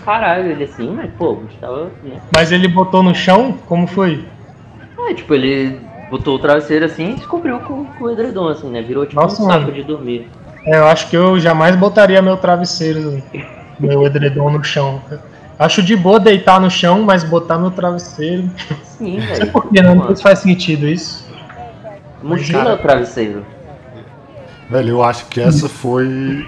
caralho, 0.05 0.51
ele 0.53 0.65
assim, 0.65 0.91
mas 0.95 1.11
pô, 1.19 1.33
a 1.39 1.41
gente 1.43 1.59
tava, 1.59 1.91
né? 2.05 2.21
Mas 2.35 2.53
ele 2.53 2.69
botou 2.69 3.03
no 3.03 3.15
chão? 3.15 3.59
Como 3.67 3.87
foi? 3.87 4.25
Aí, 5.07 5.15
tipo, 5.15 5.35
ele 5.35 5.81
botou 6.11 6.37
o 6.37 6.39
travesseiro 6.39 6.85
assim 6.85 7.15
e 7.15 7.19
se 7.19 7.27
cobriu 7.27 7.59
com, 7.61 7.85
com 7.85 8.05
o 8.05 8.11
edredom, 8.11 8.49
assim, 8.49 8.69
né? 8.71 8.81
Virou 8.83 9.07
tipo 9.07 9.21
Nossa, 9.21 9.43
um 9.43 9.47
saco 9.47 9.61
mano. 9.63 9.73
de 9.73 9.83
dormir. 9.83 10.29
É, 10.65 10.77
eu 10.77 10.87
acho 10.87 11.09
que 11.09 11.17
eu 11.17 11.39
jamais 11.41 11.75
botaria 11.75 12.21
meu 12.21 12.37
travesseiro, 12.37 13.23
meu 13.79 14.05
edredom 14.07 14.51
no 14.51 14.63
chão. 14.63 15.01
Acho 15.59 15.83
de 15.83 15.97
boa 15.97 16.21
deitar 16.21 16.61
no 16.61 16.71
chão, 16.71 17.03
mas 17.03 17.25
botar 17.25 17.59
meu 17.59 17.71
travesseiro. 17.71 18.49
Sim, 18.85 19.19
Não 19.19 19.27
sei 19.27 19.37
velho. 19.37 19.53
por 19.53 19.69
que, 19.69 19.83
né? 19.83 19.95
Não 19.95 20.07
sei 20.07 20.17
se 20.17 20.23
faz 20.23 20.39
sentido 20.41 20.87
isso. 20.87 21.29
Mochila 22.23 22.73
ou 22.73 22.79
travesseiro? 22.79 23.45
Velho, 24.69 24.89
eu 24.91 25.03
acho 25.03 25.27
que 25.27 25.41
essa 25.41 25.69
foi 25.69 26.47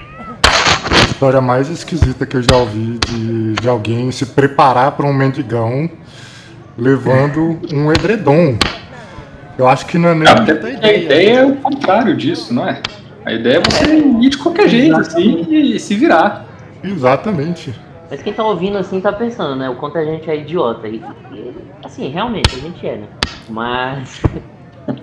história 1.23 1.41
mais 1.41 1.69
esquisita 1.69 2.27
que 2.27 2.37
eu 2.37 2.43
já 2.43 2.57
ouvi 2.57 2.99
de, 3.07 3.53
de 3.53 3.69
alguém 3.69 4.11
se 4.11 4.27
preparar 4.27 4.91
para 4.91 5.07
um 5.07 5.13
mendigão 5.13 5.89
levando 6.77 7.61
um 7.73 7.93
edredom. 7.93 8.59
Eu 9.57 9.69
acho 9.69 9.87
que 9.87 9.99
não 9.99 10.09
é 10.09 10.15
nem 10.17 10.27
Até 10.27 10.53
muita 10.53 10.55
porque 10.57 10.85
a 10.85 10.93
ideia 10.93 11.39
é 11.39 11.47
o 11.47 11.55
contrário 11.55 12.17
disso, 12.17 12.53
não 12.53 12.69
é? 12.69 12.83
A 13.25 13.33
ideia 13.33 13.59
é 13.59 13.61
você 13.61 13.99
ir 13.99 14.31
de 14.31 14.37
qualquer 14.37 14.69
jeito, 14.69 14.97
assim, 14.97 15.47
e 15.49 15.79
se 15.79 15.95
virar. 15.95 16.45
Exatamente. 16.83 17.73
Mas 18.11 18.21
quem 18.21 18.33
tá 18.33 18.45
ouvindo 18.45 18.77
assim 18.77 19.01
tá 19.01 19.13
pensando, 19.13 19.55
né? 19.55 19.71
O 19.71 19.77
quanto 19.77 19.99
a 19.99 20.05
gente 20.05 20.29
é 20.29 20.37
idiota. 20.37 20.89
E, 20.89 21.01
e, 21.33 21.55
assim, 21.85 22.09
realmente, 22.09 22.53
a 22.57 22.59
gente 22.59 22.85
é, 22.85 22.97
né? 22.97 23.07
Mas. 23.49 24.23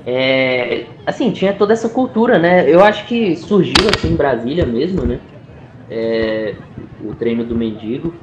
É, 0.05 0.83
assim, 1.07 1.31
tinha 1.31 1.53
toda 1.53 1.71
essa 1.71 1.87
cultura, 1.87 2.37
né? 2.37 2.69
Eu 2.69 2.83
acho 2.83 3.05
que 3.05 3.37
surgiu 3.37 3.87
assim 3.95 4.11
em 4.11 4.15
Brasília 4.15 4.65
mesmo, 4.65 5.05
né? 5.05 5.19
É, 5.89 6.55
o 7.03 7.13
treino 7.15 7.43
do 7.43 7.55
mendigo. 7.55 8.13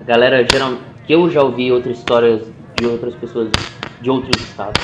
A 0.00 0.04
galera, 0.04 0.46
geral, 0.50 0.74
que 1.06 1.12
eu 1.12 1.28
já 1.28 1.42
ouvi 1.42 1.72
outras 1.72 1.98
histórias 1.98 2.50
de 2.76 2.86
outras 2.86 3.14
pessoas 3.14 3.50
de 4.00 4.10
outros 4.10 4.40
estados. 4.42 4.80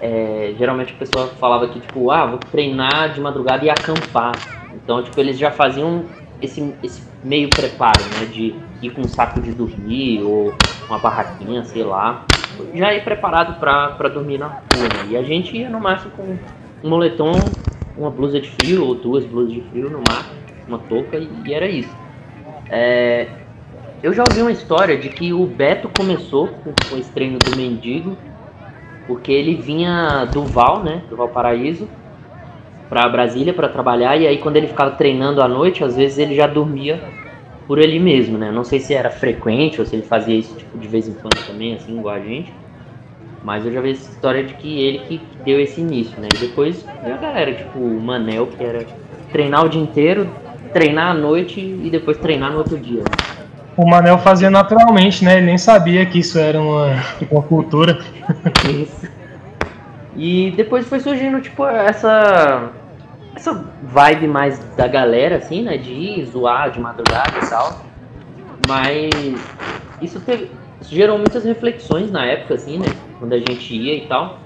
É, 0.00 0.54
geralmente 0.58 0.92
a 0.92 0.96
pessoa 0.96 1.28
falava 1.28 1.68
que, 1.68 1.80
tipo, 1.80 2.10
ah, 2.10 2.26
vou 2.26 2.38
treinar 2.38 3.12
de 3.12 3.20
madrugada 3.20 3.64
e 3.64 3.70
acampar. 3.70 4.32
Então, 4.74 5.02
tipo, 5.02 5.18
eles 5.20 5.38
já 5.38 5.50
faziam 5.50 6.04
esse, 6.42 6.74
esse 6.82 7.02
meio 7.22 7.48
preparo, 7.48 8.02
né? 8.18 8.26
De 8.26 8.54
ir 8.82 8.90
com 8.90 9.00
um 9.00 9.08
saco 9.08 9.40
de 9.40 9.52
dormir 9.52 10.22
ou 10.22 10.52
uma 10.86 10.98
barraquinha, 10.98 11.64
sei 11.64 11.82
lá. 11.82 12.24
Já 12.74 12.94
ir 12.94 13.02
preparado 13.02 13.58
para 13.58 14.08
dormir 14.08 14.38
na 14.38 14.48
rua, 14.48 14.88
né? 14.94 15.06
E 15.10 15.16
a 15.16 15.22
gente 15.22 15.56
ia 15.56 15.70
no 15.70 15.80
máximo 15.80 16.12
com 16.12 16.38
um 16.82 16.88
moletom, 16.88 17.32
uma 17.96 18.10
blusa 18.10 18.40
de 18.40 18.50
frio 18.50 18.84
ou 18.84 18.94
duas 18.94 19.24
blusas 19.24 19.52
de 19.52 19.60
frio 19.62 19.88
no 19.88 19.98
mar, 19.98 20.26
uma 20.66 20.78
touca 20.78 21.16
e, 21.16 21.28
e 21.44 21.54
era 21.54 21.68
isso. 21.68 21.94
É, 22.70 23.28
eu 24.02 24.12
já 24.12 24.22
ouvi 24.28 24.42
uma 24.42 24.52
história 24.52 24.96
de 24.96 25.08
que 25.08 25.32
o 25.32 25.46
Beto 25.46 25.88
começou 25.88 26.48
com, 26.48 26.72
com 26.90 26.96
esse 26.96 27.10
treino 27.10 27.38
do 27.38 27.56
mendigo, 27.56 28.16
porque 29.06 29.32
ele 29.32 29.54
vinha 29.54 30.24
do 30.26 30.42
Val, 30.44 30.82
né? 30.82 31.02
Do 31.08 31.16
Valparaíso, 31.16 31.88
para 32.88 33.08
Brasília 33.08 33.52
para 33.52 33.68
trabalhar 33.68 34.16
e 34.16 34.26
aí 34.26 34.38
quando 34.38 34.56
ele 34.56 34.66
ficava 34.66 34.92
treinando 34.92 35.42
à 35.42 35.48
noite, 35.48 35.82
às 35.82 35.96
vezes 35.96 36.18
ele 36.18 36.34
já 36.34 36.46
dormia 36.46 37.00
por 37.66 37.78
ele 37.78 37.98
mesmo, 37.98 38.36
né? 38.36 38.50
Não 38.50 38.64
sei 38.64 38.78
se 38.78 38.94
era 38.94 39.10
frequente 39.10 39.80
ou 39.80 39.86
se 39.86 39.96
ele 39.96 40.02
fazia 40.02 40.36
isso 40.36 40.54
tipo, 40.56 40.76
de 40.78 40.86
vez 40.86 41.08
em 41.08 41.14
quando 41.14 41.46
também, 41.46 41.74
assim, 41.74 41.98
igual 41.98 42.14
a 42.14 42.20
gente. 42.20 42.52
Mas 43.42 43.64
eu 43.66 43.72
já 43.72 43.80
vi 43.80 43.90
essa 43.90 44.10
história 44.10 44.44
de 44.44 44.54
que 44.54 44.80
ele 44.80 44.98
que 45.00 45.20
deu 45.44 45.60
esse 45.60 45.80
início, 45.80 46.18
né? 46.20 46.28
E 46.34 46.38
depois 46.38 46.84
veio 47.02 47.14
a 47.14 47.18
galera, 47.18 47.54
tipo 47.54 47.78
o 47.78 48.00
Manel, 48.00 48.46
que 48.46 48.62
era 48.62 48.86
treinar 49.32 49.64
o 49.64 49.68
dia 49.68 49.82
inteiro, 49.82 50.28
treinar 50.74 51.12
à 51.12 51.14
noite 51.14 51.60
e 51.60 51.88
depois 51.88 52.18
treinar 52.18 52.50
no 52.50 52.58
outro 52.58 52.76
dia. 52.76 53.02
O 53.76 53.88
Manel 53.88 54.18
fazia 54.18 54.50
naturalmente, 54.50 55.24
né? 55.24 55.38
Ele 55.38 55.46
nem 55.46 55.58
sabia 55.58 56.04
que 56.04 56.18
isso 56.18 56.38
era 56.38 56.60
uma, 56.60 57.02
uma 57.30 57.42
cultura. 57.42 57.98
Isso. 58.68 59.08
E 60.16 60.52
depois 60.56 60.86
foi 60.86 61.00
surgindo, 61.00 61.40
tipo, 61.40 61.66
essa 61.66 62.70
essa 63.34 63.64
vibe 63.82 64.28
mais 64.28 64.58
da 64.76 64.86
galera, 64.86 65.36
assim, 65.36 65.62
né? 65.62 65.76
De 65.76 65.92
ir 65.92 66.24
zoar 66.26 66.70
de 66.70 66.78
madrugada 66.80 67.36
e 67.42 67.48
tal. 67.48 67.84
Mas 68.68 69.10
isso, 70.00 70.20
teve, 70.20 70.50
isso 70.80 70.94
gerou 70.94 71.18
muitas 71.18 71.44
reflexões 71.44 72.10
na 72.10 72.24
época, 72.24 72.54
assim, 72.54 72.78
né? 72.78 72.86
Quando 73.18 73.32
a 73.32 73.38
gente 73.38 73.74
ia 73.74 73.96
e 73.96 74.06
tal. 74.06 74.38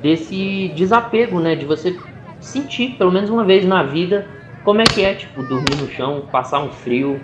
Desse 0.00 0.68
desapego, 0.76 1.40
né? 1.40 1.56
De 1.56 1.64
você 1.64 1.98
sentir, 2.38 2.94
pelo 2.96 3.10
menos 3.10 3.30
uma 3.30 3.44
vez 3.44 3.66
na 3.66 3.82
vida, 3.82 4.26
como 4.66 4.80
é 4.80 4.84
que 4.84 5.04
é, 5.04 5.14
tipo, 5.14 5.44
dormir 5.44 5.76
no 5.80 5.88
chão, 5.88 6.24
passar 6.30 6.58
um 6.58 6.70
frio. 6.70 7.20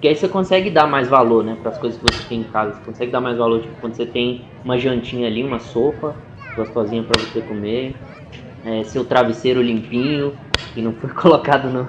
Que 0.00 0.08
aí 0.08 0.16
você 0.16 0.26
consegue 0.26 0.70
dar 0.70 0.86
mais 0.86 1.08
valor, 1.08 1.44
né? 1.44 1.56
Para 1.60 1.72
as 1.72 1.78
coisas 1.78 2.00
que 2.00 2.10
você 2.10 2.24
tem 2.26 2.40
em 2.40 2.44
casa. 2.44 2.72
Você 2.72 2.80
consegue 2.84 3.12
dar 3.12 3.20
mais 3.20 3.36
valor, 3.36 3.60
tipo, 3.60 3.74
quando 3.82 3.94
você 3.94 4.06
tem 4.06 4.46
uma 4.64 4.78
jantinha 4.78 5.26
ali, 5.26 5.44
uma 5.44 5.58
sopa 5.58 6.16
gostosinha 6.56 7.02
para 7.02 7.20
você 7.20 7.42
comer 7.42 7.94
é, 8.64 8.82
seu 8.84 9.04
travesseiro 9.04 9.60
limpinho, 9.60 10.32
que 10.72 10.80
não 10.80 10.94
foi 10.94 11.10
colocado 11.14 11.68
no, 11.68 11.86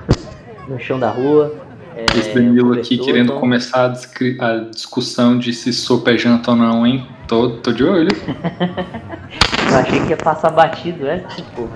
no 0.67 0.77
chão 0.77 0.99
da 0.99 1.09
rua. 1.09 1.55
É, 1.95 2.05
Esse 2.17 2.33
Danilo 2.33 2.73
aqui 2.73 2.97
querendo 2.97 3.27
então... 3.27 3.39
começar 3.39 3.85
a, 3.85 4.45
a, 4.45 4.57
discussão 4.69 5.39
de 5.39 5.53
se 5.53 5.71
sopa 5.71 6.11
é 6.11 6.17
janta 6.17 6.51
ou 6.51 6.57
não, 6.57 6.85
hein? 6.85 7.07
Tô, 7.27 7.49
tô 7.49 7.71
de 7.71 7.83
olho. 7.83 8.09
Eu 9.71 9.77
achei 9.77 10.01
que 10.01 10.09
ia 10.09 10.17
passar 10.17 10.51
batido, 10.51 11.07
é? 11.07 11.19
Tipo. 11.19 11.69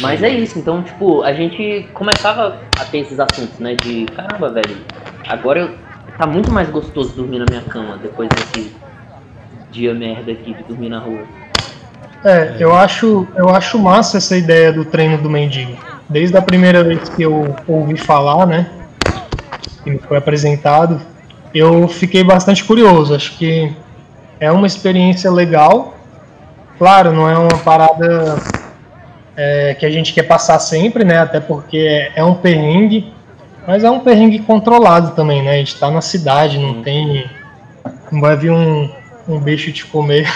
Mas 0.00 0.22
é 0.22 0.28
isso, 0.28 0.58
então, 0.58 0.82
tipo, 0.82 1.22
a 1.22 1.32
gente 1.32 1.88
começava 1.92 2.58
a 2.78 2.84
ter 2.84 2.98
esses 2.98 3.20
assuntos, 3.20 3.58
né? 3.58 3.74
De 3.74 4.06
caramba, 4.06 4.48
velho, 4.48 4.76
agora 5.28 5.60
eu, 5.60 5.74
tá 6.18 6.26
muito 6.26 6.50
mais 6.50 6.68
gostoso 6.70 7.14
dormir 7.14 7.38
na 7.38 7.44
minha 7.48 7.62
cama 7.62 7.98
depois 7.98 8.28
desse 8.30 8.74
dia 9.70 9.94
merda 9.94 10.32
aqui 10.32 10.54
de 10.54 10.62
dormir 10.64 10.88
na 10.88 10.98
rua. 10.98 11.22
É, 12.24 12.56
eu 12.58 12.74
acho, 12.74 13.26
eu 13.34 13.48
acho 13.48 13.78
massa 13.78 14.18
essa 14.18 14.36
ideia 14.36 14.72
do 14.72 14.84
treino 14.84 15.18
do 15.18 15.28
mendigo. 15.28 15.76
Desde 16.08 16.36
a 16.36 16.42
primeira 16.42 16.84
vez 16.84 17.08
que 17.08 17.22
eu 17.22 17.54
ouvi 17.66 17.96
falar, 17.96 18.46
né, 18.46 18.70
que 19.82 19.90
me 19.90 19.98
foi 19.98 20.16
apresentado, 20.16 21.00
eu 21.54 21.88
fiquei 21.88 22.22
bastante 22.22 22.64
curioso. 22.64 23.14
Acho 23.14 23.36
que 23.36 23.74
é 24.38 24.50
uma 24.50 24.66
experiência 24.66 25.30
legal. 25.30 25.96
Claro, 26.78 27.12
não 27.12 27.28
é 27.28 27.36
uma 27.36 27.58
parada 27.58 28.36
é, 29.44 29.74
que 29.74 29.84
a 29.84 29.90
gente 29.90 30.12
quer 30.12 30.22
passar 30.22 30.60
sempre, 30.60 31.02
né, 31.02 31.18
até 31.18 31.40
porque 31.40 32.12
é 32.14 32.22
um 32.22 32.34
perrengue, 32.34 33.12
mas 33.66 33.82
é 33.82 33.90
um 33.90 33.98
perrengue 33.98 34.38
controlado 34.38 35.16
também, 35.16 35.42
né. 35.42 35.54
A 35.54 35.56
gente 35.56 35.74
está 35.74 35.90
na 35.90 36.00
cidade, 36.00 36.58
não 36.58 36.80
tem, 36.80 37.28
não 38.12 38.20
vai 38.20 38.36
vir 38.36 38.52
um, 38.52 38.88
um 39.28 39.40
bicho 39.40 39.72
te 39.72 39.84
comer 39.84 40.32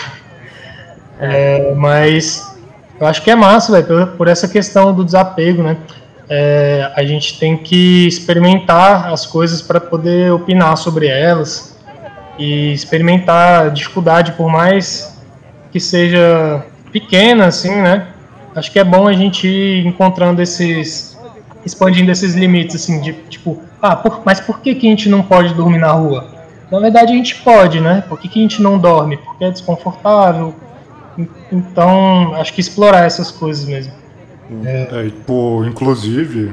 é, 1.20 1.72
mas 1.74 2.58
eu 2.98 3.06
acho 3.06 3.22
que 3.22 3.30
é 3.30 3.36
massa, 3.36 3.70
velho, 3.70 3.86
por, 3.86 4.16
por, 4.16 4.28
essa 4.28 4.48
questão 4.48 4.92
do 4.92 5.04
desapego, 5.04 5.62
né? 5.62 5.76
É, 6.28 6.90
a 6.96 7.04
gente 7.04 7.38
tem 7.38 7.56
que 7.56 8.08
experimentar 8.08 9.12
as 9.12 9.24
coisas 9.24 9.62
para 9.62 9.78
poder 9.78 10.32
opinar 10.32 10.76
sobre 10.76 11.06
elas 11.06 11.78
e 12.36 12.72
experimentar 12.72 13.66
a 13.66 13.68
dificuldade, 13.68 14.32
por 14.32 14.50
mais 14.50 15.16
que 15.70 15.78
seja 15.78 16.64
pequena, 16.90 17.46
assim, 17.46 17.70
né? 17.70 18.08
Acho 18.56 18.72
que 18.72 18.78
é 18.78 18.84
bom 18.84 19.06
a 19.06 19.12
gente 19.12 19.46
ir 19.46 19.86
encontrando 19.86 20.42
esses, 20.42 21.16
expandindo 21.64 22.10
esses 22.10 22.34
limites, 22.34 22.74
assim, 22.76 23.00
de 23.00 23.12
tipo, 23.28 23.62
ah, 23.80 23.94
por, 23.94 24.22
mas 24.24 24.40
por 24.40 24.60
que, 24.60 24.74
que 24.74 24.86
a 24.86 24.90
gente 24.90 25.08
não 25.08 25.22
pode 25.22 25.54
dormir 25.54 25.78
na 25.78 25.92
rua? 25.92 26.26
Na 26.70 26.80
verdade 26.80 27.12
a 27.12 27.16
gente 27.16 27.36
pode, 27.36 27.80
né? 27.80 28.02
Por 28.08 28.18
que, 28.18 28.28
que 28.28 28.38
a 28.40 28.42
gente 28.42 28.60
não 28.60 28.78
dorme? 28.78 29.18
Porque 29.18 29.44
é 29.44 29.50
desconfortável, 29.50 30.54
então, 31.50 32.34
acho 32.34 32.52
que 32.52 32.60
explorar 32.60 33.04
essas 33.04 33.30
coisas 33.30 33.64
mesmo. 33.64 33.92
É, 34.64 34.88
é 34.90 35.04
tipo, 35.04 35.64
inclusive, 35.64 36.52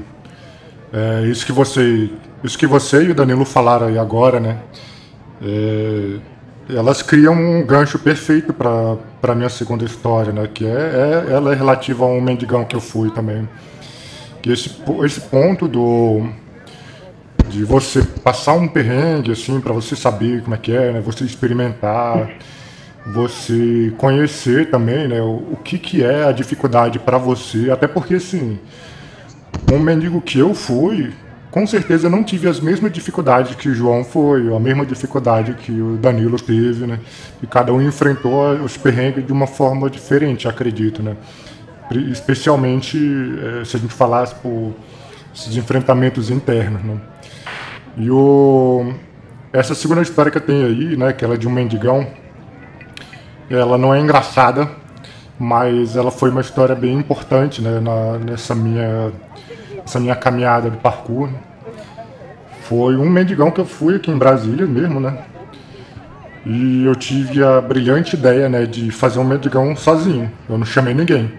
é, 0.92 1.26
isso 1.28 1.46
que 1.46 1.52
você, 1.52 2.10
isso 2.44 2.58
que 2.58 2.66
você 2.66 3.04
e 3.04 3.12
o 3.12 3.16
Danilo 3.16 3.46
falaram 3.46 3.88
aí 3.88 3.98
agora, 3.98 4.40
né? 4.40 4.58
É, 5.42 6.18
elas 6.70 7.02
criam 7.02 7.34
um 7.34 7.66
gancho 7.66 8.00
perfeito 8.00 8.54
para 8.54 8.98
para 9.22 9.36
minha 9.36 9.50
segunda 9.50 9.86
história, 9.86 10.32
né? 10.32 10.48
Que 10.54 10.66
é, 10.66 10.70
é, 11.30 11.34
ela 11.34 11.54
é 11.54 11.56
relativa 11.56 12.06
a 12.06 12.08
um 12.08 12.22
mendigão 12.22 12.66
que 12.66 12.76
eu 12.76 12.82
fui 12.82 13.10
também. 13.12 13.48
Que 14.42 14.52
esse 14.52 14.70
esse 15.04 15.22
ponto 15.22 15.68
do 15.68 16.28
de 17.50 17.64
você 17.64 18.02
passar 18.24 18.54
um 18.54 18.68
perrengue 18.68 19.32
assim 19.32 19.60
para 19.60 19.74
você 19.74 19.96
saber 19.96 20.42
como 20.44 20.56
é 20.56 20.58
que 20.58 20.72
é, 20.72 20.94
né? 20.94 21.02
Você 21.02 21.24
experimentar 21.24 22.30
você 23.06 23.94
conhecer 23.98 24.70
também 24.70 25.08
né, 25.08 25.22
o, 25.22 25.44
o 25.52 25.60
que, 25.64 25.78
que 25.78 26.04
é 26.04 26.24
a 26.24 26.32
dificuldade 26.32 27.00
para 27.00 27.18
você, 27.18 27.70
até 27.70 27.88
porque 27.88 28.16
assim, 28.16 28.60
um 29.72 29.80
mendigo 29.80 30.22
que 30.22 30.40
eu 30.40 30.54
fui, 30.54 31.14
com 31.54 31.68
certeza 31.68 32.10
não 32.10 32.24
tive 32.24 32.50
as 32.50 32.60
mesmas 32.60 32.92
dificuldades 32.92 33.54
que 33.54 33.70
o 33.70 33.76
João 33.76 34.04
foi, 34.04 34.52
a 34.52 34.60
mesma 34.60 34.84
dificuldade 34.84 35.54
que 35.54 35.72
o 35.72 35.98
Danilo 35.98 36.36
teve, 36.42 36.88
né? 36.88 37.00
E 37.44 37.46
cada 37.46 37.72
um 37.72 37.80
enfrentou 37.80 38.54
os 38.56 38.76
perrengues 38.76 39.24
de 39.24 39.32
uma 39.32 39.46
forma 39.46 39.88
diferente, 39.88 40.48
acredito, 40.48 41.04
né? 41.04 41.16
Especialmente 42.10 42.98
é, 42.98 43.66
se 43.66 43.78
a 43.78 43.80
gente 43.80 43.94
falasse 43.94 44.34
por 44.34 44.74
esses 45.32 45.56
enfrentamentos 45.56 46.32
internos, 46.32 46.84
né? 46.84 46.98
E 47.98 48.10
o 48.10 48.92
essa 49.54 49.76
segunda 49.76 50.02
história 50.02 50.32
que 50.32 50.40
eu 50.40 50.42
tenho 50.42 50.66
aí, 50.66 50.98
né, 50.98 51.14
que 51.14 51.24
ela 51.24 51.36
é 51.36 51.38
de 51.38 51.48
um 51.48 51.52
mendigão, 51.52 52.08
ela 53.48 53.78
não 53.78 53.94
é 53.94 54.00
engraçada, 54.00 54.68
mas 55.38 55.96
ela 55.96 56.10
foi 56.10 56.32
uma 56.32 56.42
história 56.42 56.74
bem 56.74 56.98
importante 56.98 57.62
né, 57.62 57.80
na, 57.80 58.18
nessa 58.18 58.56
minha, 58.56 59.12
essa 59.86 60.00
minha 60.00 60.16
caminhada 60.16 60.70
de 60.70 60.78
parkour. 60.78 61.30
Foi 62.64 62.96
um 62.96 63.10
mendigão 63.10 63.52
que 63.52 63.60
eu 63.60 63.66
fui 63.66 63.96
aqui 63.96 64.10
em 64.10 64.18
Brasília 64.18 64.66
mesmo, 64.66 65.00
né? 65.00 65.18
E 66.46 66.86
eu 66.86 66.96
tive 66.96 67.44
a 67.44 67.62
brilhante 67.62 68.16
ideia 68.16 68.50
né, 68.50 68.66
de 68.66 68.92
fazer 68.92 69.20
um 69.20 69.24
mendigão 69.24 69.76
sozinho. 69.76 70.32
Eu 70.50 70.58
não 70.58 70.66
chamei 70.66 70.94
ninguém. 70.94 71.32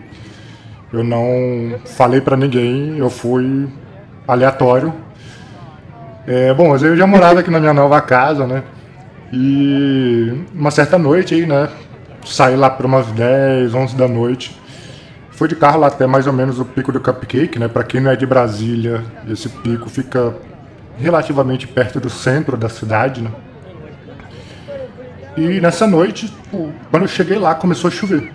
Eu 0.93 1.03
não 1.03 1.79
falei 1.85 2.21
para 2.21 2.37
ninguém, 2.37 2.99
eu 2.99 3.11
fui 3.11 3.69
aleatório. 4.27 4.95
É, 6.27 6.55
bom, 6.55 6.71
mas 6.71 6.83
eu 6.83 6.97
já 6.97 7.07
morava 7.07 7.41
aqui 7.41 7.51
na 7.51 7.61
minha 7.61 7.75
nova 7.75 8.01
casa, 8.01 8.47
né? 8.47 8.63
E 9.33 10.45
uma 10.55 10.71
certa 10.71 10.97
noite 10.97 11.35
aí, 11.35 11.47
né? 11.47 11.69
saí 12.25 12.57
lá 12.57 12.71
por 12.71 12.87
umas 12.87 13.07
10, 13.09 13.75
11 13.75 13.97
da 13.97 14.09
noite. 14.09 14.59
Fui 15.35 15.49
de 15.49 15.57
carro 15.57 15.81
lá 15.81 15.89
até 15.89 16.07
mais 16.07 16.29
ou 16.29 16.33
menos 16.33 16.61
o 16.61 16.65
Pico 16.65 16.93
do 16.93 17.01
Cupcake, 17.01 17.59
né? 17.59 17.67
Para 17.67 17.83
quem 17.83 18.01
não 18.01 18.11
é 18.11 18.15
de 18.15 18.25
Brasília, 18.25 19.03
esse 19.29 19.49
pico 19.49 19.91
fica 19.91 20.33
relativamente 20.97 21.67
perto 21.67 21.99
do 21.99 22.09
centro 22.09 22.57
da 22.57 22.69
cidade, 22.69 23.21
né? 23.21 23.31
E 25.37 25.61
nessa 25.61 25.89
noite, 25.89 26.33
quando 26.89 27.03
eu 27.03 27.09
cheguei 27.09 27.37
lá, 27.37 27.53
começou 27.53 27.89
a 27.89 27.91
chover. 27.91 28.33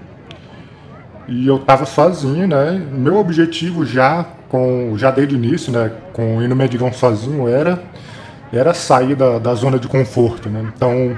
E 1.25 1.47
eu 1.47 1.59
tava 1.59 1.85
sozinho, 1.85 2.45
né? 2.45 2.71
Meu 2.91 3.15
objetivo 3.15 3.85
já, 3.85 4.25
com, 4.49 4.97
já 4.97 5.09
desde 5.09 5.35
o 5.35 5.37
início, 5.37 5.71
né? 5.71 5.93
Com 6.11 6.41
ir 6.41 6.49
no 6.49 6.55
Medigão 6.55 6.91
sozinho, 6.91 7.47
era, 7.47 7.81
era 8.51 8.73
sair 8.73 9.15
da, 9.15 9.39
da 9.39 9.53
zona 9.53 9.79
de 9.79 9.87
conforto, 9.87 10.49
né? 10.49 10.69
Então, 10.75 11.17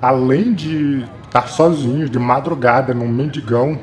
além 0.00 0.54
de 0.54 1.04
estar 1.24 1.48
sozinho 1.48 2.08
de 2.08 2.18
madrugada 2.18 2.94
num 2.94 3.08
mendigão, 3.08 3.76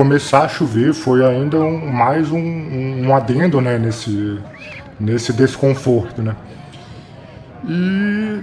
começar 0.00 0.44
a 0.44 0.48
chover 0.48 0.94
foi 0.94 1.22
ainda 1.22 1.60
um, 1.60 1.92
mais 1.92 2.32
um, 2.32 2.38
um, 2.38 3.14
adendo 3.14 3.60
né, 3.60 3.76
nesse, 3.76 4.38
nesse 4.98 5.30
desconforto, 5.30 6.22
né? 6.22 6.34
E 7.68 8.40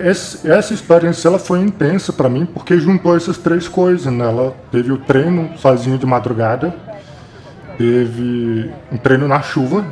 esse, 0.00 0.50
essa 0.50 0.74
experiência 0.74 1.28
ela 1.28 1.38
foi 1.38 1.60
intensa 1.60 2.12
para 2.12 2.28
mim 2.28 2.44
porque 2.44 2.76
juntou 2.78 3.16
essas 3.16 3.38
três 3.38 3.68
coisas, 3.68 4.12
né? 4.12 4.24
Ela 4.24 4.52
teve 4.72 4.90
o 4.90 4.98
treino 4.98 5.56
sozinho 5.58 5.96
de 5.96 6.04
madrugada, 6.04 6.74
teve 7.78 8.68
um 8.90 8.96
treino 8.96 9.28
na 9.28 9.40
chuva 9.40 9.86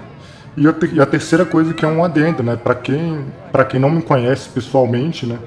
e 0.56 0.66
a, 0.66 0.74
e 0.94 1.00
a 1.00 1.06
terceira 1.06 1.44
coisa 1.44 1.72
que 1.72 1.84
é 1.84 1.88
um 1.88 2.02
adendo, 2.02 2.42
né? 2.42 2.56
Para 2.56 2.74
quem 2.74 3.24
para 3.52 3.64
quem 3.64 3.78
não 3.78 3.88
me 3.88 4.02
conhece 4.02 4.48
pessoalmente, 4.48 5.26
né? 5.26 5.38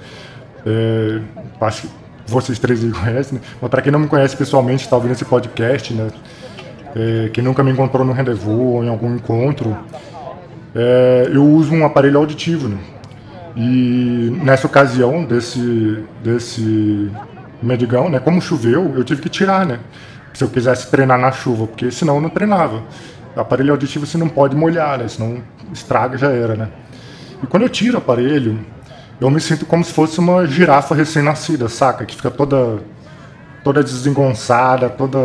É, 0.65 1.19
acho 1.59 1.81
que 1.81 2.06
vocês 2.27 2.59
três 2.59 2.83
me 2.83 2.91
conhecem, 2.91 3.39
né? 3.39 3.45
mas 3.61 3.71
para 3.71 3.81
quem 3.81 3.91
não 3.91 3.99
me 3.99 4.07
conhece 4.07 4.35
pessoalmente, 4.35 4.83
está 4.83 4.95
ouvindo 4.95 5.13
esse 5.13 5.25
podcast, 5.25 5.93
né? 5.93 6.09
É, 6.95 7.29
quem 7.29 7.43
nunca 7.43 7.63
me 7.63 7.71
encontrou 7.71 8.05
no 8.05 8.11
rendezvous 8.11 8.75
ou 8.75 8.83
em 8.83 8.89
algum 8.89 9.15
encontro, 9.15 9.77
é, 10.75 11.29
eu 11.31 11.43
uso 11.43 11.73
um 11.73 11.85
aparelho 11.85 12.17
auditivo, 12.17 12.67
né? 12.67 12.77
E 13.55 14.37
nessa 14.43 14.67
ocasião 14.67 15.23
desse, 15.23 16.03
desse 16.23 17.09
medigão, 17.61 18.09
né, 18.09 18.19
como 18.19 18.39
choveu, 18.41 18.93
eu 18.95 19.03
tive 19.03 19.21
que 19.21 19.29
tirar, 19.29 19.65
né? 19.65 19.79
Se 20.33 20.43
eu 20.43 20.49
quisesse 20.49 20.91
treinar 20.91 21.17
na 21.17 21.31
chuva, 21.31 21.65
porque 21.65 21.89
senão 21.89 22.15
eu 22.15 22.21
não 22.21 22.29
treinava. 22.29 22.83
Aparelho 23.35 23.71
auditivo 23.71 24.05
você 24.05 24.17
não 24.17 24.29
pode 24.29 24.55
molhar, 24.55 24.99
né? 24.99 25.07
Senão 25.07 25.41
estraga 25.73 26.17
já 26.17 26.29
era, 26.29 26.55
né? 26.55 26.69
E 27.41 27.47
quando 27.47 27.63
eu 27.63 27.69
tiro 27.69 27.95
o 27.95 27.97
aparelho, 27.97 28.59
eu 29.19 29.29
me 29.29 29.39
sinto 29.41 29.65
como 29.65 29.83
se 29.83 29.91
fosse 29.91 30.19
uma 30.19 30.45
girafa 30.45 30.93
recém-nascida, 30.93 31.67
saca? 31.67 32.05
Que 32.05 32.15
fica 32.15 32.29
toda 32.29 32.79
toda 33.63 33.83
desengonçada, 33.83 34.89
toda 34.89 35.19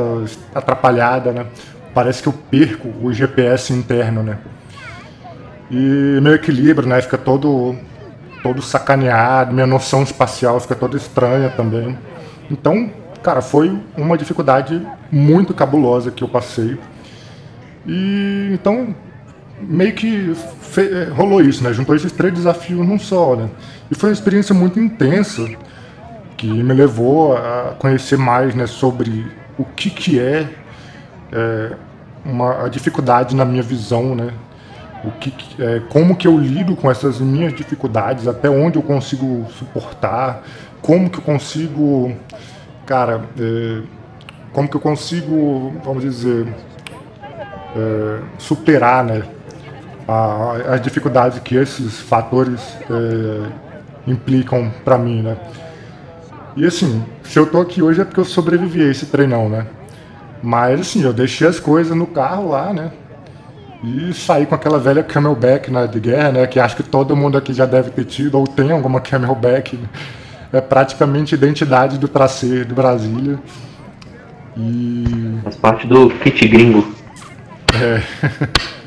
atrapalhada, 0.55 1.31
né? 1.31 1.47
Parece 1.95 2.23
que 2.23 2.29
eu 2.29 2.33
perco 2.33 2.89
o 3.03 3.13
GPS 3.13 3.73
interno, 3.73 4.23
né? 4.23 4.39
E 5.71 6.19
meu 6.21 6.35
equilíbrio, 6.35 6.89
né, 6.89 7.01
fica 7.01 7.17
todo 7.17 7.77
todo 8.43 8.61
sacaneado, 8.61 9.53
minha 9.55 9.67
noção 9.67 10.03
espacial 10.03 10.59
fica 10.59 10.75
toda 10.75 10.97
estranha 10.97 11.51
também. 11.51 11.97
Então, 12.51 12.91
cara, 13.23 13.41
foi 13.41 13.79
uma 13.97 14.19
dificuldade 14.19 14.85
muito 15.11 15.55
cabulosa 15.55 16.11
que 16.11 16.25
eu 16.25 16.29
passei. 16.29 16.77
E 17.87 18.51
então 18.53 18.95
meio 19.63 19.95
que 19.95 20.35
fe, 20.61 21.05
rolou 21.15 21.41
isso, 21.41 21.63
né? 21.63 21.73
Juntou 21.73 21.95
esses 21.95 22.13
três 22.13 22.35
desafios 22.35 22.87
num 22.87 22.99
só, 22.99 23.37
né? 23.37 23.49
E 23.91 23.95
foi 23.95 24.11
uma 24.11 24.15
experiência 24.15 24.55
muito 24.55 24.79
intensa 24.81 25.49
que 26.37 26.47
me 26.47 26.75
levou 26.75 27.37
a 27.37 27.75
conhecer 27.79 28.19
mais, 28.19 28.55
né, 28.55 28.67
sobre 28.67 29.27
o 29.57 29.65
que 29.65 29.91
que 29.91 30.19
é, 30.19 30.49
é 31.31 31.73
uma 32.25 32.65
a 32.65 32.69
dificuldade 32.69 33.37
na 33.37 33.45
minha 33.45 33.63
visão, 33.63 34.15
né? 34.15 34.33
o 35.05 35.11
que, 35.11 35.33
é, 35.61 35.81
como 35.89 36.17
que 36.17 36.27
eu 36.27 36.39
lido 36.39 36.77
com 36.77 36.91
essas 36.91 37.19
minhas 37.19 37.53
dificuldades, 37.55 38.29
até 38.29 38.49
onde 38.49 38.79
eu 38.79 38.83
consigo 38.83 39.47
suportar, 39.59 40.43
como 40.81 41.11
que 41.11 41.19
eu 41.19 41.23
consigo, 41.23 42.15
cara, 42.87 43.23
é, 43.39 43.83
como 44.53 44.69
que 44.69 44.77
eu 44.77 44.81
consigo, 44.81 45.73
vamos 45.85 46.03
dizer, 46.03 46.47
é, 47.77 48.19
superar, 48.39 49.05
né, 49.05 49.23
a, 50.07 50.75
as 50.75 50.81
dificuldades 50.81 51.39
que 51.41 51.57
esses 51.57 52.01
fatores 52.01 52.61
é, 52.91 54.11
implicam 54.11 54.73
para 54.85 54.99
mim, 54.99 55.23
né. 55.23 55.37
E 56.57 56.67
assim, 56.67 57.05
se 57.23 57.39
eu 57.39 57.47
tô 57.47 57.61
aqui 57.61 57.83
hoje 57.83 58.01
é 58.01 58.05
porque 58.05 58.21
eu 58.21 58.25
sobrevivi 58.25 58.83
a 58.83 58.91
esse 58.91 59.07
treinão, 59.07 59.49
né. 59.49 59.67
Mas 60.43 60.81
assim, 60.81 61.03
eu 61.03 61.13
deixei 61.13 61.47
as 61.47 61.61
coisas 61.61 61.97
no 61.97 62.07
carro 62.07 62.51
lá, 62.51 62.73
né, 62.73 62.91
e 63.83 64.15
sair 64.15 64.47
com 64.47 64.55
aquela 64.55 64.79
velha 64.79 65.03
camelback 65.03 65.71
né, 65.71 65.87
de 65.87 65.99
guerra, 65.99 66.31
né? 66.33 66.47
Que 66.47 66.61
acho 66.61 66.77
que 66.77 66.85
todo 66.85 67.17
mundo 67.17 67.37
aqui 67.37 67.53
já 67.53 67.67
deve 67.67 67.91
ter 67.91 68.05
tido 68.05 68.39
ou 68.39 68.47
tem 68.47 68.71
alguma 68.71 69.01
camelback. 69.01 69.77
Né? 69.77 69.89
É 70.53 70.61
praticamente 70.61 71.35
identidade 71.35 71.99
do 71.99 72.07
tracer 72.07 72.65
de 72.65 72.73
Brasília. 72.73 73.39
E... 74.57 75.39
Faz 75.43 75.57
parte 75.57 75.87
do 75.87 76.11
kit 76.11 76.47
gringo. 76.47 76.95
É. 77.75 78.03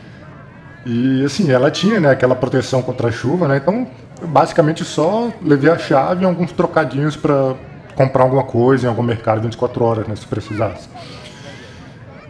E 0.85 1.25
assim, 1.25 1.51
ela 1.51 1.71
tinha 1.71 1.99
né, 1.99 2.11
aquela 2.11 2.35
proteção 2.35 2.81
contra 2.81 3.07
a 3.07 3.11
chuva, 3.11 3.47
né? 3.47 3.57
Então, 3.57 3.87
basicamente 4.21 4.83
só 4.83 5.31
levei 5.41 5.71
a 5.71 5.77
chave 5.77 6.23
e 6.23 6.25
alguns 6.25 6.51
trocadinhos 6.51 7.15
para 7.15 7.55
comprar 7.95 8.23
alguma 8.23 8.43
coisa 8.43 8.85
em 8.85 8.89
algum 8.89 9.01
mercado 9.01 9.41
24 9.41 9.83
horas, 9.83 10.07
né, 10.07 10.15
se 10.15 10.27
precisasse. 10.27 10.87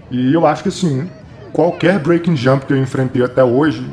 E 0.09 0.33
eu 0.33 0.45
acho 0.45 0.63
que 0.63 0.69
assim, 0.69 1.09
qualquer 1.51 1.99
breaking 1.99 2.35
jump 2.35 2.65
que 2.65 2.73
eu 2.73 2.77
enfrentei 2.77 3.23
até 3.23 3.43
hoje, 3.43 3.85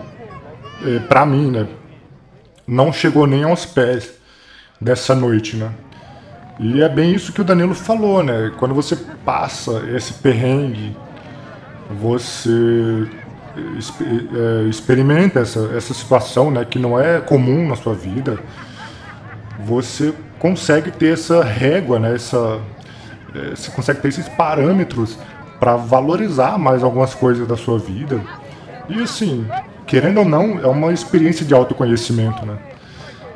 é, 0.85 0.99
para 1.01 1.27
mim, 1.27 1.51
né, 1.51 1.67
não 2.67 2.93
chegou 2.93 3.27
nem 3.27 3.43
aos 3.43 3.67
pés 3.67 4.13
dessa 4.81 5.15
noite, 5.15 5.57
né? 5.57 5.71
E 6.61 6.83
é 6.83 6.89
bem 6.89 7.13
isso 7.13 7.33
que 7.33 7.41
o 7.41 7.45
Danilo 7.45 7.75
falou, 7.75 8.23
né? 8.23 8.53
Quando 8.59 8.75
você 8.75 8.95
passa 9.25 9.83
esse 9.97 10.13
perrengue, 10.15 10.97
você 11.91 13.09
experimenta 14.69 15.41
essa, 15.41 15.71
essa 15.77 15.93
situação, 15.93 16.51
né, 16.51 16.65
que 16.65 16.79
não 16.79 16.99
é 16.99 17.21
comum 17.21 17.69
na 17.69 17.77
sua 17.77 17.95
vida, 17.95 18.39
você 19.65 20.15
consegue 20.39 20.91
ter 20.91 21.13
essa 21.13 21.43
régua, 21.43 21.99
né, 21.99 22.15
essa, 22.15 22.61
é, 23.35 23.51
você 23.51 23.71
consegue 23.71 24.01
ter 24.01 24.09
esses 24.09 24.29
parâmetros 24.29 25.19
para 25.61 25.77
valorizar 25.77 26.59
mais 26.59 26.83
algumas 26.83 27.15
coisas 27.15 27.47
da 27.47 27.57
sua 27.57 27.79
vida. 27.79 28.21
E 28.89 29.01
assim, 29.03 29.47
querendo 29.87 30.19
ou 30.19 30.25
não, 30.25 30.59
é 30.59 30.67
uma 30.67 30.93
experiência 30.93 31.47
de 31.47 31.55
autoconhecimento, 31.55 32.45
né? 32.45 32.57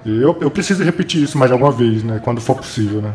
Eu, 0.05 0.37
eu 0.41 0.51
preciso 0.51 0.83
repetir 0.85 1.23
isso 1.23 1.37
mais 1.39 1.51
alguma 1.51 1.71
vez, 1.71 2.03
né? 2.03 2.21
Quando 2.23 2.41
for 2.41 2.57
possível, 2.57 3.01
né? 3.01 3.13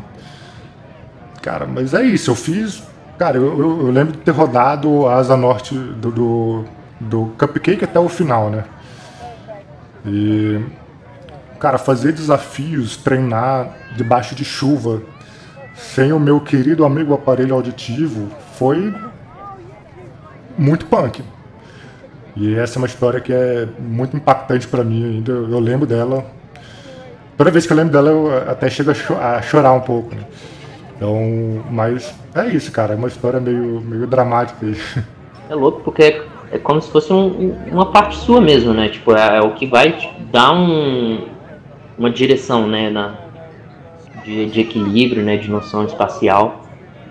Cara, 1.41 1.65
mas 1.65 1.93
é 1.93 2.03
isso, 2.03 2.31
eu 2.31 2.35
fiz. 2.35 2.83
Cara, 3.17 3.37
eu, 3.37 3.59
eu 3.59 3.91
lembro 3.91 4.13
de 4.13 4.19
ter 4.19 4.31
rodado 4.31 5.07
a 5.07 5.15
asa 5.15 5.35
norte 5.35 5.73
do, 5.75 6.11
do, 6.11 6.65
do 7.09 7.33
Cupcake 7.37 7.83
até 7.83 7.99
o 7.99 8.09
final, 8.09 8.49
né? 8.49 8.63
E. 10.05 10.59
Cara, 11.59 11.77
fazer 11.77 12.11
desafios, 12.11 12.97
treinar 12.97 13.69
debaixo 13.95 14.33
de 14.33 14.43
chuva, 14.43 15.03
sem 15.75 16.11
o 16.11 16.19
meu 16.19 16.39
querido 16.39 16.83
amigo 16.83 17.13
aparelho 17.13 17.53
auditivo, 17.53 18.29
foi 18.57 18.91
muito 20.57 20.87
punk. 20.87 21.23
E 22.35 22.55
essa 22.55 22.77
é 22.77 22.79
uma 22.79 22.87
história 22.87 23.19
que 23.19 23.31
é 23.31 23.67
muito 23.77 24.17
impactante 24.17 24.67
para 24.67 24.83
mim 24.83 25.03
ainda. 25.03 25.31
Eu 25.31 25.59
lembro 25.59 25.85
dela. 25.85 26.25
Toda 27.37 27.51
vez 27.51 27.67
que 27.67 27.73
eu 27.73 27.77
lembro 27.77 27.93
dela, 27.93 28.09
eu 28.09 28.49
até 28.49 28.69
chego 28.69 28.91
a, 28.91 28.93
cho 28.93 29.13
a 29.13 29.41
chorar 29.41 29.73
um 29.73 29.81
pouco. 29.81 30.15
Né? 30.15 30.23
Então, 30.95 31.63
mas 31.69 32.13
é 32.33 32.47
isso, 32.47 32.71
cara. 32.71 32.93
É 32.93 32.95
uma 32.95 33.07
história 33.07 33.39
meio, 33.39 33.81
meio 33.81 34.07
dramática. 34.07 34.65
É 35.49 35.53
louco 35.53 35.81
porque 35.81 36.23
é, 36.51 36.57
como 36.57 36.81
se 36.81 36.91
fosse 36.91 37.11
um, 37.13 37.55
uma 37.71 37.85
parte 37.85 38.17
sua 38.17 38.41
mesmo, 38.41 38.73
né? 38.73 38.89
Tipo, 38.89 39.15
é, 39.15 39.37
é 39.37 39.41
o 39.41 39.51
que 39.51 39.65
vai 39.65 39.97
dar 40.31 40.51
um, 40.51 41.27
uma 41.97 42.09
direção, 42.09 42.67
né? 42.67 42.89
Na, 42.89 43.15
de, 44.23 44.45
de 44.47 44.61
equilíbrio, 44.61 45.23
né? 45.23 45.37
De 45.37 45.49
noção 45.49 45.85
espacial. 45.85 46.61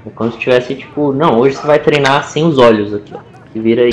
É 0.07 0.11
como 0.11 0.30
se 0.30 0.38
tivesse, 0.38 0.74
tipo, 0.74 1.12
não, 1.12 1.38
hoje 1.38 1.57
você 1.57 1.66
vai 1.66 1.78
treinar 1.78 2.24
sem 2.24 2.45
os 2.45 2.59
olhos 2.59 2.93
aqui, 2.95 3.12
ó. 3.14 3.20
Que 3.53 3.59
vira 3.59 3.82
aí. 3.82 3.91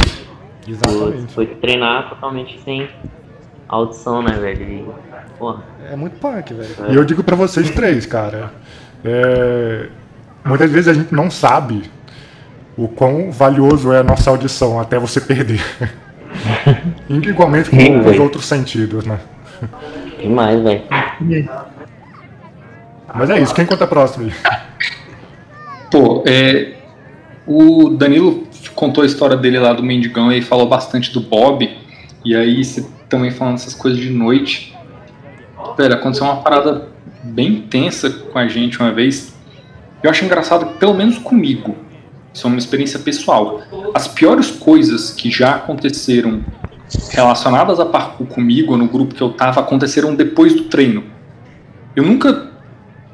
Exatamente. 0.68 1.22
Você 1.22 1.28
foi 1.28 1.45
treinar 1.48 2.10
totalmente 2.10 2.60
sem 2.64 2.89
audição, 3.70 4.22
né, 4.22 4.34
velho? 4.34 4.64
E, 4.64 4.86
porra. 5.39 5.64
É 5.89 5.95
muito 5.95 6.20
punk, 6.20 6.54
velho. 6.54 6.76
É. 6.89 6.91
E 6.91 6.95
eu 6.95 7.06
digo 7.06 7.24
para 7.24 7.36
vocês 7.36 7.70
três, 7.72 8.06
cara. 8.06 8.52
É... 9.04 9.88
Muitas 10.45 10.72
vezes 10.72 10.88
a 10.89 10.93
gente 10.93 11.14
não 11.14 11.30
sabe 11.30 11.84
o 12.78 12.88
quão 12.88 13.32
valioso 13.32 13.91
é 13.91 13.99
a 13.99 14.03
nossa 14.03 14.30
audição 14.30 14.80
até 14.80 14.99
você 14.99 15.19
perder. 15.19 15.61
Igualmente 17.09 17.69
com 17.69 17.78
Sim, 17.78 17.99
os 17.99 18.19
outros 18.19 18.45
sentidos, 18.45 19.05
né? 19.05 19.19
Demais, 20.21 20.61
velho. 20.61 20.84
Mas 23.15 23.30
é 23.30 23.41
isso, 23.41 23.55
quem 23.55 23.65
conta 23.65 23.88
próximo 23.88 24.25
aí? 24.25 24.34
Pô, 25.89 26.23
é, 26.28 26.73
o 27.47 27.89
Danilo 27.89 28.45
contou 28.75 29.03
a 29.03 29.07
história 29.07 29.36
dele 29.36 29.57
lá 29.57 29.73
do 29.73 29.82
Mendigão 29.82 30.32
e 30.32 30.41
falou 30.41 30.67
bastante 30.67 31.11
do 31.11 31.21
Bob. 31.21 31.75
E 32.23 32.36
aí 32.36 32.63
você 32.63 32.86
também 33.09 33.32
falando 33.32 33.55
essas 33.55 33.73
coisas 33.73 33.99
de 33.99 34.09
noite. 34.09 34.75
Pera, 35.75 35.95
aconteceu 35.95 36.25
uma 36.25 36.41
parada 36.41 36.89
bem 37.23 37.61
tensa 37.61 38.09
com 38.09 38.38
a 38.38 38.47
gente 38.47 38.80
uma 38.80 38.91
vez. 38.91 39.34
Eu 40.03 40.09
acho 40.09 40.23
engraçado, 40.23 40.78
pelo 40.78 40.93
menos 40.93 41.17
comigo, 41.17 41.75
isso 42.38 42.46
é 42.46 42.50
uma 42.52 42.60
experiência 42.60 43.00
pessoal. 43.00 43.64
As 43.96 44.08
piores 44.08 44.52
coisas 44.52 45.10
que 45.10 45.32
já 45.32 45.56
aconteceram 45.56 46.44
relacionadas 47.10 47.80
a 47.80 47.86
parkour 47.86 48.28
comigo, 48.28 48.78
no 48.78 48.88
grupo 48.88 49.16
que 49.16 49.22
eu 49.22 49.32
tava, 49.32 49.60
aconteceram 49.60 50.14
depois 50.14 50.54
do 50.54 50.66
treino. 50.66 51.04
Eu 51.96 52.04
nunca 52.04 52.52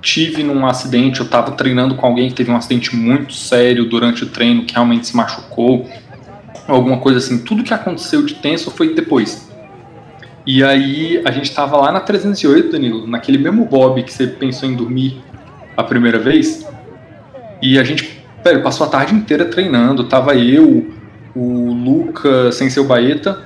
tive 0.02 0.44
num 0.44 0.66
acidente, 0.68 1.22
eu 1.22 1.26
estava 1.26 1.52
treinando 1.52 1.96
com 1.96 2.06
alguém 2.06 2.28
que 2.28 2.36
teve 2.36 2.52
um 2.52 2.58
acidente 2.58 2.94
muito 2.94 3.34
sério 3.34 3.86
durante 3.86 4.26
o 4.26 4.28
treino, 4.28 4.66
que 4.66 4.74
realmente 4.74 5.08
se 5.08 5.16
machucou, 5.16 5.90
alguma 6.68 6.98
coisa 6.98 7.20
assim. 7.20 7.38
Tudo 7.46 7.64
que 7.64 7.74
aconteceu 7.74 8.26
de 8.26 8.34
tenso 8.36 8.72
foi 8.72 8.94
depois. 8.94 9.50
E 10.46 10.62
aí 10.62 11.22
a 11.24 11.32
gente 11.32 11.50
tava 11.56 11.78
lá 11.78 11.94
na 11.94 12.02
308, 12.02 12.74
Danilo, 12.74 13.08
naquele 13.08 13.38
mesmo 13.38 13.64
Bob 13.64 14.04
que 14.04 14.12
você 14.12 14.28
pensou 14.28 14.70
em 14.70 14.76
dormir 14.76 15.24
a 15.78 15.84
primeira 15.84 16.20
vez. 16.20 16.68
E 17.62 17.80
a 17.80 17.84
gente, 17.86 18.13
velho, 18.44 18.62
passou 18.62 18.86
a 18.86 18.90
tarde 18.90 19.16
inteira 19.16 19.46
treinando. 19.46 20.04
Tava 20.04 20.36
eu, 20.36 20.92
o 21.36 21.74
Luca 21.74 22.52
sem 22.52 22.70
seu 22.70 22.86
baeta, 22.86 23.40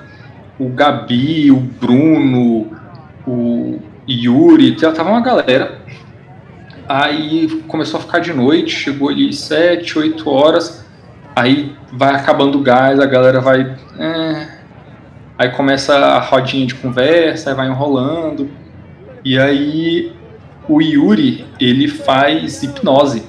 o 0.58 0.68
Gabi, 0.68 1.50
o 1.50 1.56
Bruno, 1.56 2.70
o 3.26 3.78
Yuri, 4.08 4.76
tava 4.76 5.10
uma 5.10 5.20
galera. 5.20 5.78
Aí 6.88 7.62
começou 7.68 8.00
a 8.00 8.02
ficar 8.02 8.18
de 8.18 8.32
noite, 8.32 8.74
chegou 8.74 9.10
ali 9.10 9.32
7, 9.32 9.98
8 9.98 10.28
horas. 10.28 10.84
Aí 11.36 11.76
vai 11.92 12.14
acabando 12.14 12.58
o 12.58 12.62
gás, 12.62 12.98
a 12.98 13.06
galera 13.06 13.40
vai. 13.40 13.76
É, 13.98 14.48
aí 15.38 15.50
começa 15.50 15.94
a 15.94 16.18
rodinha 16.18 16.66
de 16.66 16.74
conversa, 16.74 17.50
aí 17.50 17.56
vai 17.56 17.68
enrolando. 17.68 18.50
E 19.24 19.38
aí 19.38 20.12
o 20.68 20.80
Yuri, 20.80 21.44
ele 21.60 21.86
faz 21.88 22.62
hipnose. 22.62 23.22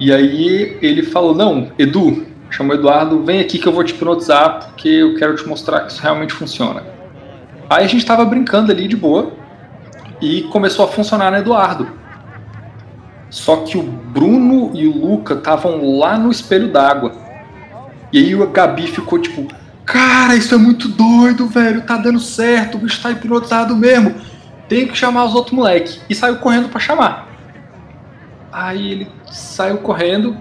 E 0.00 0.12
aí 0.12 0.78
ele 0.80 1.02
falou: 1.02 1.34
Não, 1.34 1.72
Edu, 1.78 2.26
chamou 2.50 2.74
Eduardo, 2.74 3.22
vem 3.22 3.40
aqui 3.40 3.58
que 3.58 3.66
eu 3.66 3.72
vou 3.72 3.84
te 3.84 3.94
hipnotizar 3.94 4.66
porque 4.66 4.88
eu 4.88 5.16
quero 5.16 5.36
te 5.36 5.46
mostrar 5.46 5.80
que 5.80 5.92
isso 5.92 6.02
realmente 6.02 6.32
funciona. 6.32 6.82
Aí 7.68 7.84
a 7.84 7.88
gente 7.88 8.06
tava 8.06 8.24
brincando 8.24 8.72
ali 8.72 8.88
de 8.88 8.96
boa 8.96 9.32
e 10.20 10.42
começou 10.44 10.84
a 10.84 10.88
funcionar 10.88 11.30
no 11.30 11.36
Eduardo. 11.36 11.88
Só 13.30 13.56
que 13.56 13.76
o 13.76 13.82
Bruno 13.82 14.70
e 14.74 14.86
o 14.86 14.96
Luca 14.96 15.34
estavam 15.34 15.98
lá 15.98 16.16
no 16.16 16.30
espelho 16.30 16.72
d'água. 16.72 17.12
E 18.12 18.18
aí 18.18 18.34
o 18.34 18.46
Gabi 18.48 18.86
ficou 18.86 19.18
tipo: 19.18 19.46
Cara, 19.84 20.34
isso 20.34 20.54
é 20.54 20.58
muito 20.58 20.88
doido, 20.88 21.46
velho. 21.46 21.82
Tá 21.82 21.96
dando 21.96 22.20
certo, 22.20 22.76
o 22.76 22.80
bicho 22.80 23.02
tá 23.02 23.10
hipnotizado 23.10 23.76
mesmo. 23.76 24.14
Tem 24.68 24.86
que 24.86 24.96
chamar 24.96 25.24
os 25.24 25.34
outros 25.34 25.54
moleques. 25.54 26.00
E 26.08 26.14
saiu 26.14 26.36
correndo 26.36 26.68
para 26.68 26.80
chamar. 26.80 27.27
Aí 28.52 28.92
ele 28.92 29.08
saiu 29.26 29.78
correndo, 29.78 30.36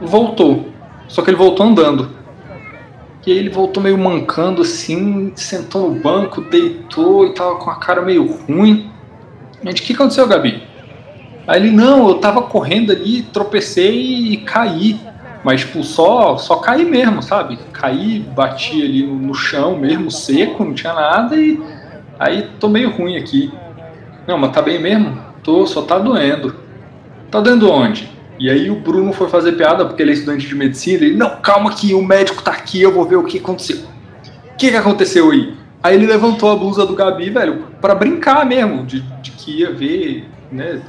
voltou. 0.00 0.68
Só 1.08 1.22
que 1.22 1.30
ele 1.30 1.36
voltou 1.36 1.66
andando. 1.66 2.10
E 3.26 3.32
aí 3.32 3.38
ele 3.38 3.50
voltou 3.50 3.82
meio 3.82 3.98
mancando 3.98 4.62
assim, 4.62 5.32
sentou 5.34 5.90
no 5.90 6.00
banco, 6.00 6.40
deitou 6.40 7.26
e 7.26 7.34
tava 7.34 7.56
com 7.56 7.70
a 7.70 7.76
cara 7.76 8.00
meio 8.00 8.26
ruim. 8.26 8.90
Gente, 9.62 9.82
o 9.82 9.84
que 9.84 9.92
aconteceu, 9.92 10.26
Gabi? 10.26 10.62
Aí 11.46 11.60
ele, 11.60 11.70
não, 11.70 12.08
eu 12.08 12.14
tava 12.14 12.42
correndo 12.42 12.92
ali, 12.92 13.22
tropecei 13.22 14.32
e 14.32 14.36
caí. 14.38 14.98
Mas, 15.42 15.60
tipo, 15.62 15.82
só, 15.82 16.36
só 16.36 16.56
caí 16.56 16.84
mesmo, 16.84 17.22
sabe? 17.22 17.58
Caí, 17.72 18.20
bati 18.20 18.82
ali 18.82 19.06
no, 19.06 19.14
no 19.14 19.34
chão 19.34 19.76
mesmo, 19.76 20.10
seco, 20.10 20.64
não 20.64 20.74
tinha 20.74 20.92
nada 20.92 21.36
e 21.36 21.60
aí 22.18 22.48
tô 22.58 22.68
meio 22.68 22.90
ruim 22.90 23.16
aqui. 23.16 23.52
Não, 24.26 24.38
mas 24.38 24.52
tá 24.52 24.62
bem 24.62 24.78
mesmo? 24.78 25.18
Tô, 25.42 25.66
só 25.66 25.82
tá 25.82 25.98
doendo. 25.98 26.54
Tá 27.30 27.40
doendo 27.40 27.70
onde? 27.70 28.10
E 28.38 28.50
aí 28.50 28.70
o 28.70 28.76
Bruno 28.76 29.12
foi 29.12 29.28
fazer 29.28 29.52
piada, 29.52 29.84
porque 29.84 30.02
ele 30.02 30.12
é 30.12 30.14
estudante 30.14 30.46
de 30.46 30.54
medicina, 30.54 31.04
ele, 31.04 31.16
não, 31.16 31.36
calma 31.40 31.74
que 31.74 31.92
o 31.94 32.02
médico 32.02 32.42
tá 32.42 32.52
aqui, 32.52 32.80
eu 32.80 32.92
vou 32.92 33.04
ver 33.04 33.16
o 33.16 33.24
que 33.24 33.38
aconteceu. 33.38 33.76
O 33.76 34.56
que, 34.56 34.70
que 34.70 34.76
aconteceu 34.76 35.30
aí? 35.30 35.54
Aí 35.82 35.94
ele 35.94 36.06
levantou 36.06 36.50
a 36.50 36.56
blusa 36.56 36.86
do 36.86 36.94
Gabi, 36.94 37.30
velho, 37.30 37.64
para 37.80 37.94
brincar 37.94 38.46
mesmo, 38.46 38.84
de, 38.84 39.00
de 39.22 39.30
que 39.32 39.60
ia 39.60 39.72
ver, 39.72 40.26
né, 40.50 40.80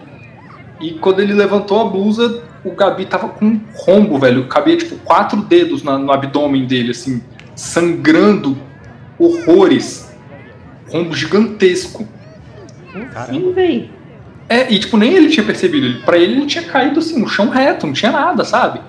e 0.81 0.93
quando 0.93 1.19
ele 1.19 1.33
levantou 1.33 1.79
a 1.79 1.85
blusa, 1.85 2.41
o 2.65 2.71
Gabi 2.71 3.05
tava 3.05 3.29
com 3.29 3.45
um 3.45 3.61
rombo, 3.75 4.17
velho. 4.17 4.47
Cabia 4.47 4.75
tipo 4.75 4.95
quatro 4.97 5.39
dedos 5.43 5.83
na, 5.83 5.97
no 5.97 6.11
abdômen 6.11 6.65
dele, 6.65 6.89
assim, 6.89 7.21
sangrando 7.55 8.57
horrores. 9.19 10.11
Rombo 10.89 11.15
gigantesco. 11.15 12.07
Sim, 13.29 13.53
velho. 13.53 13.89
É, 14.51 14.69
e 14.69 14.77
tipo, 14.77 14.97
nem 14.97 15.13
ele 15.13 15.29
tinha 15.29 15.45
percebido. 15.45 15.85
Ele, 15.85 15.99
pra 15.99 16.17
ele, 16.17 16.33
ele 16.33 16.45
tinha 16.45 16.65
caído 16.65 16.99
assim, 16.99 17.17
no 17.17 17.25
chão 17.25 17.47
reto, 17.47 17.87
não 17.87 17.93
tinha 17.93 18.11
nada, 18.11 18.43
sabe? 18.43 18.81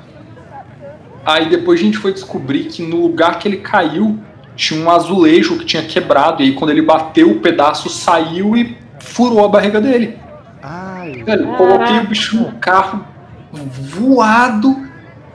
Aí 1.25 1.49
depois 1.49 1.79
a 1.79 1.85
gente 1.85 1.99
foi 1.99 2.13
descobrir 2.13 2.65
que 2.65 2.83
no 2.83 3.01
lugar 3.01 3.39
que 3.39 3.47
ele 3.47 3.59
caiu 3.59 4.19
tinha 4.57 4.85
um 4.85 4.91
azulejo 4.91 5.57
que 5.57 5.65
tinha 5.65 5.85
quebrado. 5.85 6.43
E 6.43 6.47
aí 6.47 6.53
quando 6.53 6.71
ele 6.71 6.83
bateu, 6.83 7.31
o 7.31 7.39
pedaço 7.39 7.89
saiu 7.89 8.57
e 8.57 8.77
furou 8.99 9.45
a 9.45 9.49
barriga 9.49 9.81
dele. 9.81 10.19
Ai. 10.61 11.23
Velho, 11.23 11.55
coloquei 11.57 11.99
o 12.01 12.09
bicho 12.09 12.37
no 12.39 12.51
carro, 12.59 13.05
voado, 13.53 14.77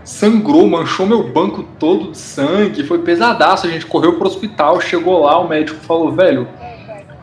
sangrou, 0.03 0.67
manchou 0.67 1.05
meu 1.05 1.23
banco 1.23 1.63
todo 1.79 2.11
de 2.11 2.17
sangue, 2.17 2.83
foi 2.83 2.99
pesadaço. 2.99 3.65
A 3.65 3.69
gente 3.69 3.85
correu 3.85 4.17
pro 4.17 4.27
hospital, 4.27 4.81
chegou 4.81 5.23
lá, 5.23 5.39
o 5.39 5.47
médico 5.47 5.79
falou, 5.85 6.11
velho, 6.11 6.49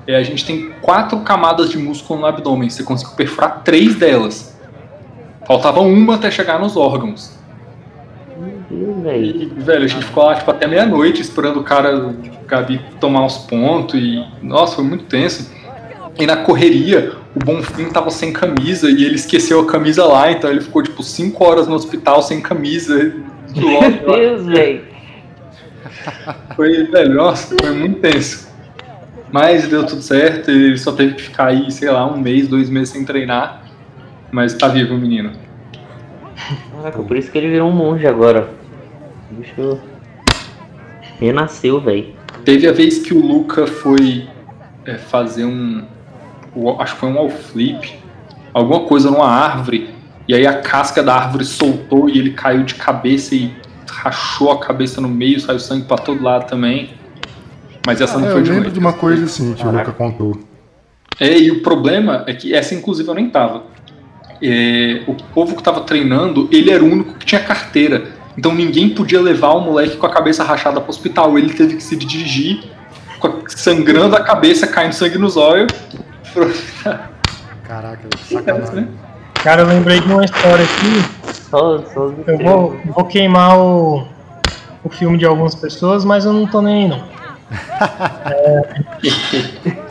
é, 0.07 0.17
a 0.17 0.23
gente 0.23 0.45
tem 0.45 0.71
quatro 0.83 1.19
camadas 1.21 1.71
de 1.71 1.79
músculo 1.79 2.21
no 2.21 2.27
abdômen, 2.27 2.69
você 2.69 2.83
conseguiu 2.83 3.17
perfurar 3.17 3.63
três 3.65 3.95
delas. 3.97 4.55
Faltava 5.47 5.81
uma 5.81 6.15
até 6.15 6.31
chegar 6.31 6.59
nos 6.59 6.77
órgãos. 6.77 7.39
E, 8.71 9.53
velho, 9.57 9.85
a 9.85 9.87
gente 9.87 10.05
ficou 10.05 10.25
lá 10.25 10.35
tipo, 10.35 10.51
até 10.51 10.67
meia-noite 10.67 11.21
esperando 11.23 11.61
o 11.61 11.63
cara, 11.63 11.97
o 11.97 12.17
Gabi, 12.47 12.81
tomar 13.01 13.25
uns 13.25 13.39
pontos 13.39 14.01
e. 14.01 14.25
Nossa, 14.43 14.77
foi 14.77 14.85
muito 14.85 15.05
tenso. 15.05 15.53
E 16.19 16.27
na 16.27 16.39
correria, 16.39 17.13
o 17.35 17.45
Bonfim 17.45 17.87
tava 17.91 18.11
sem 18.11 18.33
camisa 18.33 18.89
e 18.89 19.05
ele 19.05 19.17
esqueceu 19.17 19.61
a 19.61 19.67
camisa 19.67 20.05
lá, 20.05 20.31
então 20.31 20.51
ele 20.51 20.61
ficou 20.61 20.83
tipo 20.83 21.03
5 21.03 21.45
horas 21.45 21.67
no 21.67 21.75
hospital 21.75 22.23
sem 22.23 22.41
camisa. 22.41 23.15
Meu 23.55 24.17
Deus, 24.17 24.47
velho. 24.47 24.85
Foi, 26.55 26.85
velho, 26.85 27.15
nossa, 27.15 27.55
foi 27.61 27.73
muito 27.73 28.01
tenso. 28.01 28.54
Mas 29.35 29.67
deu 29.67 29.85
tudo 29.85 30.01
certo, 30.01 30.49
ele 30.49 30.79
só 30.79 30.93
teve 30.93 31.15
que 31.15 31.23
ficar 31.23 31.47
aí, 31.47 31.69
sei 31.69 31.91
lá, 31.91 32.07
um 32.07 32.17
mês, 32.17 32.47
dois 32.47 32.71
meses 32.71 32.91
sem 32.91 33.05
treinar. 33.05 33.65
Mas 34.31 34.55
tá 34.55 34.69
vivo 34.69 34.95
o 34.95 34.97
menino. 34.97 35.33
Caraca, 36.77 37.03
por 37.03 37.17
isso 37.17 37.33
que 37.33 37.39
ele 37.39 37.49
virou 37.49 37.69
um 37.69 37.73
monge 37.73 38.07
agora. 38.07 38.49
O 39.33 39.35
bicho 39.35 39.81
renasceu, 41.19 41.81
velho. 41.81 42.15
Teve 42.45 42.69
a 42.69 42.73
vez 42.73 42.99
que 42.99 43.13
o 43.13 43.21
Luca 43.21 43.67
foi 43.67 44.29
é, 44.87 44.95
fazer 44.99 45.47
um, 45.47 45.85
acho 46.79 46.95
que 46.95 47.01
foi 47.01 47.09
um 47.09 47.19
all 47.19 47.29
flip, 47.29 47.93
alguma 48.53 48.87
coisa 48.87 49.11
numa 49.11 49.29
árvore, 49.29 49.93
e 50.29 50.35
aí 50.37 50.47
a 50.47 50.61
casca 50.61 51.03
da 51.03 51.13
árvore 51.13 51.45
soltou 51.45 52.09
e 52.09 52.21
ele 52.21 52.35
caiu 52.35 52.63
de 52.63 52.77
cabeça 52.77 53.35
e 53.35 53.53
rachou 53.91 54.53
a 54.53 54.61
cabeça 54.61 55.01
no 55.01 55.09
meio, 55.09 55.41
saiu 55.41 55.59
sangue 55.59 55.89
pra 55.89 55.97
todo 55.97 56.23
lado 56.23 56.47
também. 56.49 57.03
Mas 57.87 58.01
essa 58.01 58.17
Ah, 58.17 58.21
não 58.21 58.29
é, 58.29 58.31
foi 58.31 58.41
eu 58.41 58.45
de 58.45 58.51
lembro 58.51 58.65
noite. 58.65 58.75
de 58.75 58.81
uma 58.81 58.93
coisa 58.93 59.25
assim 59.25 59.53
que 59.55 59.63
o 59.63 59.67
Caraca. 59.67 59.91
Luca 59.91 59.93
contou. 59.93 60.39
É, 61.21 61.39
e 61.39 61.51
o 61.51 61.63
problema 61.63 62.25
é 62.27 62.35
que 62.35 62.55
essa, 62.55 62.75
inclusive, 62.75 63.09
eu 63.09 63.15
nem 63.15 63.29
tava. 63.31 63.63
É, 64.43 65.03
o 65.07 65.15
povo 65.15 65.55
que 65.57 65.63
tava 65.63 65.81
treinando, 65.83 66.49
ele 66.51 66.71
era 66.71 66.83
o 66.83 66.87
único 66.91 67.15
que 67.15 67.27
tinha 67.27 67.41
carteira. 67.41 68.09
Então 68.37 68.53
ninguém 68.53 68.89
podia 68.91 69.21
levar 69.21 69.51
o 69.51 69.61
moleque 69.61 69.97
com 69.97 70.07
a 70.07 70.11
cabeça 70.11 70.43
rachada 70.43 70.81
pro 70.81 70.91
hospital. 70.91 71.39
Ele 71.39 71.53
teve 71.53 71.77
que 71.77 71.83
se 71.83 71.95
dirigir, 71.97 72.65
com 73.21 73.29
a- 73.29 73.35
sangrando 73.49 74.17
a 74.17 74.21
cabeça, 74.21 74.67
caindo 74.67 74.93
sangue 74.93 75.19
nos 75.19 75.37
olhos. 75.37 75.71
pro- 76.33 76.51
Caraca, 77.63 78.03
né? 78.11 78.19
sacanagem. 78.29 78.89
Cara, 79.35 79.63
eu 79.63 79.67
lembrei 79.69 80.01
de 80.01 80.13
uma 80.13 80.25
história 80.25 80.65
aqui. 80.65 81.33
Só, 81.51 81.79
só 81.93 82.07
os 82.07 82.15
Eu 82.27 82.39
vou, 82.39 82.77
vou 82.87 83.05
queimar 83.05 83.57
o, 83.59 84.05
o 84.83 84.89
filme 84.91 85.17
de 85.19 85.25
algumas 85.27 85.55
pessoas, 85.55 86.05
mas 86.05 86.25
eu 86.25 86.33
não 86.33 86.47
tô 86.47 86.61
nem 86.61 86.85
aí, 86.85 86.89
não. 86.89 87.14
É, 88.27 88.63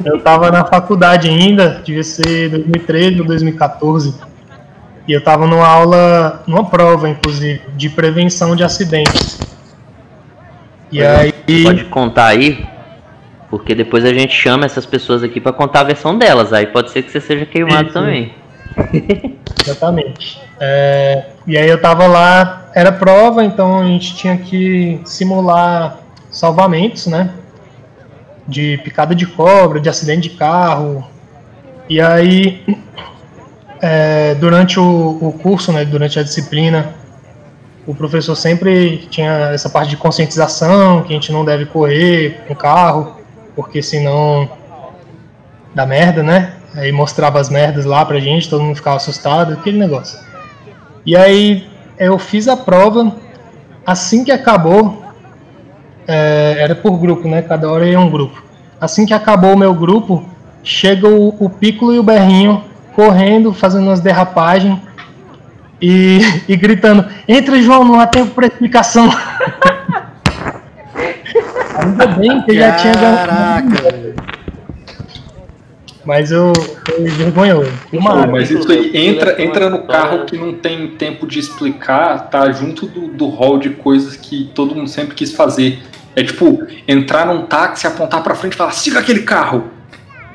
eu 0.05 0.19
tava 0.21 0.51
na 0.51 0.65
faculdade 0.65 1.29
ainda, 1.29 1.81
devia 1.83 2.03
ser 2.03 2.49
2013 2.49 3.21
ou 3.21 3.27
2014. 3.27 4.15
E 5.07 5.11
eu 5.11 5.21
tava 5.21 5.45
numa 5.45 5.67
aula, 5.67 6.43
numa 6.47 6.69
prova, 6.69 7.09
inclusive, 7.09 7.61
de 7.75 7.89
prevenção 7.89 8.55
de 8.55 8.63
acidentes. 8.63 9.39
E 10.91 11.03
aí. 11.03 11.33
Pode 11.63 11.85
contar 11.85 12.27
aí, 12.27 12.65
porque 13.49 13.75
depois 13.75 14.05
a 14.05 14.13
gente 14.13 14.33
chama 14.33 14.65
essas 14.65 14.85
pessoas 14.85 15.23
aqui 15.23 15.41
pra 15.41 15.51
contar 15.51 15.81
a 15.81 15.85
versão 15.85 16.17
delas. 16.17 16.53
Aí 16.53 16.67
pode 16.67 16.91
ser 16.91 17.03
que 17.03 17.11
você 17.11 17.19
seja 17.19 17.45
queimado 17.45 17.85
Isso. 17.85 17.93
também. 17.93 18.33
Exatamente. 19.61 20.41
É, 20.59 21.25
e 21.45 21.57
aí 21.57 21.69
eu 21.69 21.81
tava 21.81 22.07
lá, 22.07 22.69
era 22.73 22.91
prova, 22.91 23.43
então 23.43 23.81
a 23.81 23.85
gente 23.85 24.15
tinha 24.15 24.37
que 24.37 25.01
simular 25.03 25.99
salvamentos, 26.31 27.07
né? 27.07 27.29
De 28.47 28.77
picada 28.83 29.15
de 29.15 29.25
cobra, 29.25 29.79
de 29.79 29.89
acidente 29.89 30.29
de 30.29 30.35
carro. 30.35 31.05
E 31.89 32.01
aí, 32.01 32.63
é, 33.81 34.35
durante 34.35 34.79
o, 34.79 35.17
o 35.21 35.33
curso, 35.33 35.71
né, 35.71 35.85
durante 35.85 36.19
a 36.19 36.23
disciplina, 36.23 36.93
o 37.85 37.93
professor 37.93 38.35
sempre 38.35 39.07
tinha 39.09 39.51
essa 39.53 39.69
parte 39.69 39.89
de 39.89 39.97
conscientização, 39.97 41.03
que 41.03 41.11
a 41.11 41.15
gente 41.15 41.31
não 41.31 41.43
deve 41.43 41.65
correr 41.65 42.41
com 42.47 42.55
carro, 42.55 43.17
porque 43.55 43.81
senão 43.81 44.49
dá 45.75 45.85
merda, 45.85 46.23
né? 46.23 46.53
Aí 46.75 46.91
mostrava 46.91 47.39
as 47.39 47.49
merdas 47.49 47.85
lá 47.85 48.05
pra 48.05 48.19
gente, 48.19 48.49
todo 48.49 48.63
mundo 48.63 48.75
ficava 48.75 48.95
assustado, 48.95 49.53
aquele 49.53 49.77
negócio. 49.77 50.17
E 51.05 51.15
aí 51.15 51.67
eu 51.99 52.17
fiz 52.17 52.47
a 52.47 52.55
prova, 52.55 53.15
assim 53.85 54.23
que 54.23 54.31
acabou, 54.31 55.02
é, 56.07 56.55
era 56.59 56.75
por 56.75 56.97
grupo, 56.97 57.27
né? 57.27 57.41
Cada 57.41 57.69
hora 57.69 57.87
ia 57.87 57.99
um 57.99 58.09
grupo. 58.09 58.43
Assim 58.79 59.05
que 59.05 59.13
acabou 59.13 59.53
o 59.53 59.57
meu 59.57 59.73
grupo, 59.73 60.23
chega 60.63 61.07
o, 61.07 61.35
o 61.39 61.49
Piccolo 61.49 61.93
e 61.93 61.99
o 61.99 62.03
Berrinho 62.03 62.63
correndo, 62.93 63.53
fazendo 63.53 63.87
umas 63.87 63.99
derrapagens 63.99 64.77
e, 65.81 66.19
e 66.47 66.55
gritando: 66.55 67.05
Entra, 67.27 67.61
João, 67.61 67.83
não 67.83 67.99
há 67.99 68.07
tempo 68.07 68.31
para 68.31 68.47
explicação. 68.47 69.09
Ainda 71.75 72.07
bem 72.07 72.41
que 72.43 72.53
já 72.53 72.73
tinha 72.73 72.93
Caraca, 72.93 74.15
Mas 76.05 76.31
eu 76.31 76.53
fui 76.85 77.09
vergonhoso. 77.09 77.71
Pô, 77.89 77.97
Uma 77.97 78.27
mas 78.27 78.51
isso 78.51 78.71
aí 78.71 78.91
entra, 78.95 79.41
entra 79.41 79.69
no 79.69 79.83
carro 79.83 80.25
que 80.25 80.37
não 80.37 80.53
tem 80.53 80.87
tempo 80.91 81.25
de 81.25 81.39
explicar, 81.39 82.29
tá 82.29 82.51
junto 82.51 82.85
do, 82.85 83.07
do 83.07 83.27
hall 83.27 83.57
de 83.57 83.71
coisas 83.71 84.15
que 84.15 84.51
todo 84.53 84.75
mundo 84.75 84.87
sempre 84.87 85.15
quis 85.15 85.33
fazer. 85.33 85.79
É 86.15 86.23
tipo, 86.23 86.65
entrar 86.87 87.25
num 87.25 87.45
táxi, 87.45 87.87
apontar 87.87 88.21
pra 88.23 88.35
frente 88.35 88.53
e 88.53 88.55
falar, 88.55 88.71
siga 88.71 88.99
aquele 88.99 89.23
carro. 89.23 89.65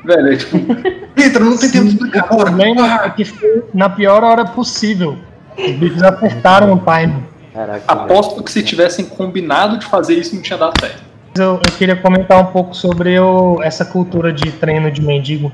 Velho, 0.03 0.33
é 0.33 0.35
tipo, 0.35 0.57
entra, 1.17 1.43
não 1.43 1.57
tem 1.57 1.69
tempo 1.71 1.85
de 1.85 1.93
explicar, 1.93 2.25
O 2.33 2.37
bora. 2.37 3.05
é 3.05 3.09
que 3.11 3.25
foi 3.25 3.63
na 3.73 3.89
pior 3.89 4.23
hora 4.23 4.45
possível. 4.45 5.17
Os 5.57 5.71
bichos 5.73 6.01
apertaram 6.03 6.73
o 6.73 6.77
time. 6.79 7.23
Caraca, 7.53 7.83
Aposto 7.87 8.41
que 8.43 8.51
se 8.51 8.63
tivessem 8.63 9.05
combinado 9.05 9.77
de 9.77 9.85
fazer 9.85 10.13
isso, 10.15 10.35
não 10.35 10.41
tinha 10.41 10.57
dado 10.57 10.79
certo. 10.79 11.03
Eu, 11.37 11.59
eu 11.65 11.71
queria 11.77 11.95
comentar 11.95 12.39
um 12.39 12.45
pouco 12.47 12.73
sobre 12.73 13.19
o- 13.19 13.61
essa 13.61 13.83
cultura 13.85 14.31
de 14.31 14.51
treino 14.53 14.89
de 14.91 15.01
mendigo. 15.01 15.51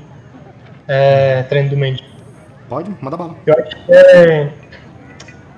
É, 0.86 1.42
treino 1.44 1.70
do 1.70 1.76
mendigo. 1.76 2.08
Pode? 2.68 2.90
Manda 3.00 3.16
bala. 3.16 3.34
Eu 3.46 3.54
acho 3.54 3.76
que 3.76 3.92
é, 3.92 4.48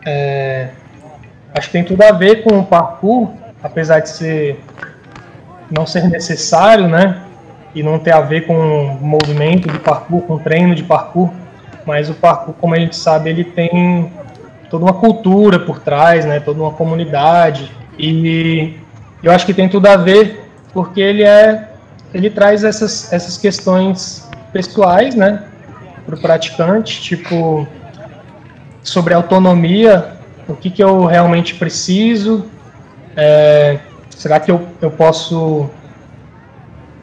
é, 0.07 0.69
acho 1.55 1.69
que 1.69 1.73
tem 1.73 1.85
tudo 1.85 2.03
a 2.03 2.13
ver 2.13 2.43
com 2.43 2.59
o 2.59 2.65
parkour, 2.65 3.31
apesar 3.63 4.01
de 4.01 4.11
ser 4.11 4.61
não 5.71 5.87
ser 5.87 6.09
necessário, 6.09 6.89
né? 6.89 7.23
E 7.75 7.83
não 7.83 7.99
ter 7.99 8.13
a 8.13 8.21
ver 8.21 8.47
com 8.47 8.99
movimento 9.01 9.71
de 9.71 9.79
parkour, 9.79 10.23
com 10.23 10.39
treino 10.39 10.75
de 10.75 10.83
parkour. 10.83 11.31
Mas 11.85 12.09
o 12.09 12.15
parkour, 12.15 12.55
como 12.55 12.75
a 12.75 12.79
gente 12.79 12.97
sabe, 12.97 13.31
ele 13.31 13.45
tem 13.45 14.11
toda 14.71 14.85
uma 14.85 14.95
cultura 14.95 15.59
por 15.59 15.81
trás, 15.81 16.25
né? 16.25 16.41
Toda 16.41 16.61
uma 16.61 16.73
comunidade. 16.73 17.71
E 17.99 18.75
eu 19.23 19.33
acho 19.33 19.45
que 19.45 19.55
tem 19.55 19.69
tudo 19.69 19.87
a 19.87 19.97
ver 19.97 20.49
porque 20.73 21.01
ele 21.01 21.23
é 21.23 21.69
ele 22.13 22.31
traz 22.31 22.65
essas, 22.65 23.13
essas 23.13 23.37
questões 23.37 24.29
pessoais, 24.53 25.15
né? 25.15 25.45
Para 26.07 26.15
o 26.15 26.19
praticante, 26.19 27.03
tipo 27.03 27.67
sobre 28.83 29.13
autonomia, 29.13 30.15
o 30.49 30.55
que, 30.55 30.71
que 30.71 30.83
eu 30.83 31.05
realmente 31.05 31.55
preciso, 31.57 32.47
é, 33.19 33.79
será 34.11 34.39
que 34.39 34.49
eu, 34.49 34.67
eu 34.81 34.93
posso 34.93 35.69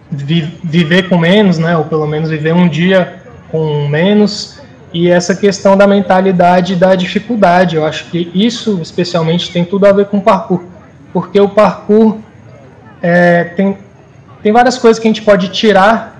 vi- 0.09 0.57
viver 0.63 1.09
com 1.09 1.17
menos, 1.17 1.57
né? 1.57 1.75
Ou 1.77 1.83
pelo 1.83 2.07
menos 2.07 2.29
viver 2.29 2.53
um 2.53 2.69
dia 2.69 3.21
com 3.51 3.87
menos. 3.89 4.61
E 4.93 5.09
essa 5.09 5.35
questão 5.35 5.75
da 5.75 5.85
mentalidade 5.85 6.73
da 6.77 6.95
dificuldade, 6.95 7.75
eu 7.75 7.85
acho 7.85 8.05
que 8.05 8.31
isso 8.33 8.79
especialmente 8.81 9.51
tem 9.51 9.65
tudo 9.65 9.85
a 9.85 9.91
ver 9.91 10.05
com 10.05 10.19
o 10.19 10.21
parkour, 10.21 10.63
porque 11.11 11.37
o 11.37 11.49
parkour 11.49 12.17
é, 13.01 13.43
tem, 13.43 13.77
tem 14.41 14.53
várias 14.53 14.77
coisas 14.77 14.97
que 14.97 15.05
a 15.05 15.09
gente 15.09 15.21
pode 15.21 15.49
tirar 15.49 16.15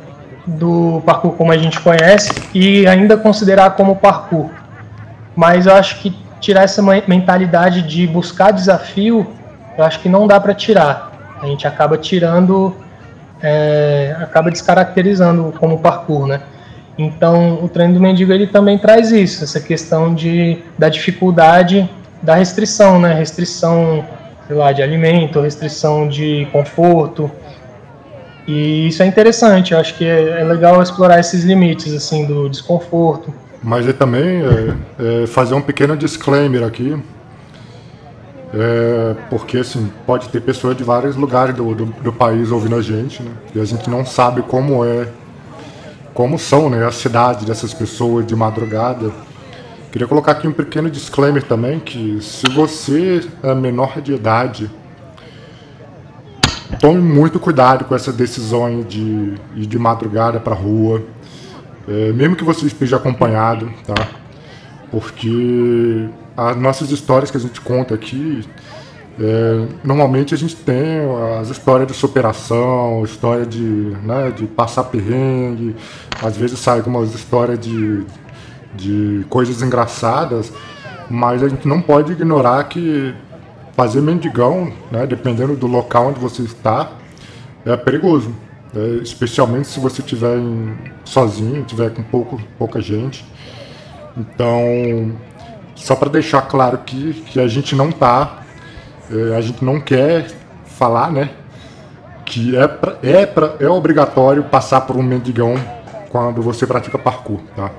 do 0.45 1.01
parkour 1.05 1.31
como 1.31 1.53
a 1.53 1.57
gente 1.57 1.79
conhece 1.79 2.33
e 2.53 2.85
ainda 2.85 3.15
considerar 3.15 3.71
como 3.71 3.95
parkour. 3.95 4.49
Mas 5.33 5.67
eu 5.67 5.73
acho 5.73 6.01
que 6.01 6.13
tirar 6.41 6.63
essa 6.63 6.81
men- 6.81 7.03
mentalidade 7.07 7.81
de 7.81 8.05
buscar 8.05 8.51
desafio, 8.51 9.25
eu 9.78 9.84
acho 9.84 9.99
que 9.99 10.09
não 10.09 10.28
dá 10.28 10.39
para 10.39 10.53
tirar. 10.53 11.38
A 11.41 11.45
gente 11.47 11.67
acaba 11.67 11.97
tirando, 11.97 12.76
é, 13.41 14.15
acaba 14.19 14.49
descaracterizando 14.49 15.53
como 15.59 15.80
parkour, 15.80 16.28
né? 16.28 16.41
Então, 16.97 17.59
o 17.61 17.67
treino 17.67 17.95
do 17.95 17.99
mendigo 17.99 18.32
ele 18.32 18.47
também 18.47 18.78
traz 18.78 19.11
isso, 19.11 19.43
essa 19.43 19.59
questão 19.59 20.13
de, 20.13 20.59
da 20.78 20.88
dificuldade 20.88 21.89
da 22.21 22.36
restrição, 22.36 22.99
né? 22.99 23.13
Restrição, 23.13 24.05
sei 24.47 24.55
lá, 24.55 24.71
de 24.71 24.82
alimento, 24.82 25.41
restrição 25.41 26.07
de 26.07 26.47
conforto. 26.51 27.30
E 28.47 28.88
isso 28.88 29.03
é 29.03 29.05
interessante, 29.05 29.73
eu 29.73 29.80
acho 29.80 29.95
que 29.95 30.05
é, 30.05 30.41
é 30.41 30.43
legal 30.43 30.82
explorar 30.82 31.19
esses 31.19 31.43
limites, 31.43 31.93
assim, 31.93 32.26
do 32.26 32.47
desconforto. 32.47 33.34
Mas 33.61 33.88
é 33.88 33.93
também 33.93 34.43
é, 34.43 35.23
é, 35.23 35.28
fazer 35.28 35.55
um 35.55 35.61
pequeno 35.61 35.97
disclaimer 35.97 36.63
aqui, 36.63 36.95
é, 38.57 39.13
porque 39.29 39.57
assim, 39.57 39.91
pode 40.05 40.29
ter 40.29 40.39
pessoas 40.39 40.77
de 40.77 40.83
vários 40.83 41.17
lugares 41.17 41.53
do, 41.53 41.75
do, 41.75 41.85
do 41.85 42.13
país 42.13 42.51
ouvindo 42.51 42.77
a 42.77 42.81
gente, 42.81 43.21
né? 43.21 43.31
E 43.53 43.59
a 43.59 43.65
gente 43.65 43.89
não 43.89 44.05
sabe 44.05 44.41
como 44.43 44.85
é, 44.85 45.09
como 46.13 46.39
são 46.39 46.69
né, 46.69 46.85
as 46.85 46.95
cidades 46.95 47.43
dessas 47.43 47.73
pessoas 47.73 48.25
de 48.25 48.33
madrugada. 48.33 49.11
Queria 49.91 50.07
colocar 50.07 50.31
aqui 50.31 50.47
um 50.47 50.53
pequeno 50.53 50.89
disclaimer 50.89 51.43
também, 51.43 51.81
que 51.81 52.19
se 52.21 52.49
você 52.49 53.27
é 53.43 53.53
menor 53.53 53.99
de 53.99 54.13
idade, 54.13 54.71
tome 56.79 57.01
muito 57.01 57.41
cuidado 57.41 57.83
com 57.83 57.93
essa 57.93 58.13
decisão 58.13 58.81
de 58.83 59.33
ir 59.53 59.65
de 59.65 59.77
madrugada 59.77 60.39
para 60.39 60.55
rua. 60.55 61.03
É, 61.89 62.13
mesmo 62.13 62.37
que 62.37 62.43
você 62.43 62.65
esteja 62.67 62.95
acompanhado, 62.95 63.69
tá? 63.85 64.07
Porque 64.89 66.09
as 66.36 66.57
nossas 66.57 66.91
histórias 66.91 67.31
que 67.31 67.38
a 67.38 67.39
gente 67.39 67.61
conta 67.61 67.95
aqui, 67.95 68.43
é, 69.19 69.67
normalmente 69.83 70.33
a 70.33 70.38
gente 70.38 70.55
tem 70.55 70.99
as 71.39 71.49
histórias 71.49 71.88
de 71.88 71.93
superação, 71.93 73.03
história 73.05 73.45
de, 73.45 73.63
né, 74.03 74.31
de 74.36 74.45
passar 74.45 74.86
perrengue, 74.86 75.75
às 76.21 76.36
vezes 76.36 76.59
sai 76.59 76.79
algumas 76.79 77.13
histórias 77.13 77.57
de, 77.59 78.03
de 78.73 79.25
coisas 79.29 79.61
engraçadas, 79.61 80.51
mas 81.09 81.41
a 81.41 81.47
gente 81.47 81.67
não 81.67 81.81
pode 81.81 82.11
ignorar 82.11 82.65
que 82.65 83.13
fazer 83.73 84.01
mendigão, 84.01 84.71
né, 84.91 85.05
dependendo 85.07 85.55
do 85.55 85.67
local 85.67 86.07
onde 86.07 86.19
você 86.19 86.41
está, 86.41 86.91
é 87.65 87.75
perigoso. 87.77 88.33
É, 88.75 89.01
especialmente 89.01 89.67
se 89.67 89.79
você 89.79 90.01
estiver 90.01 90.38
sozinho, 91.05 91.61
estiver 91.61 91.91
com 91.91 92.03
pouco, 92.03 92.41
pouca 92.57 92.81
gente. 92.81 93.25
Então, 94.17 95.13
só 95.76 95.95
para 95.95 96.09
deixar 96.09 96.41
claro 96.43 96.80
que, 96.80 97.13
que 97.13 97.39
a 97.39 97.47
gente 97.47 97.76
não 97.76 97.91
tá, 97.91 98.43
é, 99.11 99.36
a 99.36 99.41
gente 99.41 99.63
não 99.63 99.80
quer 99.80 100.28
falar, 100.65 101.11
né, 101.11 101.30
que 102.26 102.55
é, 102.55 102.67
pra, 102.67 102.97
é, 103.03 103.26
pra, 103.26 103.53
é 103.59 103.67
obrigatório 103.67 104.43
passar 104.43 104.82
por 104.82 104.95
um 104.95 105.03
mendigão 105.03 105.55
quando 106.09 106.41
você 106.41 106.65
pratica 106.65 106.97
parkour, 106.97 107.39
tá? 107.55 107.69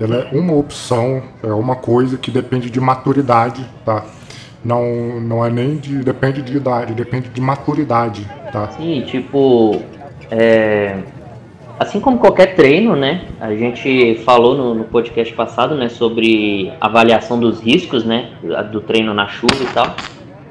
Ela 0.00 0.16
é 0.16 0.36
uma 0.36 0.54
opção, 0.54 1.22
é 1.42 1.52
uma 1.52 1.76
coisa 1.76 2.18
que 2.18 2.30
depende 2.30 2.68
de 2.68 2.80
maturidade, 2.80 3.64
tá? 3.84 4.04
Não, 4.64 5.20
não 5.20 5.44
é 5.44 5.50
nem 5.50 5.76
de. 5.76 5.98
depende 5.98 6.42
de 6.42 6.56
idade, 6.56 6.94
depende 6.94 7.28
de 7.28 7.40
maturidade, 7.40 8.28
tá? 8.50 8.70
Sim, 8.72 9.02
tipo, 9.06 9.82
é, 10.30 10.98
assim 11.78 12.00
como 12.00 12.18
qualquer 12.18 12.54
treino, 12.54 12.94
né? 12.94 13.26
A 13.40 13.54
gente 13.54 14.16
falou 14.24 14.54
no, 14.56 14.74
no 14.74 14.84
podcast 14.84 15.32
passado, 15.34 15.74
né, 15.74 15.88
sobre 15.88 16.72
avaliação 16.80 17.38
dos 17.38 17.60
riscos, 17.60 18.04
né, 18.04 18.32
do 18.70 18.80
treino 18.80 19.12
na 19.12 19.26
chuva 19.26 19.62
e 19.62 19.72
tal. 19.72 19.94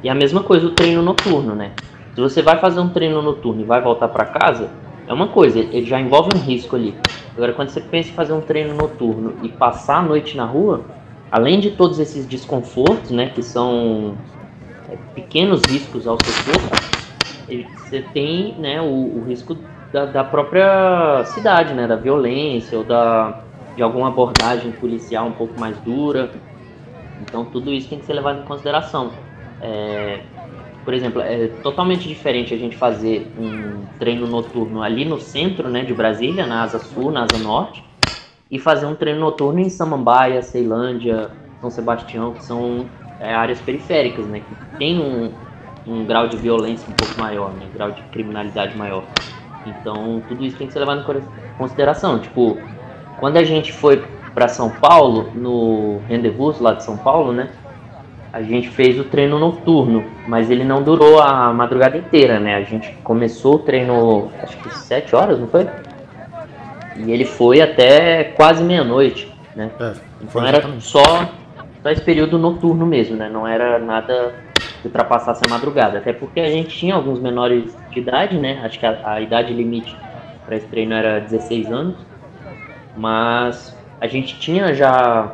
E 0.04 0.10
a 0.10 0.16
mesma 0.16 0.44
coisa 0.44 0.68
o 0.68 0.72
treino 0.72 1.02
noturno, 1.02 1.56
né? 1.56 1.72
Se 2.14 2.22
você 2.22 2.42
vai 2.42 2.60
fazer 2.60 2.80
um 2.80 2.90
treino 2.90 3.22
noturno 3.22 3.62
e 3.62 3.64
vai 3.64 3.82
voltar 3.82 4.08
para 4.10 4.26
casa, 4.26 4.70
é 5.08 5.14
uma 5.14 5.28
coisa, 5.28 5.60
ele 5.60 5.86
já 5.86 6.00
envolve 6.00 6.30
um 6.36 6.40
risco 6.40 6.76
ali. 6.76 6.94
Agora, 7.36 7.54
quando 7.54 7.70
você 7.70 7.82
pensa 7.82 8.10
em 8.10 8.14
fazer 8.14 8.34
um 8.34 8.42
treino 8.42 8.76
noturno 8.76 9.34
e 9.42 9.50
passar 9.50 9.98
a 9.98 10.02
noite 10.02 10.38
na 10.38 10.46
rua, 10.46 10.82
além 11.32 11.60
de 11.60 11.72
todos 11.72 12.00
esses 12.00 12.26
desconfortos, 12.26 13.12
né, 13.12 13.32
que 13.34 13.42
são 13.42 14.16
é, 14.90 14.98
pequenos 15.16 15.64
riscos 15.64 16.06
ao 16.06 16.18
seu 16.24 16.54
corpo, 16.54 16.94
você 17.78 18.02
tem 18.14 18.56
né, 18.60 18.80
o, 18.82 18.86
o 18.86 19.24
risco 19.28 19.58
da, 19.94 20.06
da 20.06 20.24
própria 20.24 21.24
cidade, 21.26 21.74
né, 21.76 21.86
da 21.86 21.96
violência 21.96 22.80
ou 22.80 22.84
da, 22.84 23.44
de 23.76 23.84
alguma 23.84 24.08
abordagem 24.08 24.72
policial 24.72 25.28
um 25.28 25.32
pouco 25.32 25.58
mais 25.60 25.78
dura. 25.78 26.32
Então 27.22 27.46
tudo 27.46 27.72
isso 27.72 27.88
tem 27.88 28.00
que 28.00 28.06
ser 28.06 28.14
levado 28.14 28.42
em 28.42 28.46
consideração. 28.46 29.12
É, 29.62 30.22
por 30.84 30.94
exemplo, 30.94 31.22
é 31.22 31.48
totalmente 31.62 32.08
diferente 32.08 32.54
a 32.54 32.58
gente 32.58 32.76
fazer 32.76 33.32
um 33.40 33.86
treino 34.00 34.28
noturno 34.28 34.82
ali 34.82 35.06
no 35.06 35.20
centro 35.20 35.70
né, 35.70 35.84
de 35.84 35.94
Brasília, 35.94 36.46
na 36.46 36.64
Asa 36.64 36.80
Sul, 36.80 37.12
na 37.12 37.24
Asa 37.24 37.38
Norte, 37.38 37.84
e 38.50 38.60
fazer 38.60 38.88
um 38.88 38.96
treino 38.96 39.20
noturno 39.20 39.60
em 39.60 39.70
Samambaia, 39.70 40.42
Ceilândia, 40.42 41.30
São 41.62 41.70
Sebastião, 41.70 42.34
que 42.34 42.44
são 42.44 42.86
é, 43.20 43.34
áreas 43.34 43.62
periféricas, 43.62 44.26
né, 44.26 44.42
que 44.42 44.78
tem 44.78 45.00
um, 45.00 45.32
um 45.88 46.04
grau 46.04 46.28
de 46.28 46.36
violência 46.36 46.90
um 46.90 46.94
pouco 46.94 47.18
maior, 47.22 47.52
né, 47.54 47.66
grau 47.74 47.92
de 47.92 48.02
criminalidade 48.12 48.76
maior. 48.76 49.06
Então, 49.66 50.22
tudo 50.28 50.44
isso 50.44 50.58
tem 50.58 50.68
que 50.68 50.74
ser 50.74 50.80
levado 50.80 51.02
em 51.02 51.58
consideração. 51.58 52.20
Tipo, 52.20 52.58
quando 53.20 53.38
a 53.38 53.44
gente 53.44 53.72
foi 53.72 54.04
para 54.34 54.48
São 54.48 54.70
Paulo, 54.70 55.30
no 55.36 56.00
Rendezvous 56.08 56.60
lá 56.60 56.74
de 56.74 56.84
São 56.84 56.98
Paulo, 56.98 57.32
né, 57.32 57.50
a 58.34 58.42
gente 58.42 58.68
fez 58.70 59.00
o 59.00 59.04
treino 59.04 59.38
noturno, 59.38 60.04
mas 60.28 60.50
ele 60.50 60.64
não 60.64 60.82
durou 60.82 61.22
a 61.22 61.54
madrugada 61.54 61.96
inteira, 61.98 62.40
né? 62.40 62.56
A 62.56 62.64
gente 62.64 62.92
começou 63.04 63.56
o 63.56 63.60
treino, 63.60 64.32
acho 64.42 64.58
que 64.58 64.76
7 64.76 65.16
horas, 65.16 65.40
não 65.40 65.48
foi? 65.48 65.68
E 66.98 67.12
ele 67.12 67.26
foi 67.26 67.62
até 67.62 68.24
quase 68.24 68.64
meia-noite, 68.64 69.32
né? 69.56 69.70
É, 69.80 69.94
Então 70.22 70.44
era 70.46 70.68
só, 70.80 71.30
só 71.84 71.90
esse 71.92 72.02
período 72.02 72.40
noturno 72.40 72.88
mesmo, 72.88 73.16
né? 73.16 73.30
Não 73.30 73.48
era 73.48 73.78
nada 73.78 74.34
ultrapassasse 74.88 75.42
a 75.46 75.50
madrugada. 75.50 75.98
Até 75.98 76.14
porque 76.14 76.40
a 76.40 76.50
gente 76.50 76.78
tinha 76.78 76.96
alguns 76.96 77.20
menores 77.20 77.76
de 77.92 78.00
idade, 78.00 78.38
né? 78.38 78.62
Acho 78.64 78.80
que 78.80 78.86
a, 78.86 79.00
a 79.04 79.22
idade 79.22 79.54
limite 79.54 79.96
para 80.46 80.56
esse 80.56 80.68
treino 80.68 80.94
era 80.94 81.20
16 81.20 81.72
anos. 81.72 81.96
Mas 82.96 83.76
a 84.00 84.08
gente 84.08 84.40
tinha 84.40 84.74
já 84.74 85.34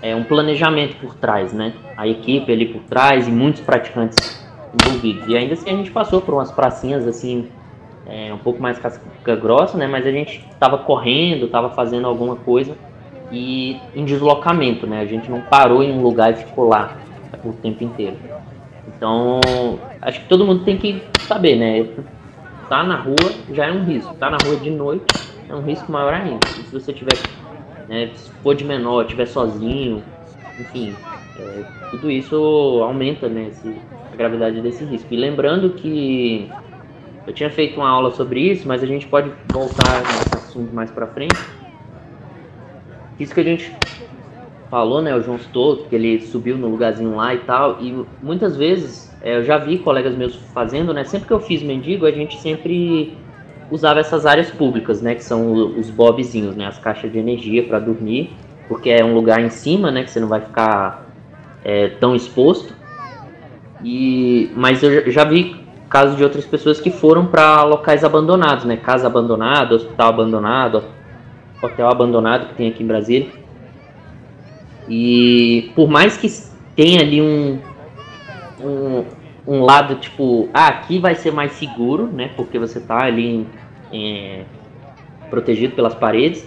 é, 0.00 0.14
um 0.14 0.24
planejamento 0.24 0.96
por 0.96 1.14
trás, 1.14 1.52
né? 1.52 1.72
A 1.96 2.06
equipe 2.06 2.52
ali 2.52 2.66
por 2.66 2.82
trás 2.82 3.26
e 3.26 3.30
muitos 3.30 3.62
praticantes 3.62 4.44
envolvidos. 4.74 5.28
E 5.28 5.36
ainda 5.36 5.54
assim 5.54 5.70
a 5.70 5.76
gente 5.76 5.90
passou 5.90 6.20
por 6.20 6.34
umas 6.34 6.50
pracinhas 6.50 7.06
assim, 7.06 7.48
é, 8.06 8.32
um 8.32 8.38
pouco 8.38 8.60
mais 8.60 8.78
casca 8.78 9.36
grossa, 9.36 9.78
né? 9.78 9.86
Mas 9.86 10.06
a 10.06 10.10
gente 10.10 10.44
estava 10.50 10.78
correndo, 10.78 11.46
estava 11.46 11.70
fazendo 11.70 12.06
alguma 12.06 12.36
coisa 12.36 12.76
e 13.32 13.80
em 13.94 14.04
deslocamento, 14.04 14.86
né? 14.86 15.00
A 15.00 15.06
gente 15.06 15.30
não 15.30 15.40
parou 15.40 15.82
em 15.82 15.92
um 15.92 16.02
lugar 16.02 16.32
e 16.32 16.36
ficou 16.36 16.68
lá 16.68 16.96
o 17.44 17.52
tempo 17.52 17.84
inteiro. 17.84 18.16
Então, 19.04 19.38
acho 20.00 20.22
que 20.22 20.28
todo 20.28 20.46
mundo 20.46 20.64
tem 20.64 20.78
que 20.78 21.02
saber, 21.20 21.56
né? 21.56 21.86
Tá 22.70 22.82
na 22.82 22.96
rua 22.96 23.34
já 23.52 23.66
é 23.66 23.70
um 23.70 23.84
risco. 23.84 24.14
Tá 24.14 24.30
na 24.30 24.38
rua 24.42 24.56
de 24.56 24.70
noite 24.70 25.04
é 25.46 25.54
um 25.54 25.60
risco 25.60 25.92
maior 25.92 26.14
ainda. 26.14 26.40
E 26.58 26.62
se 26.62 26.72
você 26.72 26.90
tiver, 26.90 27.18
né, 27.86 28.08
se 28.14 28.30
for 28.42 28.54
de 28.54 28.64
menor, 28.64 29.02
estiver 29.02 29.26
sozinho, 29.26 30.02
enfim, 30.58 30.94
é, 31.38 31.64
tudo 31.90 32.10
isso 32.10 32.80
aumenta, 32.82 33.28
né, 33.28 33.48
esse, 33.48 33.76
a 34.10 34.16
gravidade 34.16 34.62
desse 34.62 34.82
risco. 34.86 35.12
E 35.12 35.18
lembrando 35.18 35.74
que 35.74 36.50
eu 37.26 37.34
tinha 37.34 37.50
feito 37.50 37.76
uma 37.76 37.90
aula 37.90 38.10
sobre 38.10 38.40
isso, 38.40 38.66
mas 38.66 38.82
a 38.82 38.86
gente 38.86 39.06
pode 39.06 39.30
voltar 39.52 40.00
nesse 40.00 40.34
assunto 40.34 40.74
mais 40.74 40.90
para 40.90 41.06
frente. 41.08 41.36
Isso 43.20 43.34
que 43.34 43.40
a 43.40 43.44
gente 43.44 43.70
falou, 44.74 45.00
né, 45.00 45.14
o 45.14 45.22
João 45.22 45.38
Stolto, 45.38 45.84
que 45.84 45.94
ele 45.94 46.20
subiu 46.20 46.58
no 46.58 46.66
lugarzinho 46.66 47.14
lá 47.14 47.32
e 47.32 47.38
tal, 47.38 47.80
e 47.80 48.04
muitas 48.20 48.56
vezes 48.56 49.16
é, 49.22 49.36
eu 49.36 49.44
já 49.44 49.56
vi 49.56 49.78
colegas 49.78 50.16
meus 50.16 50.34
fazendo, 50.52 50.92
né, 50.92 51.04
sempre 51.04 51.28
que 51.28 51.32
eu 51.32 51.38
fiz 51.38 51.62
mendigo, 51.62 52.04
a 52.06 52.10
gente 52.10 52.36
sempre 52.40 53.16
usava 53.70 54.00
essas 54.00 54.26
áreas 54.26 54.50
públicas, 54.50 55.00
né, 55.00 55.14
que 55.14 55.22
são 55.22 55.52
os 55.78 55.90
bobzinhos, 55.90 56.56
né, 56.56 56.66
as 56.66 56.76
caixas 56.76 57.12
de 57.12 57.18
energia 57.20 57.62
para 57.62 57.78
dormir, 57.78 58.32
porque 58.66 58.90
é 58.90 59.04
um 59.04 59.14
lugar 59.14 59.40
em 59.40 59.48
cima, 59.48 59.92
né, 59.92 60.02
que 60.02 60.10
você 60.10 60.18
não 60.18 60.26
vai 60.26 60.40
ficar 60.40 61.06
é, 61.64 61.90
tão 61.90 62.16
exposto. 62.16 62.74
E 63.84 64.50
mas 64.56 64.82
eu 64.82 65.08
já 65.08 65.22
vi 65.22 65.54
casos 65.88 66.16
de 66.16 66.24
outras 66.24 66.46
pessoas 66.46 66.80
que 66.80 66.90
foram 66.90 67.26
para 67.26 67.62
locais 67.62 68.02
abandonados, 68.02 68.64
né, 68.64 68.76
casa 68.76 69.06
abandonada, 69.06 69.76
hospital 69.76 70.08
abandonado, 70.08 70.82
hotel 71.62 71.88
abandonado 71.88 72.48
que 72.48 72.54
tem 72.54 72.68
aqui 72.68 72.82
em 72.82 72.86
Brasília. 72.88 73.43
E 74.88 75.72
por 75.74 75.88
mais 75.88 76.16
que 76.16 76.28
tenha 76.76 77.00
ali 77.00 77.20
um, 77.20 77.58
um, 78.60 79.04
um 79.46 79.62
lado 79.62 79.96
tipo, 79.96 80.48
ah, 80.52 80.68
aqui 80.68 80.98
vai 80.98 81.14
ser 81.14 81.32
mais 81.32 81.52
seguro, 81.52 82.06
né? 82.06 82.30
Porque 82.36 82.58
você 82.58 82.80
tá 82.80 83.04
ali 83.04 83.46
é, 83.92 84.42
protegido 85.30 85.74
pelas 85.74 85.94
paredes. 85.94 86.46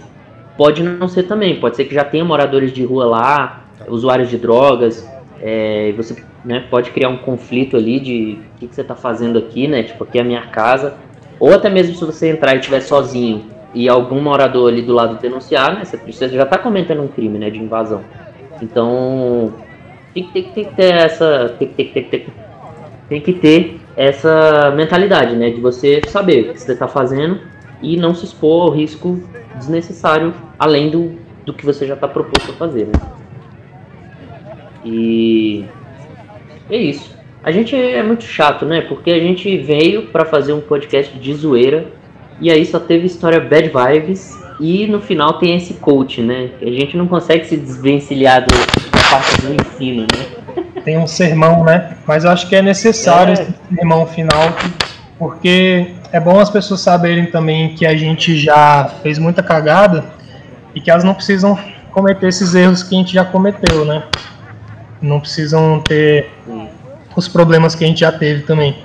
Pode 0.56 0.82
não 0.82 1.06
ser 1.06 1.24
também, 1.24 1.60
pode 1.60 1.76
ser 1.76 1.84
que 1.84 1.94
já 1.94 2.04
tenha 2.04 2.24
moradores 2.24 2.72
de 2.72 2.84
rua 2.84 3.06
lá, 3.06 3.64
usuários 3.86 4.28
de 4.28 4.36
drogas. 4.36 5.08
É, 5.40 5.92
você 5.96 6.16
né, 6.44 6.64
pode 6.68 6.90
criar 6.90 7.08
um 7.08 7.18
conflito 7.18 7.76
ali 7.76 8.00
de 8.00 8.38
o 8.56 8.58
que, 8.58 8.66
que 8.66 8.74
você 8.74 8.80
está 8.80 8.96
fazendo 8.96 9.38
aqui, 9.38 9.68
né? 9.68 9.84
Tipo, 9.84 10.04
aqui 10.04 10.18
é 10.18 10.20
a 10.20 10.24
minha 10.24 10.46
casa. 10.48 10.94
Ou 11.38 11.54
até 11.54 11.70
mesmo 11.70 11.94
se 11.94 12.04
você 12.04 12.30
entrar 12.30 12.54
e 12.54 12.58
estiver 12.58 12.80
sozinho 12.80 13.44
e 13.72 13.88
algum 13.88 14.20
morador 14.20 14.72
ali 14.72 14.82
do 14.82 14.92
lado 14.92 15.20
denunciar, 15.20 15.74
né? 15.74 15.84
Você 15.84 16.28
já 16.28 16.42
está 16.42 16.58
cometendo 16.58 17.02
um 17.02 17.08
crime, 17.08 17.38
né? 17.38 17.50
De 17.50 17.58
invasão. 17.58 18.02
Então 18.62 19.52
tem 20.14 20.24
que, 20.24 20.42
tem 20.42 20.64
que 20.64 20.74
ter 20.74 20.94
essa. 20.94 21.54
Tem, 21.58 21.68
tem, 21.68 21.88
tem, 21.92 22.04
tem, 22.04 22.26
tem 23.08 23.20
que 23.20 23.32
ter 23.32 23.80
essa 23.96 24.70
mentalidade, 24.76 25.36
né? 25.36 25.50
De 25.50 25.60
você 25.60 26.00
saber 26.08 26.50
o 26.50 26.52
que 26.52 26.60
você 26.60 26.72
está 26.72 26.88
fazendo 26.88 27.40
e 27.82 27.96
não 27.96 28.14
se 28.14 28.24
expor 28.24 28.62
ao 28.62 28.70
risco 28.70 29.22
desnecessário 29.56 30.34
além 30.58 30.90
do, 30.90 31.12
do 31.44 31.52
que 31.52 31.64
você 31.64 31.86
já 31.86 31.94
está 31.94 32.08
proposto 32.08 32.50
a 32.50 32.54
fazer, 32.54 32.86
né? 32.86 32.92
E 34.84 35.64
é 36.70 36.76
isso. 36.76 37.16
A 37.42 37.50
gente 37.50 37.74
é 37.74 38.02
muito 38.02 38.24
chato, 38.24 38.66
né? 38.66 38.82
Porque 38.82 39.10
a 39.10 39.18
gente 39.18 39.56
veio 39.58 40.08
para 40.08 40.24
fazer 40.24 40.52
um 40.52 40.60
podcast 40.60 41.16
de 41.18 41.34
zoeira 41.34 41.86
e 42.40 42.50
aí 42.50 42.64
só 42.64 42.78
teve 42.78 43.06
história 43.06 43.40
bad 43.40 43.70
vibes 43.70 44.36
e 44.60 44.86
no 44.86 45.00
final 45.00 45.34
tem 45.34 45.56
esse 45.56 45.74
coach, 45.74 46.20
né? 46.20 46.50
A 46.60 46.70
gente 46.70 46.96
não 46.96 47.06
consegue 47.06 47.46
se 47.46 47.56
desvencilhar 47.56 48.44
do, 48.44 48.50
da 48.50 49.08
parte 49.08 49.40
do 49.40 49.54
ensino, 49.54 50.02
né? 50.02 50.62
Tem 50.84 50.98
um 50.98 51.06
sermão, 51.06 51.64
né? 51.64 51.96
Mas 52.06 52.24
eu 52.24 52.30
acho 52.30 52.48
que 52.48 52.56
é 52.56 52.62
necessário 52.62 53.30
É. 53.30 53.42
esse 53.42 53.54
sermão 53.74 54.06
final, 54.06 54.52
porque 55.18 55.92
é 56.12 56.18
bom 56.18 56.38
as 56.40 56.50
pessoas 56.50 56.80
saberem 56.80 57.26
também 57.26 57.74
que 57.74 57.86
a 57.86 57.96
gente 57.96 58.36
já 58.36 58.90
fez 59.02 59.18
muita 59.18 59.42
cagada 59.42 60.04
e 60.74 60.80
que 60.80 60.90
elas 60.90 61.04
não 61.04 61.14
precisam 61.14 61.58
cometer 61.90 62.28
esses 62.28 62.54
erros 62.54 62.82
que 62.82 62.94
a 62.94 62.98
gente 62.98 63.12
já 63.12 63.24
cometeu, 63.24 63.84
né? 63.84 64.02
Não 65.00 65.20
precisam 65.20 65.80
ter 65.80 66.30
os 67.14 67.28
problemas 67.28 67.74
que 67.74 67.84
a 67.84 67.86
gente 67.86 68.00
já 68.00 68.12
teve 68.12 68.42
também. 68.42 68.76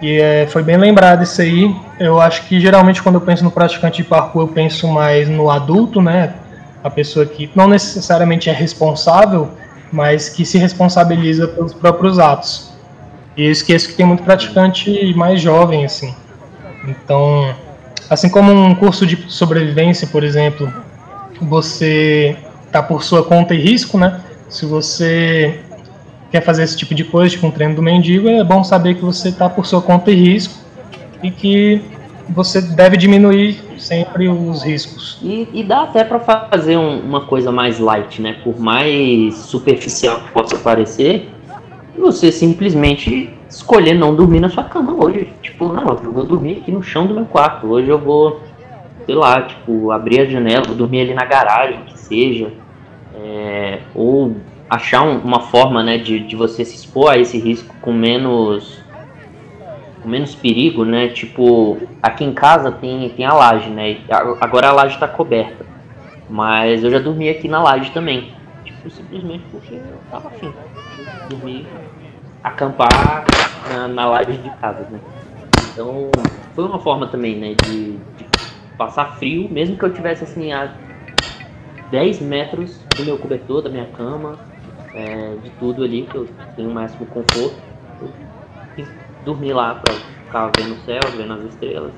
E 0.00 0.18
é, 0.18 0.46
foi 0.46 0.62
bem 0.62 0.76
lembrado 0.76 1.22
isso 1.22 1.40
aí. 1.42 1.74
Eu 1.98 2.20
acho 2.20 2.46
que 2.46 2.58
geralmente 2.58 3.02
quando 3.02 3.16
eu 3.16 3.20
penso 3.20 3.44
no 3.44 3.50
praticante 3.50 4.02
de 4.02 4.08
parkour, 4.08 4.42
eu 4.42 4.48
penso 4.48 4.88
mais 4.88 5.28
no 5.28 5.50
adulto, 5.50 6.00
né? 6.00 6.34
A 6.82 6.88
pessoa 6.88 7.26
que 7.26 7.50
não 7.54 7.68
necessariamente 7.68 8.48
é 8.48 8.52
responsável, 8.52 9.50
mas 9.92 10.28
que 10.28 10.44
se 10.44 10.56
responsabiliza 10.56 11.46
pelos 11.48 11.74
próprios 11.74 12.18
atos. 12.18 12.72
E 13.36 13.44
eu 13.44 13.52
esqueço 13.52 13.88
que 13.88 13.94
tem 13.94 14.06
muito 14.06 14.22
praticante 14.22 15.12
mais 15.14 15.40
jovem, 15.40 15.84
assim. 15.84 16.14
Então, 16.86 17.54
assim 18.08 18.28
como 18.28 18.50
um 18.52 18.74
curso 18.74 19.06
de 19.06 19.30
sobrevivência, 19.30 20.06
por 20.06 20.24
exemplo, 20.24 20.72
você 21.40 22.36
tá 22.72 22.82
por 22.82 23.02
sua 23.02 23.22
conta 23.22 23.54
e 23.54 23.60
risco, 23.60 23.98
né? 23.98 24.20
Se 24.48 24.64
você 24.64 25.60
quer 26.30 26.42
fazer 26.42 26.62
esse 26.62 26.76
tipo 26.76 26.94
de 26.94 27.04
coisa, 27.04 27.30
tipo 27.34 27.46
um 27.46 27.50
treino 27.50 27.74
do 27.74 27.82
mendigo, 27.82 28.28
é 28.28 28.44
bom 28.44 28.62
saber 28.62 28.94
que 28.94 29.04
você 29.04 29.28
está 29.30 29.48
por 29.48 29.66
sua 29.66 29.82
conta 29.82 30.10
e 30.10 30.14
risco 30.14 30.54
e 31.22 31.30
que 31.30 31.82
você 32.28 32.60
deve 32.60 32.96
diminuir 32.96 33.60
sempre 33.76 34.28
os 34.28 34.62
riscos. 34.62 35.18
E, 35.22 35.48
e 35.52 35.64
dá 35.64 35.82
até 35.82 36.04
para 36.04 36.20
fazer 36.20 36.76
um- 36.76 37.00
uma 37.00 37.22
coisa 37.22 37.50
mais 37.50 37.78
light, 37.80 38.22
né? 38.22 38.36
Por 38.44 38.58
mais 38.60 39.34
superficial 39.36 40.20
que 40.20 40.30
possa 40.30 40.56
parecer, 40.56 41.28
você 41.98 42.30
simplesmente 42.30 43.30
escolher 43.48 43.94
não 43.94 44.14
dormir 44.14 44.38
na 44.40 44.48
sua 44.48 44.62
cama 44.64 44.94
hoje. 45.04 45.28
Tipo, 45.42 45.72
não, 45.72 45.88
eu 46.04 46.12
vou 46.12 46.24
dormir 46.24 46.58
aqui 46.58 46.70
no 46.70 46.82
chão 46.82 47.06
do 47.06 47.14
meu 47.14 47.24
quarto. 47.24 47.66
Hoje 47.66 47.88
eu 47.88 47.98
vou, 47.98 48.40
sei 49.04 49.14
lá, 49.16 49.42
tipo, 49.42 49.90
abrir 49.90 50.20
a 50.20 50.24
janela, 50.26 50.62
vou 50.66 50.76
dormir 50.76 51.00
ali 51.00 51.14
na 51.14 51.24
garagem, 51.24 51.80
que 51.86 51.98
seja. 51.98 52.52
É, 53.14 53.80
ou 53.94 54.36
achar 54.70 55.02
um- 55.02 55.18
uma 55.18 55.40
forma, 55.40 55.82
né, 55.82 55.98
de, 55.98 56.20
de 56.20 56.36
você 56.36 56.64
se 56.64 56.76
expor 56.76 57.10
a 57.10 57.18
esse 57.18 57.36
risco 57.38 57.74
com 57.82 57.92
menos 57.92 58.80
com 60.00 60.08
menos 60.08 60.34
perigo, 60.34 60.82
né? 60.82 61.08
Tipo, 61.08 61.76
aqui 62.02 62.24
em 62.24 62.32
casa 62.32 62.72
tem, 62.72 63.10
tem 63.10 63.26
a 63.26 63.34
laje, 63.34 63.68
né? 63.68 63.98
Agora 64.40 64.68
a 64.68 64.72
laje 64.72 64.98
tá 64.98 65.06
coberta. 65.06 65.66
Mas 66.26 66.82
eu 66.82 66.90
já 66.90 66.98
dormi 66.98 67.28
aqui 67.28 67.46
na 67.48 67.62
laje 67.62 67.90
também. 67.90 68.32
Tipo, 68.64 68.88
simplesmente 68.88 69.44
porque 69.50 69.74
eu 69.74 69.98
tava 70.10 70.28
afim. 70.28 70.54
Dormir, 71.28 71.66
acampar 72.42 73.26
na, 73.70 73.88
na 73.88 74.06
laje 74.06 74.32
de 74.38 74.48
casa, 74.52 74.86
né? 74.90 74.98
Então, 75.72 76.10
foi 76.54 76.64
uma 76.64 76.78
forma 76.78 77.06
também, 77.08 77.36
né? 77.36 77.54
De, 77.62 77.92
de 77.92 78.24
passar 78.78 79.18
frio, 79.18 79.50
mesmo 79.50 79.76
que 79.76 79.84
eu 79.84 79.92
tivesse 79.92 80.24
assim 80.24 80.50
a 80.50 80.72
10 81.90 82.20
metros 82.22 82.80
do 82.96 83.04
meu 83.04 83.18
cobertor, 83.18 83.60
da 83.60 83.68
minha 83.68 83.86
cama, 83.86 84.38
é, 84.94 85.36
de 85.42 85.50
tudo 85.50 85.84
ali, 85.84 86.02
que 86.02 86.16
eu 86.16 86.28
tenho 86.56 86.70
o 86.70 86.74
máximo 86.74 87.06
conforto. 87.06 87.56
Eu 88.00 88.10
quis 88.76 88.88
dormir 89.24 89.52
lá 89.52 89.74
pra 89.74 89.94
ficar 89.94 90.50
vendo 90.56 90.74
o 90.74 90.84
céu, 90.84 91.00
vendo 91.16 91.32
as 91.32 91.44
estrelas 91.44 91.92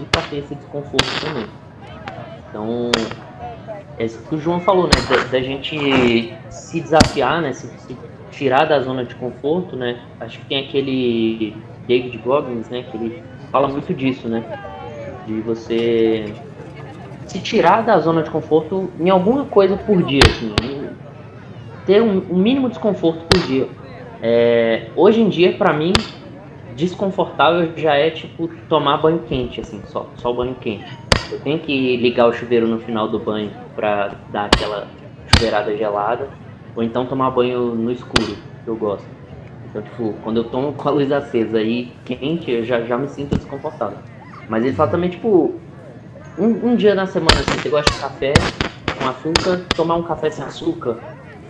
e 0.00 0.04
pra 0.06 0.22
ter 0.22 0.38
esse 0.38 0.54
desconforto 0.54 1.20
também. 1.20 1.46
Então, 2.48 2.90
é 3.98 4.04
isso 4.04 4.18
que 4.28 4.34
o 4.34 4.38
João 4.38 4.60
falou, 4.60 4.84
né? 4.84 4.90
Da, 5.08 5.24
da 5.24 5.40
gente 5.40 6.34
se 6.50 6.80
desafiar, 6.80 7.40
né? 7.42 7.52
Se, 7.52 7.66
se 7.78 7.96
tirar 8.30 8.66
da 8.66 8.80
zona 8.80 9.04
de 9.04 9.14
conforto, 9.14 9.76
né? 9.76 10.00
Acho 10.20 10.38
que 10.38 10.46
tem 10.46 10.66
aquele 10.66 11.56
David 11.86 12.16
Goggins, 12.18 12.68
né? 12.68 12.82
Que 12.82 12.96
ele 12.96 13.22
fala 13.50 13.68
muito 13.68 13.92
disso, 13.94 14.28
né? 14.28 14.42
De 15.26 15.40
você 15.40 16.32
se 17.26 17.38
tirar 17.40 17.82
da 17.82 17.98
zona 17.98 18.22
de 18.22 18.30
conforto 18.30 18.90
em 18.98 19.08
alguma 19.08 19.44
coisa 19.44 19.76
por 19.76 20.02
dia, 20.02 20.22
assim. 20.26 20.71
Ter 21.86 22.00
um, 22.00 22.22
um 22.30 22.36
mínimo 22.36 22.68
desconforto 22.68 23.24
por 23.26 23.40
dia. 23.46 23.68
É, 24.22 24.88
hoje 24.94 25.20
em 25.20 25.28
dia, 25.28 25.52
pra 25.54 25.72
mim, 25.72 25.92
desconfortável 26.76 27.72
já 27.76 27.94
é 27.94 28.10
tipo 28.10 28.48
tomar 28.68 28.98
banho 28.98 29.20
quente, 29.20 29.60
assim, 29.60 29.82
só, 29.86 30.08
só 30.16 30.32
banho 30.32 30.54
quente. 30.54 30.86
Eu 31.30 31.40
tenho 31.40 31.58
que 31.58 31.96
ligar 31.96 32.26
o 32.26 32.32
chuveiro 32.32 32.66
no 32.66 32.78
final 32.78 33.08
do 33.08 33.18
banho 33.18 33.50
pra 33.74 34.14
dar 34.30 34.46
aquela 34.46 34.86
chuveirada 35.28 35.76
gelada, 35.76 36.28
ou 36.76 36.82
então 36.82 37.06
tomar 37.06 37.30
banho 37.30 37.74
no 37.74 37.90
escuro, 37.90 38.36
que 38.64 38.68
eu 38.68 38.76
gosto. 38.76 39.06
Então, 39.68 39.82
tipo, 39.82 40.14
quando 40.22 40.36
eu 40.38 40.44
tomo 40.44 40.72
com 40.74 40.88
a 40.88 40.92
luz 40.92 41.10
acesa 41.10 41.60
e 41.62 41.90
quente, 42.04 42.50
eu 42.50 42.64
já, 42.64 42.80
já 42.82 42.98
me 42.98 43.08
sinto 43.08 43.36
desconfortável. 43.36 43.98
Mas 44.48 44.64
ele 44.64 44.74
fala 44.74 44.90
também, 44.90 45.10
tipo, 45.10 45.54
um, 46.38 46.70
um 46.70 46.76
dia 46.76 46.94
na 46.94 47.06
semana, 47.06 47.40
assim, 47.40 47.58
você 47.58 47.68
gosta 47.68 47.92
de 47.92 48.00
café 48.00 48.32
com 48.98 49.08
açúcar, 49.08 49.64
tomar 49.74 49.96
um 49.96 50.02
café 50.02 50.30
sem 50.30 50.44
açúcar. 50.44 50.98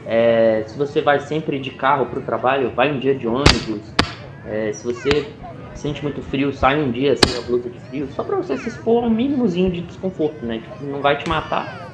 É, 0.07 0.65
se 0.67 0.77
você 0.77 1.01
vai 1.01 1.21
sempre 1.21 1.59
de 1.59 1.71
carro 1.71 2.07
para 2.07 2.19
o 2.19 2.23
trabalho, 2.23 2.71
vai 2.71 2.93
um 2.93 2.99
dia 2.99 3.15
de 3.15 3.27
ônibus. 3.27 3.93
É, 4.47 4.73
se 4.73 4.85
você 4.85 5.29
sente 5.75 6.03
muito 6.03 6.21
frio, 6.23 6.53
sai 6.53 6.81
um 6.81 6.91
dia 6.91 7.17
sem 7.17 7.39
a 7.39 7.41
blusa 7.43 7.69
de 7.71 7.79
frio, 7.81 8.09
só 8.13 8.23
para 8.23 8.37
você 8.37 8.57
se 8.57 8.69
expor 8.69 9.05
a 9.05 9.07
um 9.07 9.11
mínimozinho 9.11 9.71
de 9.71 9.81
desconforto, 9.83 10.45
né? 10.45 10.61
Que 10.79 10.85
não 10.85 11.01
vai 11.01 11.17
te 11.17 11.29
matar. 11.29 11.93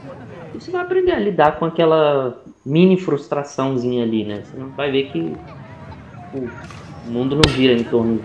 E 0.54 0.60
você 0.60 0.70
vai 0.70 0.82
aprender 0.82 1.12
a 1.12 1.18
lidar 1.18 1.58
com 1.58 1.66
aquela 1.66 2.42
mini 2.64 2.98
frustraçãozinha 2.98 4.04
ali, 4.04 4.24
né? 4.24 4.42
Você 4.44 4.56
vai 4.76 4.90
ver 4.90 5.10
que 5.10 5.36
o 6.34 6.48
mundo 7.10 7.36
não 7.36 7.52
gira 7.52 7.74
em 7.74 7.84
torno 7.84 8.20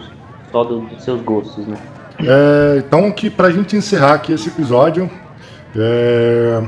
só 0.51 0.63
do, 0.63 0.81
dos 0.81 1.03
seus 1.03 1.21
gostos, 1.21 1.67
né? 1.67 1.77
É, 2.19 2.77
então, 2.77 3.11
que 3.11 3.29
pra 3.29 3.49
gente 3.49 3.75
encerrar 3.75 4.13
aqui 4.13 4.31
esse 4.31 4.47
episódio, 4.49 5.09
é, 5.75 6.63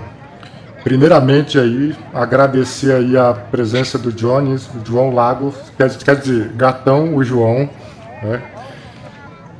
primeiramente 0.85 1.57
aí 1.59 1.95
agradecer 2.13 2.93
aí 2.93 3.17
a 3.17 3.33
presença 3.33 3.97
do 3.97 4.11
Jones, 4.13 4.67
do 4.67 4.85
João 4.87 5.13
Lago, 5.13 5.51
quer, 5.75 5.89
quer 5.97 6.15
dizer, 6.15 6.49
Gatão, 6.55 7.15
o 7.15 7.23
João, 7.23 7.67
né? 8.21 8.41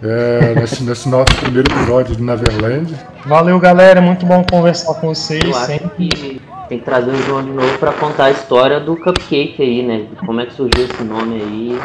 É, 0.03 0.53
nesse, 0.53 0.84
nesse 0.84 1.09
nosso 1.09 1.36
primeiro 1.41 1.67
episódio 1.71 2.15
do 2.15 2.23
Neverland. 2.23 2.93
Valeu, 3.26 3.59
galera. 3.59 3.99
Muito 4.01 4.23
bom 4.23 4.43
conversar 4.43 4.93
com 4.95 5.07
vocês. 5.15 5.43
Eu 5.43 5.55
acho 5.55 5.65
Sempre. 5.65 5.89
que 6.09 6.41
tem 6.69 6.78
que 6.78 6.86
trazer 6.86 7.09
o 7.09 7.17
João 7.23 7.43
de 7.43 7.49
novo 7.49 7.76
pra 7.80 7.91
contar 7.93 8.26
a 8.26 8.32
história 8.32 8.80
do 8.80 8.95
cupcake 8.95 9.55
aí, 9.63 9.82
né? 9.82 10.05
Como 10.23 10.39
é 10.41 10.45
que 10.45 10.53
surgiu 10.53 10.86
esse 10.86 11.03
nome 11.03 11.41
aí. 11.41 11.80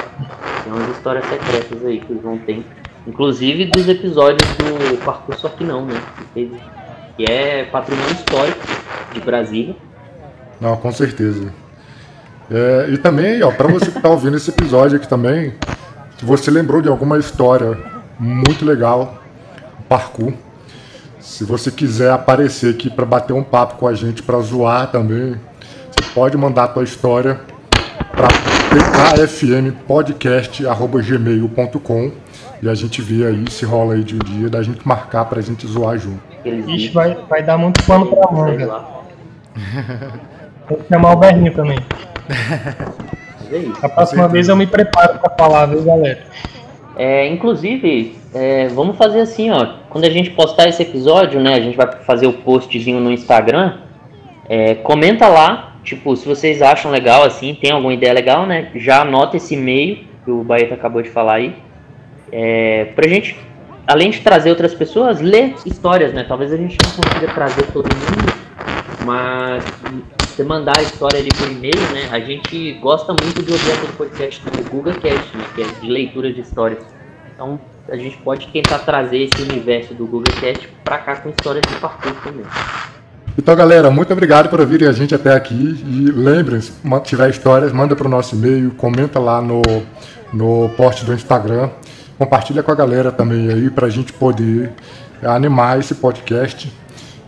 Tem 0.65 0.73
umas 0.73 0.91
histórias 0.91 1.25
secretas 1.27 1.83
aí 1.87 2.01
que 2.01 2.13
o 2.13 2.21
João 2.21 2.37
tem. 2.39 2.63
Inclusive 3.07 3.67
dos 3.67 3.89
episódios 3.89 4.47
do 4.57 4.99
Parkour 5.03 5.35
Só 5.39 5.49
Que 5.49 5.65
Não, 5.65 5.87
né? 5.87 5.99
Que, 6.19 6.25
teve- 6.35 6.61
que 7.17 7.31
é 7.31 7.65
patrimônio 7.65 8.13
histórico 8.13 8.61
de 9.13 9.21
Brasília. 9.21 9.77
Não, 10.61 10.77
com 10.77 10.93
certeza. 10.93 11.53
É, 12.51 12.89
e 12.91 12.99
também, 12.99 13.43
ó, 13.43 13.51
para 13.51 13.69
você 13.69 13.91
que 13.91 13.97
está 13.97 14.09
ouvindo 14.09 14.37
esse 14.37 14.51
episódio 14.51 14.97
aqui 14.97 15.09
também, 15.09 15.55
se 16.19 16.25
você 16.25 16.51
lembrou 16.51 16.83
de 16.83 16.89
alguma 16.89 17.19
história 17.19 17.79
muito 18.19 18.65
legal, 18.65 19.23
parkour, 19.89 20.33
se 21.21 21.45
você 21.45 21.71
quiser 21.71 22.11
aparecer 22.11 22.75
aqui 22.75 22.91
para 22.91 23.07
bater 23.07 23.33
um 23.33 23.43
papo 23.43 23.77
com 23.77 23.87
a 23.87 23.95
gente, 23.95 24.23
para 24.23 24.39
zoar 24.41 24.91
também, 24.91 25.37
você 25.91 26.03
pode 26.13 26.37
mandar 26.37 26.65
a 26.65 26.69
tua 26.69 26.83
história 26.83 27.41
para 28.11 28.29
pkfmpodcast.gmail.com 29.17 32.13
e 32.63 32.69
a 32.69 32.75
gente 32.75 33.01
vê 33.01 33.27
aí 33.27 33.51
se 33.51 33.65
rola 33.65 33.95
aí 33.95 34.05
de 34.05 34.17
um 34.17 34.19
dia 34.19 34.51
da 34.51 34.63
gente 34.63 34.87
marcar 34.87 35.25
pra 35.25 35.41
gente 35.41 35.67
zoar 35.67 35.99
junto. 35.99 36.30
Aqueles 36.41 36.67
Ixi, 36.67 36.89
vai, 36.89 37.15
vai 37.29 37.43
dar 37.43 37.59
muito 37.59 37.85
pano 37.85 38.07
pra 38.07 38.33
manga. 38.33 38.85
Tem 40.69 40.79
que 40.79 40.89
chamar 40.89 41.13
o 41.13 41.17
Berninho 41.17 41.53
também. 41.55 41.79
É 43.53 43.57
isso. 43.59 43.85
A 43.85 43.89
próxima 43.89 44.29
vez 44.29 44.49
eu 44.49 44.57
me 44.57 44.67
preparo 44.67 45.19
pra 45.19 45.31
falar, 45.31 45.67
viu, 45.67 45.83
galera? 45.83 46.21
É, 46.97 47.27
inclusive, 47.27 48.17
é, 48.35 48.69
vamos 48.69 48.97
fazer 48.97 49.21
assim, 49.21 49.51
ó. 49.51 49.67
Quando 49.91 50.05
a 50.05 50.11
gente 50.11 50.31
postar 50.31 50.69
esse 50.69 50.83
episódio, 50.83 51.41
né? 51.41 51.55
A 51.55 51.61
gente 51.61 51.77
vai 51.77 51.91
fazer 52.05 52.27
o 52.27 52.33
postzinho 52.33 53.01
no 53.01 53.11
Instagram. 53.11 53.79
É, 54.49 54.77
comenta 54.77 55.29
lá, 55.29 55.77
tipo, 55.83 56.15
se 56.17 56.27
vocês 56.27 56.63
acham 56.63 56.91
legal, 56.91 57.25
assim, 57.25 57.55
tem 57.55 57.73
alguma 57.73 57.93
ideia 57.93 58.13
legal, 58.13 58.47
né? 58.47 58.71
Já 58.75 59.03
anota 59.03 59.37
esse 59.37 59.55
e-mail 59.55 60.05
que 60.25 60.31
o 60.31 60.45
Baeta 60.45 60.75
acabou 60.75 61.03
de 61.03 61.11
falar 61.11 61.35
aí. 61.35 61.57
É, 62.33 62.87
pra 62.95 63.09
gente, 63.09 63.37
além 63.87 64.11
de 64.11 64.21
trazer 64.21 64.51
outras 64.51 64.75
pessoas, 64.75 65.21
ler 65.21 65.55
histórias, 65.65 66.13
né? 66.13 66.25
Talvez 66.25 66.53
a 66.53 66.57
gente 66.57 66.77
não 66.83 66.91
consiga 66.91 67.33
trazer 67.33 67.67
todo 67.73 67.89
mundo, 67.95 68.33
mas 69.05 69.65
você 70.21 70.45
mandar 70.45 70.79
a 70.79 70.83
história 70.83 71.19
ali 71.19 71.29
por 71.31 71.51
e-mail, 71.51 71.81
né? 71.93 72.09
A 72.11 72.21
gente 72.21 72.73
gosta 72.75 73.13
muito 73.13 73.43
de 73.43 73.53
ouvir 73.53 73.73
aquele 73.73 73.93
podcast 73.93 74.41
do 74.43 74.71
GugaCast, 74.71 75.37
né? 75.37 75.45
Que 75.55 75.63
é 75.63 75.67
de 75.81 75.89
leitura 75.89 76.33
de 76.33 76.41
histórias. 76.41 76.85
Então 77.35 77.61
a 77.89 77.97
gente 77.97 78.17
pode 78.19 78.49
tentar 78.49 78.79
trazer 78.81 79.25
esse 79.25 79.43
universo 79.43 79.95
do 79.95 80.07
GugaCast 80.07 80.69
pra 80.85 80.99
cá 80.99 81.17
com 81.17 81.29
histórias 81.31 81.65
de 81.67 81.75
parkour 81.81 82.15
também. 82.23 82.45
Então, 83.39 83.57
galera, 83.57 83.91
muito 83.91 84.13
obrigado 84.13 84.49
por 84.49 84.61
ouvirem 84.61 84.89
a 84.89 84.93
gente 84.93 85.15
até 85.15 85.35
aqui. 85.35 85.55
E 85.55 86.11
lembrem-se, 86.11 86.73
se 86.73 87.01
tiver 87.05 87.31
histórias, 87.31 87.73
manda 87.73 87.97
para 87.97 88.07
o 88.07 88.11
nosso 88.11 88.35
e-mail, 88.35 88.73
comenta 88.73 89.19
lá 89.19 89.41
no, 89.41 89.63
no 90.33 90.69
post 90.71 91.05
do 91.05 91.15
Instagram. 91.15 91.71
Compartilha 92.21 92.63
com 92.63 92.71
a 92.71 92.75
galera 92.75 93.11
também 93.11 93.51
aí 93.51 93.71
para 93.71 93.87
a 93.87 93.89
gente 93.89 94.13
poder 94.13 94.75
animar 95.23 95.79
esse 95.79 95.95
podcast. 95.95 96.71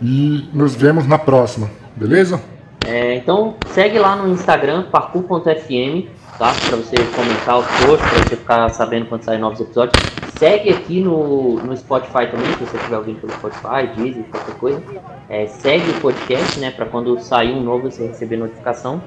E 0.02 0.50
nos 0.52 0.74
vemos 0.74 1.06
na 1.06 1.18
próxima, 1.18 1.70
beleza? 1.96 2.38
É, 2.86 3.14
então 3.14 3.54
segue 3.70 3.98
lá 3.98 4.16
no 4.16 4.28
Instagram, 4.28 4.82
parkour.fm, 4.90 6.10
tá? 6.38 6.52
Pra 6.68 6.76
você 6.76 6.96
comentar 7.16 7.58
os 7.58 7.66
posts, 7.66 8.10
pra 8.10 8.22
você 8.28 8.36
ficar 8.36 8.68
sabendo 8.68 9.06
quando 9.06 9.22
saem 9.22 9.40
novos 9.40 9.60
episódios. 9.60 9.94
Segue 10.38 10.68
aqui 10.68 11.00
no, 11.00 11.56
no 11.56 11.74
Spotify 11.74 12.26
também, 12.30 12.52
se 12.58 12.64
você 12.66 12.76
estiver 12.76 12.98
ouvindo 12.98 13.20
pelo 13.20 13.32
Spotify, 13.32 13.86
Deezer, 13.96 14.24
qualquer 14.24 14.54
coisa. 14.56 14.82
É, 15.30 15.46
segue 15.46 15.90
o 15.90 16.00
podcast, 16.02 16.60
né? 16.60 16.70
Pra 16.70 16.84
quando 16.84 17.18
sair 17.18 17.54
um 17.54 17.62
novo 17.62 17.90
você 17.90 18.08
receber 18.08 18.36
notificação. 18.36 19.00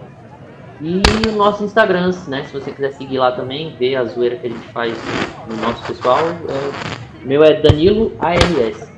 E 0.81 1.01
o 1.29 1.31
nosso 1.33 1.63
Instagram, 1.63 2.11
né? 2.27 2.43
Se 2.45 2.53
você 2.53 2.71
quiser 2.71 2.91
seguir 2.93 3.17
lá 3.17 3.31
também, 3.31 3.75
ver 3.79 3.95
a 3.95 4.05
zoeira 4.05 4.35
que 4.35 4.47
a 4.47 4.49
gente 4.49 4.67
faz 4.67 4.93
no 5.49 5.55
nosso 5.57 5.83
pessoal. 5.85 6.19
É, 6.19 6.71
meu 7.25 7.43
é 7.43 7.61
Danilo 7.61 8.11
ARS. 8.19 8.89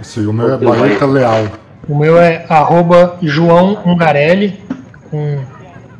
Isso 0.00 0.20
aí, 0.20 0.26
o 0.26 0.32
meu 0.32 0.54
é. 0.54 0.56
Baeta 0.58 1.06
Leal. 1.06 1.46
O 1.88 1.98
meu 1.98 2.16
é 2.18 2.46
arroba 2.48 3.18
João 3.22 3.78
Ungarelli, 3.84 4.60
com 5.10 5.40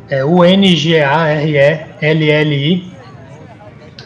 é, 0.08 0.24
U-N-G-A-R-E-L-L-I. 0.24 0.92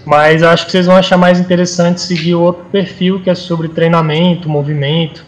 Mas 0.04 0.42
acho 0.42 0.66
que 0.66 0.72
vocês 0.72 0.86
vão 0.86 0.96
achar 0.96 1.16
mais 1.16 1.40
interessante 1.40 2.00
seguir 2.00 2.36
o 2.36 2.40
outro 2.40 2.64
perfil 2.70 3.20
que 3.20 3.28
é 3.28 3.34
sobre 3.34 3.68
treinamento, 3.68 4.48
movimento, 4.48 5.24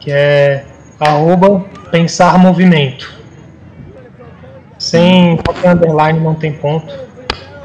que 0.00 0.10
é 0.10 0.64
arroba 0.98 1.62
Pensar 1.90 2.38
Movimento. 2.38 3.12
Sem 4.84 5.38
qualquer 5.38 5.70
underline, 5.70 6.20
não 6.20 6.34
tem 6.34 6.52
ponto. 6.52 6.92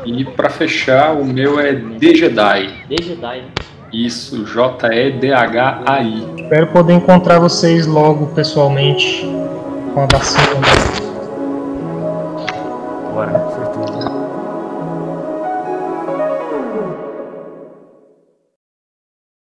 E 0.05 0.23
pra 0.23 0.49
fechar, 0.49 1.11
o 1.11 1.25
meu 1.25 1.59
é 1.59 1.73
DJDai. 1.73 2.85
The 2.87 3.03
Jedi, 3.03 3.41
né? 3.41 3.47
Isso, 3.91 4.45
J-E-D-H-A-I. 4.45 6.41
Espero 6.41 6.67
poder 6.67 6.93
encontrar 6.93 7.39
vocês 7.39 7.85
logo 7.85 8.27
pessoalmente 8.27 9.29
com 9.93 10.01
a 10.01 10.05
vacina. 10.05 10.61
Bora. 13.13 13.58